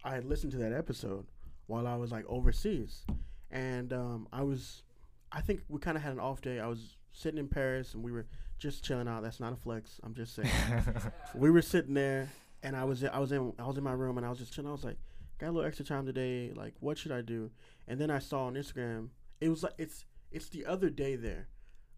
I 0.04 0.14
had 0.14 0.24
listened 0.24 0.52
to 0.52 0.58
that 0.58 0.72
episode 0.72 1.26
while 1.66 1.86
I 1.86 1.96
was 1.96 2.10
like 2.10 2.24
overseas, 2.28 3.04
and 3.50 3.92
um, 3.92 4.28
I 4.32 4.42
was, 4.42 4.82
I 5.30 5.40
think 5.40 5.62
we 5.68 5.78
kind 5.78 5.96
of 5.96 6.02
had 6.02 6.12
an 6.12 6.20
off 6.20 6.40
day. 6.40 6.58
I 6.60 6.66
was 6.66 6.96
sitting 7.12 7.38
in 7.38 7.48
Paris 7.48 7.94
and 7.94 8.02
we 8.02 8.12
were 8.12 8.26
just 8.58 8.84
chilling 8.84 9.08
out. 9.08 9.22
That's 9.22 9.40
not 9.40 9.52
a 9.52 9.56
flex. 9.56 10.00
I'm 10.02 10.14
just 10.14 10.34
saying. 10.34 10.48
we 11.34 11.50
were 11.50 11.62
sitting 11.62 11.94
there, 11.94 12.30
and 12.62 12.74
I 12.76 12.84
was 12.84 13.04
I 13.04 13.18
was 13.18 13.32
in 13.32 13.52
I 13.58 13.66
was 13.66 13.76
in 13.76 13.84
my 13.84 13.92
room 13.92 14.16
and 14.16 14.26
I 14.26 14.30
was 14.30 14.38
just 14.38 14.52
chilling. 14.52 14.68
I 14.68 14.72
was 14.72 14.84
like, 14.84 14.98
got 15.40 15.48
a 15.48 15.52
little 15.52 15.66
extra 15.66 15.84
time 15.84 16.06
today. 16.06 16.52
Like, 16.54 16.74
what 16.80 16.98
should 16.98 17.12
I 17.12 17.22
do? 17.22 17.50
And 17.88 17.98
then 18.00 18.10
I 18.10 18.18
saw 18.18 18.44
on 18.44 18.54
Instagram, 18.54 19.08
it 19.40 19.48
was 19.48 19.62
like 19.62 19.72
it's 19.78 20.04
it's 20.30 20.48
the 20.50 20.66
other 20.66 20.90
day 20.90 21.16
there. 21.16 21.48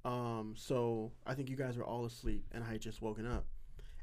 Um, 0.05 0.55
so 0.57 1.13
I 1.27 1.35
think 1.35 1.49
you 1.51 1.57
guys 1.57 1.77
were 1.77 1.85
all 1.85 2.05
asleep, 2.07 2.45
and 2.53 2.65
I 2.65 2.73
had 2.73 2.81
just 2.81 3.03
woken 3.03 3.27
up, 3.27 3.47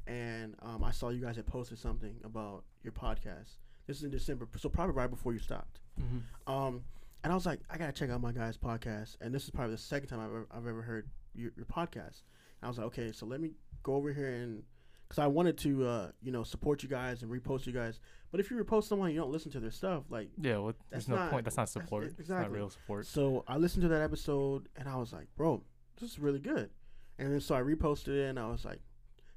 and 0.06 0.54
um, 0.62 0.82
I 0.84 0.92
saw 0.92 1.08
you 1.10 1.20
guys 1.20 1.36
had 1.36 1.46
posted 1.46 1.78
something 1.78 2.16
about 2.24 2.64
your 2.82 2.92
podcast. 2.92 3.56
This 3.86 3.98
is 3.98 4.04
in 4.04 4.10
December, 4.10 4.48
so 4.56 4.68
probably 4.68 4.94
right 4.94 5.10
before 5.10 5.32
you 5.32 5.38
stopped. 5.40 5.80
Mhm. 6.00 6.22
Um, 6.50 6.84
and 7.22 7.32
I 7.32 7.34
was 7.34 7.44
like, 7.44 7.60
I 7.68 7.76
gotta 7.76 7.92
check 7.92 8.08
out 8.08 8.20
my 8.20 8.32
guy's 8.32 8.56
podcast, 8.56 9.16
and 9.20 9.34
this 9.34 9.44
is 9.44 9.50
probably 9.50 9.74
the 9.74 9.78
second 9.78 10.08
time 10.08 10.20
I've 10.20 10.26
ever, 10.30 10.46
I've 10.50 10.66
ever 10.66 10.82
heard 10.82 11.08
your, 11.34 11.50
your 11.56 11.66
podcast. 11.66 12.22
And 12.60 12.64
I 12.64 12.68
was 12.68 12.78
like, 12.78 12.86
okay, 12.88 13.12
so 13.12 13.26
let 13.26 13.40
me 13.40 13.50
go 13.82 13.94
over 13.94 14.12
here 14.12 14.28
and, 14.32 14.62
because 15.10 15.18
I 15.20 15.26
wanted 15.26 15.58
to, 15.58 15.84
uh, 15.84 16.10
you 16.22 16.30
know, 16.30 16.44
support 16.44 16.84
you 16.84 16.88
guys 16.88 17.22
and 17.22 17.30
repost 17.32 17.66
you 17.66 17.72
guys. 17.72 17.98
But 18.30 18.38
if 18.38 18.48
you 18.48 18.62
repost 18.62 18.84
someone, 18.84 19.08
and 19.08 19.14
you 19.16 19.20
don't 19.20 19.32
listen 19.32 19.50
to 19.50 19.58
their 19.58 19.72
stuff, 19.72 20.04
like, 20.08 20.28
yeah, 20.40 20.58
well, 20.58 20.72
there's 20.88 21.08
no 21.08 21.16
not- 21.16 21.32
point. 21.32 21.42
That's 21.44 21.56
not 21.56 21.66
that's- 21.68 21.84
support. 21.84 22.04
It's 22.04 22.20
exactly. 22.20 22.48
not 22.48 22.56
real 22.56 22.70
support. 22.70 23.06
so 23.06 23.42
I 23.48 23.56
listened 23.56 23.82
to 23.82 23.88
that 23.88 24.02
episode, 24.02 24.68
and 24.76 24.88
I 24.88 24.94
was 24.96 25.12
like, 25.12 25.26
bro, 25.36 25.64
this 26.00 26.12
is 26.12 26.20
really 26.20 26.38
good. 26.38 26.70
And 27.18 27.32
then 27.32 27.40
so 27.40 27.56
I 27.56 27.60
reposted 27.60 28.08
it, 28.10 28.28
and 28.28 28.38
I 28.38 28.48
was 28.48 28.64
like, 28.64 28.82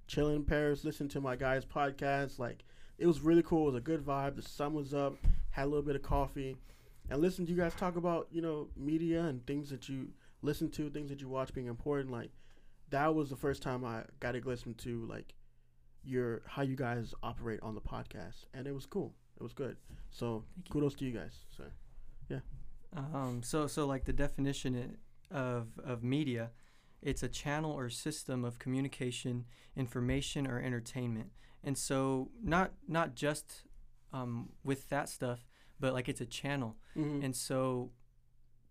chilling 0.06 0.36
in 0.36 0.44
Paris, 0.46 0.84
listening 0.86 1.10
to 1.10 1.22
my 1.22 1.36
guy's 1.36 1.66
podcast. 1.66 2.38
Like, 2.38 2.64
it 3.00 3.08
was 3.08 3.22
really 3.22 3.42
cool. 3.42 3.64
It 3.64 3.72
was 3.72 3.76
a 3.76 3.82
good 3.82 4.06
vibe. 4.06 4.36
The 4.36 4.44
sun 4.44 4.76
was 4.76 4.94
up. 4.94 5.16
Had 5.50 5.64
a 5.64 5.70
little 5.70 5.82
bit 5.82 5.96
of 5.96 6.04
coffee, 6.04 6.56
and 7.10 7.20
listened 7.20 7.48
to 7.48 7.54
you 7.54 7.60
guys 7.60 7.74
talk 7.74 7.96
about 7.96 8.28
you 8.32 8.42
know 8.44 8.70
media 8.78 9.24
and 9.24 9.44
things 9.48 9.72
that 9.72 9.90
you 9.90 10.10
listen 10.44 10.70
to, 10.72 10.92
things 10.92 11.10
that 11.10 11.20
you 11.20 11.30
watch 11.30 11.52
being 11.52 11.68
important. 11.68 12.12
Like, 12.12 12.30
that 12.92 13.16
was 13.16 13.32
the 13.32 13.36
first 13.36 13.64
time 13.64 13.84
I 13.84 14.04
got 14.20 14.36
a 14.36 14.40
glimpse 14.40 14.68
into 14.68 15.06
like 15.08 15.34
your 16.04 16.42
how 16.46 16.62
you 16.62 16.76
guys 16.76 17.14
operate 17.24 17.60
on 17.62 17.76
the 17.76 17.82
podcast, 17.82 18.46
and 18.54 18.68
it 18.68 18.74
was 18.74 18.86
cool. 18.86 19.14
It 19.40 19.44
was 19.44 19.54
good. 19.54 19.78
So 20.12 20.44
Thank 20.56 20.68
you. 20.68 20.74
kudos 20.74 20.96
to 20.96 21.06
you 21.06 21.12
guys. 21.12 21.40
So 21.58 21.64
yeah. 22.30 22.40
Um, 22.96 23.42
so 23.44 23.68
so 23.68 23.86
like 23.88 24.06
the 24.06 24.14
definition 24.14 24.98
of 25.32 25.68
of 25.84 26.04
media, 26.04 26.52
it's 27.02 27.24
a 27.24 27.28
channel 27.30 27.72
or 27.72 27.90
system 27.90 28.46
of 28.46 28.60
communication, 28.60 29.46
information, 29.76 30.48
or 30.48 30.60
entertainment. 30.60 31.32
And 31.64 31.78
so 31.78 32.30
not 32.44 32.72
not 32.88 33.16
just 33.16 33.64
um, 34.12 34.50
with 34.64 34.90
that 34.90 35.10
stuff, 35.10 35.48
but 35.80 35.94
like 35.94 36.08
it's 36.10 36.22
a 36.22 36.26
channel. 36.26 36.78
Mhm. 36.96 37.24
And 37.24 37.36
so, 37.36 37.92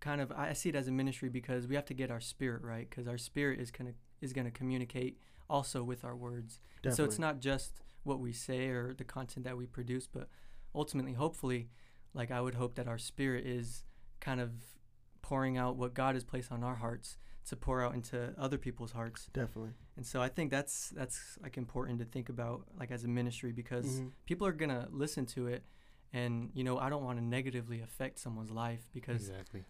kind 0.01 0.21
of, 0.21 0.31
I 0.33 0.51
I 0.51 0.53
see 0.53 0.69
it 0.69 0.77
as 0.77 0.87
a 0.89 0.93
ministry 0.93 1.29
because 1.29 1.67
we 1.67 1.75
have 1.75 1.87
to 1.87 1.95
get 1.95 2.11
our 2.11 2.21
spirit 2.21 2.63
right, 2.63 2.89
because 2.89 3.09
our 3.09 3.19
spirit 3.19 3.59
is 3.61 3.71
gonna 3.73 3.95
is 4.21 4.33
gonna 4.33 4.53
communicate 4.53 5.19
also 5.53 5.83
with 5.85 6.03
our 6.05 6.17
words. 6.17 6.59
And 6.85 6.95
so 6.95 7.05
it's 7.05 7.19
not 7.19 7.41
just 7.41 7.73
what 8.05 8.19
we 8.19 8.33
say 8.33 8.69
or 8.69 8.95
the 8.95 9.05
content 9.05 9.45
that 9.45 9.57
we 9.57 9.67
produce, 9.67 10.07
but 10.07 10.29
ultimately, 10.75 11.13
hopefully, 11.13 11.69
like 12.15 12.31
I 12.31 12.41
would 12.41 12.55
hope 12.55 12.75
that 12.77 12.89
our 12.89 12.99
spirit 12.99 13.47
is 13.47 13.85
kind 14.21 14.41
of 14.41 14.51
pouring 15.21 15.57
out 15.59 15.77
what 15.77 15.95
God 15.95 16.15
has 16.15 16.25
placed 16.25 16.51
on 16.51 16.65
our 16.65 16.77
hearts 16.77 17.17
to 17.49 17.57
pour 17.57 17.83
out 17.85 17.95
into 17.95 18.33
other 18.39 18.59
people's 18.59 18.93
hearts. 18.93 19.29
definitely. 19.33 19.73
And 19.97 20.07
so 20.07 20.23
I 20.23 20.29
think 20.29 20.51
that's 20.51 20.89
that's 20.91 21.39
like 21.43 21.57
important 21.59 21.99
to 21.99 22.07
think 22.07 22.29
about 22.29 22.59
like 22.81 22.91
as 22.91 23.05
a 23.05 23.09
ministry 23.09 23.53
because 23.53 24.01
Mhm. 24.01 24.13
people 24.27 24.47
are 24.47 24.53
gonna 24.63 24.89
listen 24.91 25.27
to 25.37 25.49
it, 25.49 25.63
and 26.13 26.51
you 26.55 26.65
know 26.65 26.79
I 26.79 26.89
don't 26.89 27.05
want 27.05 27.19
to 27.19 27.25
negatively 27.25 27.81
affect 27.83 28.19
someone's 28.19 28.51
life 28.51 28.89
because 28.93 29.29
Exactly. 29.29 29.61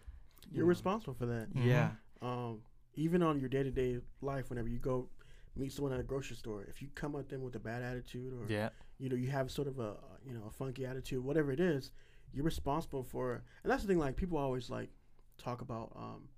you 0.49 0.57
You're 0.57 0.65
know, 0.65 0.69
responsible 0.69 1.13
for 1.15 1.25
that. 1.25 1.49
Yeah. 1.55 1.91
Um, 2.21 2.61
even 2.95 3.21
on 3.23 3.39
your 3.39 3.49
day 3.49 3.63
to 3.63 3.71
day 3.71 3.99
life, 4.21 4.49
whenever 4.49 4.69
you 4.69 4.79
go 4.79 5.09
meet 5.55 5.71
someone 5.71 5.93
at 5.93 5.99
a 5.99 6.03
grocery 6.03 6.35
store, 6.35 6.63
if 6.63 6.81
you 6.81 6.89
come 6.95 7.15
at 7.15 7.29
them 7.29 7.41
with 7.41 7.55
a 7.55 7.59
bad 7.59 7.81
attitude 7.83 8.33
or 8.33 8.47
Yeah. 8.51 8.69
you 8.97 9.09
know 9.09 9.15
you 9.15 9.29
have 9.29 9.51
sort 9.51 9.67
of 9.67 9.79
a 9.79 9.97
you 10.25 10.33
know 10.33 10.45
a 10.47 10.51
funky 10.51 10.85
attitude, 10.85 11.23
whatever 11.23 11.51
it 11.51 11.59
is, 11.59 11.91
you're 12.33 12.45
responsible 12.45 13.03
for. 13.03 13.43
And 13.63 13.71
that's 13.71 13.81
the 13.83 13.87
thing. 13.87 13.99
Like 13.99 14.15
people 14.15 14.37
always 14.37 14.69
like 14.69 14.89
talk 15.37 15.61
about, 15.61 15.91
um, 15.95 16.29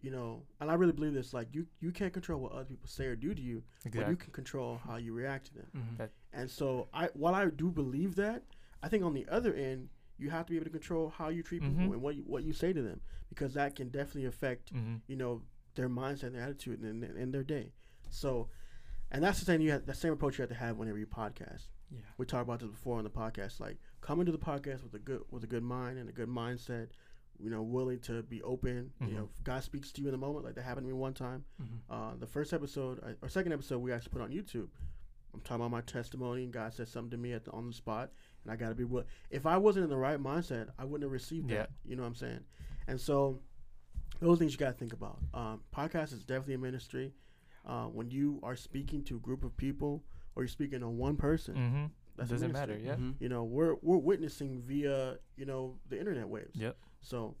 you 0.00 0.10
know, 0.10 0.42
and 0.60 0.70
I 0.70 0.74
really 0.74 0.92
believe 0.92 1.14
this. 1.14 1.32
Like 1.32 1.48
you 1.54 1.66
you 1.80 1.90
can't 1.92 2.12
control 2.12 2.40
what 2.40 2.52
other 2.52 2.64
people 2.64 2.88
say 2.88 3.06
or 3.06 3.16
do 3.16 3.34
to 3.34 3.40
you, 3.42 3.62
but 3.84 3.92
you 4.10 4.16
can 4.16 4.32
control 4.32 4.78
how 4.86 4.96
you 4.96 5.12
react 5.12 5.46
to 5.46 5.54
them. 5.54 5.66
Mhm. 5.74 6.08
And 6.32 6.50
so 6.50 6.88
I 6.92 7.08
while 7.14 7.34
I 7.34 7.48
do 7.50 7.70
believe 7.70 8.16
that, 8.16 8.42
I 8.82 8.88
think 8.88 9.04
on 9.04 9.14
the 9.14 9.26
other 9.28 9.54
end, 9.54 9.88
you 10.18 10.30
have 10.30 10.46
to 10.46 10.50
be 10.50 10.56
able 10.56 10.66
to 10.66 10.70
control 10.70 11.08
how 11.10 11.28
you 11.28 11.42
treat 11.42 11.62
people 11.62 11.76
Mhm. 11.86 11.92
and 11.94 12.02
what 12.02 12.14
you, 12.16 12.22
what 12.24 12.44
you 12.44 12.52
say 12.52 12.72
to 12.72 12.82
them 12.82 13.00
because 13.28 13.54
that 13.54 13.74
can 13.74 13.88
definitely 13.88 14.26
affect 14.26 14.70
hmm 14.70 14.96
you 15.08 15.16
know 15.16 15.42
their 15.74 15.88
mindset 15.88 16.24
and 16.24 16.34
their 16.36 16.42
attitude 16.42 16.80
and, 16.80 17.02
in, 17.02 17.16
in 17.16 17.30
their 17.32 17.42
day. 17.42 17.72
So, 18.14 18.48
and 19.10 19.22
that's 19.22 19.38
the 19.40 19.44
same 19.44 19.60
you 19.60 19.72
have, 19.72 19.86
the 19.86 19.94
same 19.94 20.12
approach 20.12 20.38
you 20.38 20.42
have 20.42 20.48
to 20.50 20.54
have 20.54 20.76
whenever 20.76 20.98
you 20.98 21.06
podcast. 21.06 21.64
Yeah. 21.90 22.00
We 22.18 22.26
talked 22.26 22.42
about 22.42 22.60
this 22.60 22.68
before 22.70 22.98
on 22.98 23.04
the 23.04 23.10
podcast. 23.10 23.60
Like 23.60 23.78
come 24.00 24.20
into 24.20 24.32
the 24.32 24.38
podcast 24.38 24.82
with 24.82 24.94
a 24.94 24.98
good 24.98 25.22
with 25.30 25.44
a 25.44 25.46
good 25.46 25.62
mind 25.62 25.98
and 25.98 26.08
a 26.08 26.12
good 26.12 26.28
mindset. 26.28 26.88
You 27.38 27.50
know, 27.50 27.62
willing 27.62 27.98
to 28.00 28.22
be 28.22 28.40
open. 28.42 28.92
You 29.00 29.06
Mhm. 29.08 29.12
know, 29.14 29.28
if 29.36 29.42
God 29.44 29.62
speaks 29.64 29.90
to 29.92 30.00
you 30.02 30.06
in 30.08 30.12
the 30.12 30.18
moment, 30.18 30.44
like 30.44 30.54
that 30.54 30.62
happened 30.62 30.84
to 30.86 30.88
me 30.88 30.98
one 30.98 31.14
time. 31.14 31.44
Mhm. 31.60 31.78
Uh, 31.90 32.16
the 32.16 32.26
first 32.26 32.52
episode 32.52 33.00
uh, 33.02 33.14
or 33.22 33.28
second 33.28 33.52
episode 33.52 33.78
we 33.78 33.92
actually 33.92 34.10
put 34.12 34.22
on 34.22 34.30
YouTube. 34.30 34.68
I'm 35.32 35.40
talking 35.40 35.56
about 35.56 35.72
my 35.72 35.80
testimony, 35.80 36.44
and 36.44 36.52
God 36.52 36.72
said 36.72 36.86
something 36.86 37.10
to 37.10 37.16
me 37.16 37.32
at 37.32 37.44
the, 37.44 37.50
on 37.50 37.66
the 37.66 37.72
spot, 37.72 38.12
and 38.44 38.52
I 38.52 38.56
got 38.56 38.68
to 38.68 38.74
be 38.76 38.84
will. 38.84 39.04
If 39.30 39.46
I 39.46 39.56
wasn't 39.56 39.82
in 39.82 39.90
the 39.90 39.96
right 39.96 40.18
mindset, 40.20 40.68
I 40.78 40.84
wouldn't 40.84 41.02
have 41.02 41.10
received 41.10 41.50
Yeah. 41.50 41.58
that. 41.62 41.70
You 41.84 41.96
know 41.96 42.02
what 42.02 42.08
I'm 42.10 42.14
saying? 42.14 42.44
And 42.86 43.00
so, 43.00 43.40
those 44.20 44.38
things 44.38 44.52
you 44.52 44.58
got 44.58 44.68
to 44.70 44.78
think 44.78 44.92
about. 44.92 45.18
Um, 45.34 45.64
podcast 45.74 46.12
is 46.12 46.22
definitely 46.24 46.54
a 46.54 46.58
ministry. 46.58 47.12
Uh, 47.66 47.86
when 47.86 48.10
you 48.10 48.38
are 48.42 48.56
speaking 48.56 49.02
to 49.04 49.16
a 49.16 49.18
group 49.18 49.42
of 49.44 49.56
people, 49.56 50.04
or 50.36 50.42
you're 50.42 50.48
speaking 50.48 50.80
to 50.80 50.88
one 50.88 51.16
person, 51.16 51.54
hmm 51.54 51.84
that's 52.16 52.30
a 52.30 52.34
Doesn't 52.34 52.52
matter. 52.52 52.74
ministry. 52.74 52.88
Yeah. 52.88 52.96
Mhm. 52.96 53.14
You 53.20 53.28
know, 53.28 53.42
we're 53.44 53.74
we're 53.82 53.96
witnessing 53.98 54.60
via 54.62 55.18
you 55.36 55.46
know 55.46 55.78
the 55.88 55.98
internet 55.98 56.28
waves. 56.28 56.54
Yep. 56.60 56.76
So, 57.00 57.36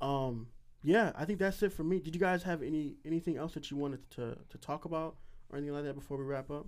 um, 0.00 0.48
yeah, 0.82 1.12
I 1.16 1.24
think 1.24 1.38
that's 1.38 1.62
it 1.62 1.72
for 1.72 1.82
me. 1.82 1.98
Did 1.98 2.14
you 2.14 2.20
guys 2.20 2.42
have 2.44 2.62
any 2.62 2.96
anything 3.04 3.36
else 3.36 3.54
that 3.54 3.70
you 3.70 3.76
wanted 3.76 4.08
to 4.12 4.36
to 4.50 4.58
talk 4.58 4.84
about 4.84 5.16
or 5.50 5.58
anything 5.58 5.74
like 5.74 5.84
that 5.84 5.94
before 5.94 6.16
we 6.18 6.24
wrap 6.24 6.50
up? 6.50 6.66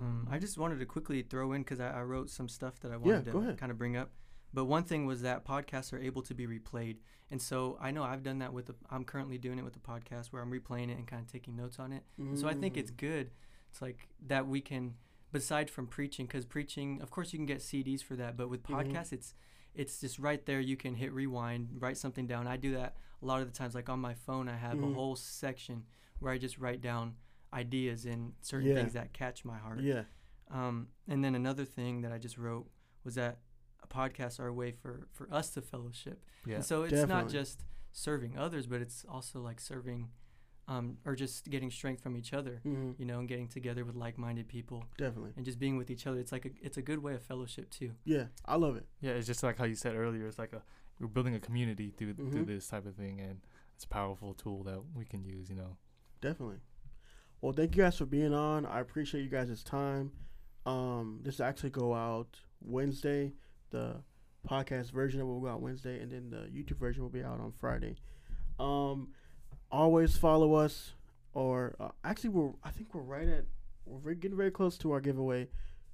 Um, 0.00 0.28
I 0.30 0.38
just 0.38 0.58
wanted 0.58 0.78
to 0.80 0.86
quickly 0.86 1.22
throw 1.22 1.52
in 1.52 1.62
because 1.62 1.80
I, 1.80 2.00
I 2.00 2.02
wrote 2.02 2.28
some 2.30 2.48
stuff 2.48 2.78
that 2.80 2.92
I 2.92 2.96
wanted 2.96 3.24
go 3.32 3.40
to 3.40 3.54
kind 3.54 3.72
of 3.72 3.78
bring 3.78 3.96
up. 3.96 4.10
But 4.52 4.64
one 4.64 4.82
thing 4.84 5.06
was 5.06 5.22
that 5.22 5.44
podcasts 5.44 5.92
are 5.92 5.98
able 5.98 6.22
to 6.22 6.34
be 6.34 6.46
replayed, 6.46 6.96
and 7.30 7.40
so 7.40 7.78
I 7.80 7.90
know 7.92 8.02
I've 8.02 8.22
done 8.22 8.38
that 8.40 8.52
with. 8.52 8.66
The, 8.66 8.74
I'm 8.90 9.04
currently 9.04 9.38
doing 9.38 9.58
it 9.58 9.64
with 9.64 9.74
the 9.74 9.78
podcast 9.80 10.32
where 10.32 10.42
I'm 10.42 10.50
replaying 10.50 10.90
it 10.90 10.98
and 10.98 11.06
kind 11.06 11.22
of 11.22 11.30
taking 11.30 11.54
notes 11.56 11.78
on 11.78 11.92
it. 11.92 12.02
So 12.34 12.48
I 12.48 12.54
think 12.54 12.76
it's 12.76 12.90
Mm. 12.90 12.96
good. 12.96 13.30
It's 13.70 13.80
like 13.80 14.08
that 14.26 14.48
we 14.48 14.60
can, 14.60 14.96
beside 15.30 15.70
from 15.70 15.86
preaching, 15.86 16.26
because 16.26 16.44
preaching, 16.44 17.00
of 17.00 17.10
course, 17.10 17.32
you 17.32 17.38
can 17.38 17.46
get 17.46 17.62
CDs 17.62 18.02
for 18.02 18.16
that, 18.16 18.36
but 18.36 18.48
with 18.50 18.64
Mhm. 18.64 18.74
podcasts, 18.92 19.12
it's 19.12 19.34
it's 19.72 20.00
just 20.00 20.18
right 20.18 20.44
there. 20.46 20.58
You 20.58 20.76
can 20.76 20.96
hit 20.96 21.12
rewind, 21.12 21.80
write 21.80 21.96
something 21.96 22.26
down. 22.26 22.48
I 22.48 22.56
do 22.56 22.72
that 22.74 22.96
a 23.22 23.24
lot 23.24 23.40
of 23.40 23.46
the 23.46 23.56
times. 23.56 23.72
Like 23.72 23.88
on 23.88 24.00
my 24.00 24.14
phone, 24.14 24.48
I 24.48 24.56
have 24.56 24.76
Mhm. 24.78 24.90
a 24.90 24.94
whole 24.94 25.14
section 25.14 25.84
where 26.18 26.32
I 26.32 26.38
just 26.38 26.58
write 26.58 26.80
down 26.80 27.14
ideas 27.52 28.04
and 28.04 28.34
certain 28.40 28.70
Yeah. 28.70 28.74
things 28.74 28.94
that 28.94 29.12
catch 29.12 29.44
my 29.44 29.58
heart. 29.58 29.78
Yeah. 29.80 30.06
Um, 30.48 30.88
and 31.06 31.22
then 31.24 31.36
another 31.36 31.64
thing 31.64 32.00
that 32.00 32.10
I 32.10 32.18
just 32.18 32.36
wrote 32.36 32.68
was 33.04 33.14
that 33.14 33.38
podcasts 33.88 34.38
are 34.40 34.46
a 34.48 34.52
way 34.52 34.72
for 34.72 35.08
for 35.12 35.32
us 35.32 35.50
to 35.50 35.62
fellowship. 35.62 36.22
Yeah. 36.46 36.56
And 36.56 36.64
so 36.64 36.82
it's 36.82 36.92
Definitely. 36.92 37.22
not 37.22 37.28
just 37.30 37.64
serving 37.92 38.36
others, 38.38 38.66
but 38.66 38.80
it's 38.80 39.04
also 39.08 39.40
like 39.40 39.60
serving, 39.60 40.10
um, 40.68 40.98
or 41.04 41.16
just 41.16 41.50
getting 41.50 41.70
strength 41.70 42.02
from 42.02 42.16
each 42.16 42.32
other. 42.32 42.60
hmm 42.62 42.92
You 42.98 43.04
know, 43.06 43.18
and 43.18 43.28
getting 43.28 43.48
together 43.48 43.84
with 43.84 43.96
like-minded 43.96 44.46
people 44.48 44.84
Definitely. 44.98 45.32
and 45.36 45.44
just 45.44 45.58
being 45.58 45.76
with 45.76 45.90
each 45.90 46.06
other. 46.06 46.18
It's 46.20 46.32
like 46.32 46.44
a, 46.46 46.50
it's 46.62 46.76
a 46.76 46.82
good 46.82 47.00
way 47.02 47.14
of 47.14 47.22
fellowship 47.22 47.70
too. 47.70 47.92
Yeah, 48.04 48.26
I 48.44 48.56
love 48.56 48.76
it. 48.76 48.86
Yeah, 49.00 49.12
it's 49.12 49.26
just 49.26 49.42
like 49.42 49.58
how 49.58 49.64
you 49.64 49.74
said 49.74 49.96
earlier. 49.96 50.26
It's 50.26 50.38
like 50.38 50.52
a 50.52 50.62
we're 51.00 51.08
building 51.08 51.34
a 51.34 51.40
community 51.40 51.90
through 51.90 52.14
Mhm. 52.14 52.30
through 52.32 52.44
this 52.44 52.68
type 52.68 52.86
of 52.86 52.94
thing, 52.94 53.20
and 53.20 53.40
it's 53.74 53.84
a 53.84 53.88
powerful 53.88 54.34
tool 54.34 54.62
that 54.64 54.80
we 54.94 55.04
can 55.04 55.24
use. 55.24 55.48
You 55.50 55.56
know. 55.56 55.76
Definitely. 56.20 56.60
Well, 57.40 57.52
thank 57.54 57.74
you 57.74 57.82
guys 57.82 57.96
for 57.96 58.04
being 58.06 58.34
on. 58.34 58.66
I 58.66 58.80
appreciate 58.80 59.22
you 59.22 59.30
guys' 59.30 59.64
time. 59.64 60.12
Um, 60.66 61.20
this 61.22 61.40
actually 61.40 61.70
go 61.70 61.94
out 61.94 62.38
Wednesday. 62.60 63.32
The 63.70 63.96
podcast 64.48 64.90
version 64.90 65.26
will 65.26 65.40
go 65.40 65.48
out 65.48 65.60
Wednesday, 65.60 66.00
and 66.00 66.10
then 66.10 66.30
the 66.30 66.48
YouTube 66.48 66.78
version 66.78 67.02
will 67.02 67.10
be 67.10 67.22
out 67.22 67.40
on 67.40 67.52
Friday. 67.60 67.96
Um, 68.58 69.08
always 69.70 70.16
follow 70.16 70.54
us, 70.54 70.92
or 71.34 71.74
uh, 71.80 71.88
actually, 72.04 72.30
we're 72.30 72.50
I 72.64 72.70
think 72.70 72.94
we're 72.94 73.02
right 73.02 73.28
at 73.28 73.44
we're 73.86 74.14
getting 74.14 74.36
very 74.36 74.50
close 74.50 74.78
to 74.78 74.92
our 74.92 75.00
giveaway. 75.00 75.48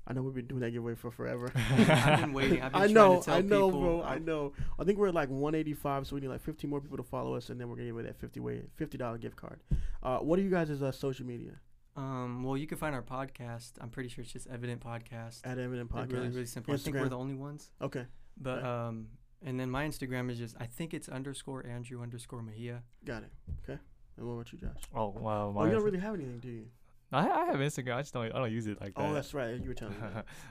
I 0.09 0.13
know 0.13 0.23
we've 0.23 0.35
been 0.35 0.47
doing 0.47 0.61
that 0.61 0.71
giveaway 0.71 0.95
for 0.95 1.11
forever. 1.11 1.51
I've 1.57 2.21
been 2.21 2.33
waiting. 2.33 2.63
I've 2.63 2.73
been 2.73 2.83
I 2.83 2.87
know, 2.87 3.25
I 3.27 3.41
know, 3.41 3.67
people. 3.67 3.81
bro. 3.81 4.03
I 4.03 4.19
know. 4.19 4.53
I 4.79 4.85
think 4.85 4.99
we're 4.99 5.09
at 5.09 5.15
like 5.15 5.29
185, 5.29 6.07
so 6.07 6.15
we 6.15 6.21
need 6.21 6.29
like 6.29 6.43
15 6.43 6.71
more 6.71 6.81
people 6.81 6.97
to 6.97 7.03
follow 7.03 7.35
us, 7.35 7.51
and 7.51 7.61
then 7.61 7.69
we're 7.69 7.75
gonna 7.75 7.87
give 7.87 7.97
away 7.97 8.05
that 8.05 8.21
50 8.21 8.39
way, 8.41 8.63
50 8.77 8.99
dollar 8.99 9.19
gift 9.19 9.37
card. 9.37 9.61
Uh, 10.03 10.19
what 10.19 10.39
are 10.39 10.43
you 10.43 10.51
guys' 10.51 10.81
uh, 10.81 10.93
social 10.93 11.27
media 11.27 11.53
Um, 11.97 12.43
well, 12.45 12.57
you 12.57 12.67
can 12.67 12.77
find 12.79 12.95
our 12.95 13.03
podcast. 13.03 13.73
I'm 13.81 13.89
pretty 13.89 14.09
sure 14.11 14.23
it's 14.23 14.33
just 14.33 14.47
Evident 14.49 14.81
Podcast. 14.81 15.41
at 15.45 15.59
Evident 15.59 15.91
Podcast? 15.91 16.13
really, 16.13 16.29
really 16.29 16.47
simple. 16.47 16.75
I 16.75 16.77
think 16.77 16.97
we're 16.97 17.09
the 17.09 17.19
only 17.19 17.35
ones. 17.35 17.71
Okay, 17.81 18.05
But 18.37 18.59
Okay. 18.59 18.67
um, 18.69 19.09
and 19.43 19.59
then 19.59 19.71
my 19.71 19.87
Instagram 19.87 20.31
is 20.31 20.39
just 20.39 20.57
I 20.61 20.67
think 20.67 20.93
it's 20.95 21.09
underscore 21.09 21.67
Andrew 21.67 22.03
underscore 22.03 22.43
Mejia. 22.43 22.83
got 23.05 23.23
it. 23.23 23.33
Okay, 23.65 23.79
and 24.17 24.27
what 24.27 24.35
about 24.35 24.53
you, 24.53 24.59
Josh? 24.59 24.83
Oh 24.95 25.09
wow. 25.09 25.55
Oh, 25.57 25.65
you 25.65 25.73
don't 25.73 25.83
really 25.85 25.99
have 25.99 26.15
anything, 26.15 26.39
do 26.41 26.49
you? 26.49 26.67
I, 27.13 27.29
I 27.29 27.45
have 27.47 27.57
Instagram. 27.57 27.95
I 27.97 28.01
just 28.03 28.13
don't. 28.15 28.27
I 28.27 28.39
don't 28.41 28.51
use 28.53 28.67
it 28.67 28.81
like 28.81 28.95
that. 28.95 29.03
Oh, 29.03 29.15
that's 29.15 29.33
right. 29.33 29.59
You 29.61 29.69
were 29.69 29.75
telling 29.75 29.95
me. 29.95 30.01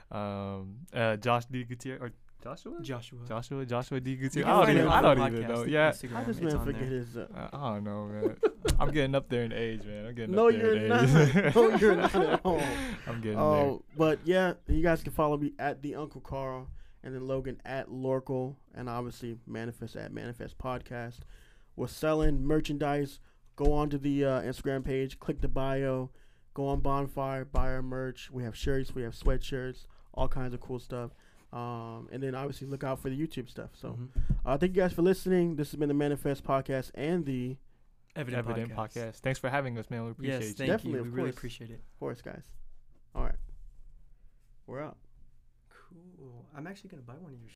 that. 0.09 0.17
um, 0.17 0.75
uh, 0.93 1.17
Josh 1.17 1.45
D 1.45 1.63
Gutierrez 1.63 2.01
or 2.01 2.11
Joshua. 2.45 2.73
Joshua. 2.81 3.19
Joshua 3.27 3.65
Joshua 3.65 3.99
D 3.99 4.11
You 4.11 4.17
Gutierrez. 4.17 4.47
I 4.47 4.65
don't 4.65 4.69
even. 4.77 4.87
I 4.87 5.01
don't 5.01 5.33
even 5.33 5.47
know. 5.47 5.63
Yeah. 5.63 5.89
Instagram. 5.91 6.09
How 6.11 6.23
does 6.23 6.39
man 6.41 6.59
forget 6.63 6.81
there. 6.81 6.89
his? 6.89 7.17
Uh, 7.17 7.27
Uh, 7.33 7.49
I 7.51 7.73
don't 7.73 7.83
know, 7.83 8.05
man. 8.05 8.37
I'm 8.79 8.91
getting 8.91 9.15
up 9.15 9.29
there 9.29 9.43
in 9.43 9.51
age, 9.51 9.83
man. 9.85 10.05
I'm 10.05 10.13
getting 10.15 10.35
no, 10.35 10.47
up 10.49 10.53
there 10.53 10.75
you're 10.75 10.75
in 10.83 10.87
not. 10.87 11.03
age. 11.03 11.55
no, 11.55 11.75
you're 11.77 11.95
not 11.95 12.15
at 12.15 12.41
all. 12.45 12.61
I'm 13.07 13.19
getting 13.21 13.39
Oh, 13.39 13.81
but 13.97 14.19
yeah, 14.25 14.53
you 14.67 14.83
guys 14.83 15.01
can 15.01 15.11
follow 15.11 15.37
me 15.37 15.53
at 15.57 15.81
the 15.81 15.95
Uncle 15.95 16.21
Carl, 16.21 16.67
and 17.03 17.15
then 17.15 17.27
Logan 17.27 17.59
at 17.65 17.89
Lorkel, 17.89 18.55
and 18.75 18.87
obviously 18.89 19.37
Mannafest 19.49 19.95
at 19.95 20.13
Mannafest 20.13 20.55
Podcast. 20.55 21.21
We're 21.75 21.87
selling 21.87 22.43
merchandise. 22.45 23.19
Go 23.55 23.73
on 23.73 23.89
to 23.89 23.97
the 23.97 24.23
uh, 24.23 24.41
Instagram 24.41 24.83
page, 24.85 25.17
click 25.19 25.41
the 25.41 25.47
bio, 25.47 26.09
go 26.53 26.67
on 26.67 26.81
Bonfire, 26.81 27.45
buy 27.45 27.69
our 27.69 27.81
merch. 27.81 28.29
We 28.31 28.43
have 28.43 28.55
shirts, 28.55 28.93
we 28.93 29.01
have 29.03 29.13
sweatshirts, 29.13 29.87
all 30.13 30.27
kinds 30.27 30.53
of 30.53 30.59
cool 30.59 30.77
stuff. 30.79 31.11
Um, 31.55 32.09
and 32.11 32.21
then 32.21 32.35
obviously 32.35 32.67
look 32.67 32.83
out 32.83 32.99
for 32.99 33.09
the 33.09 33.17
YouTube 33.17 33.47
stuff. 33.49 33.69
So 33.73 33.97
Mhm. 33.97 34.09
uh, 34.45 34.57
thank 34.57 34.75
you 34.75 34.81
guys 34.81 34.91
for 34.91 35.01
listening. 35.01 35.55
This 35.55 35.71
has 35.71 35.79
been 35.79 35.87
the 35.87 35.95
Mannafest 35.95 36.41
Podcast 36.41 36.91
and 36.95 37.25
the 37.25 37.55
there. 38.13 38.21
Evident, 38.23 38.47
Evident 38.49 38.71
podcast. 38.73 39.11
podcast. 39.11 39.15
Thanks 39.19 39.39
for 39.39 39.49
having 39.49 39.77
us, 39.77 39.89
man. 39.89 40.03
We 40.05 40.11
appreciate 40.11 40.33
Yes, 40.39 40.47
you. 40.49 40.53
thank 40.55 40.69
Definitely, 40.69 40.97
you. 40.99 41.03
We 41.03 41.07
of 41.09 41.13
really 41.15 41.29
appreciate 41.29 41.69
it. 41.69 41.81
Forest 41.97 42.23
guys. 42.25 42.43
All 43.13 43.23
right, 43.23 43.35
we're 44.67 44.81
out. 44.83 44.97
Cool. 45.69 46.45
I'm 46.55 46.67
actually 46.67 46.89
gonna 46.89 47.03
buy 47.03 47.13
one 47.15 47.33
of 47.33 47.39
your. 47.39 47.49
Shirts. 47.49 47.55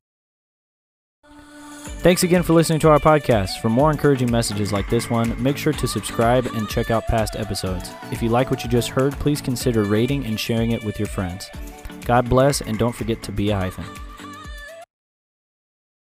Thanks 2.02 2.22
again 2.22 2.42
for 2.42 2.54
listening 2.54 2.78
to 2.80 2.88
our 2.88 2.98
podcast. 2.98 3.60
For 3.60 3.68
more 3.68 3.90
encouraging 3.90 4.30
messages 4.30 4.72
like 4.72 4.88
this 4.88 5.10
one, 5.10 5.40
make 5.42 5.58
sure 5.58 5.74
to 5.74 5.86
subscribe 5.86 6.46
and 6.46 6.66
check 6.68 6.90
out 6.90 7.06
past 7.06 7.36
episodes. 7.36 7.90
If 8.10 8.22
you 8.22 8.30
like 8.30 8.50
what 8.50 8.64
you 8.64 8.70
just 8.70 8.88
heard, 8.88 9.12
please 9.14 9.42
consider 9.42 9.84
rating 9.84 10.24
and 10.24 10.40
sharing 10.40 10.70
it 10.70 10.82
with 10.84 10.98
your 10.98 11.08
friends. 11.08 11.50
God 12.10 12.28
bless, 12.28 12.60
and 12.60 12.76
don't 12.76 12.92
forget 12.92 13.22
to 13.22 13.30
be 13.30 13.50
a 13.50 13.56
hyphen. 13.56 13.84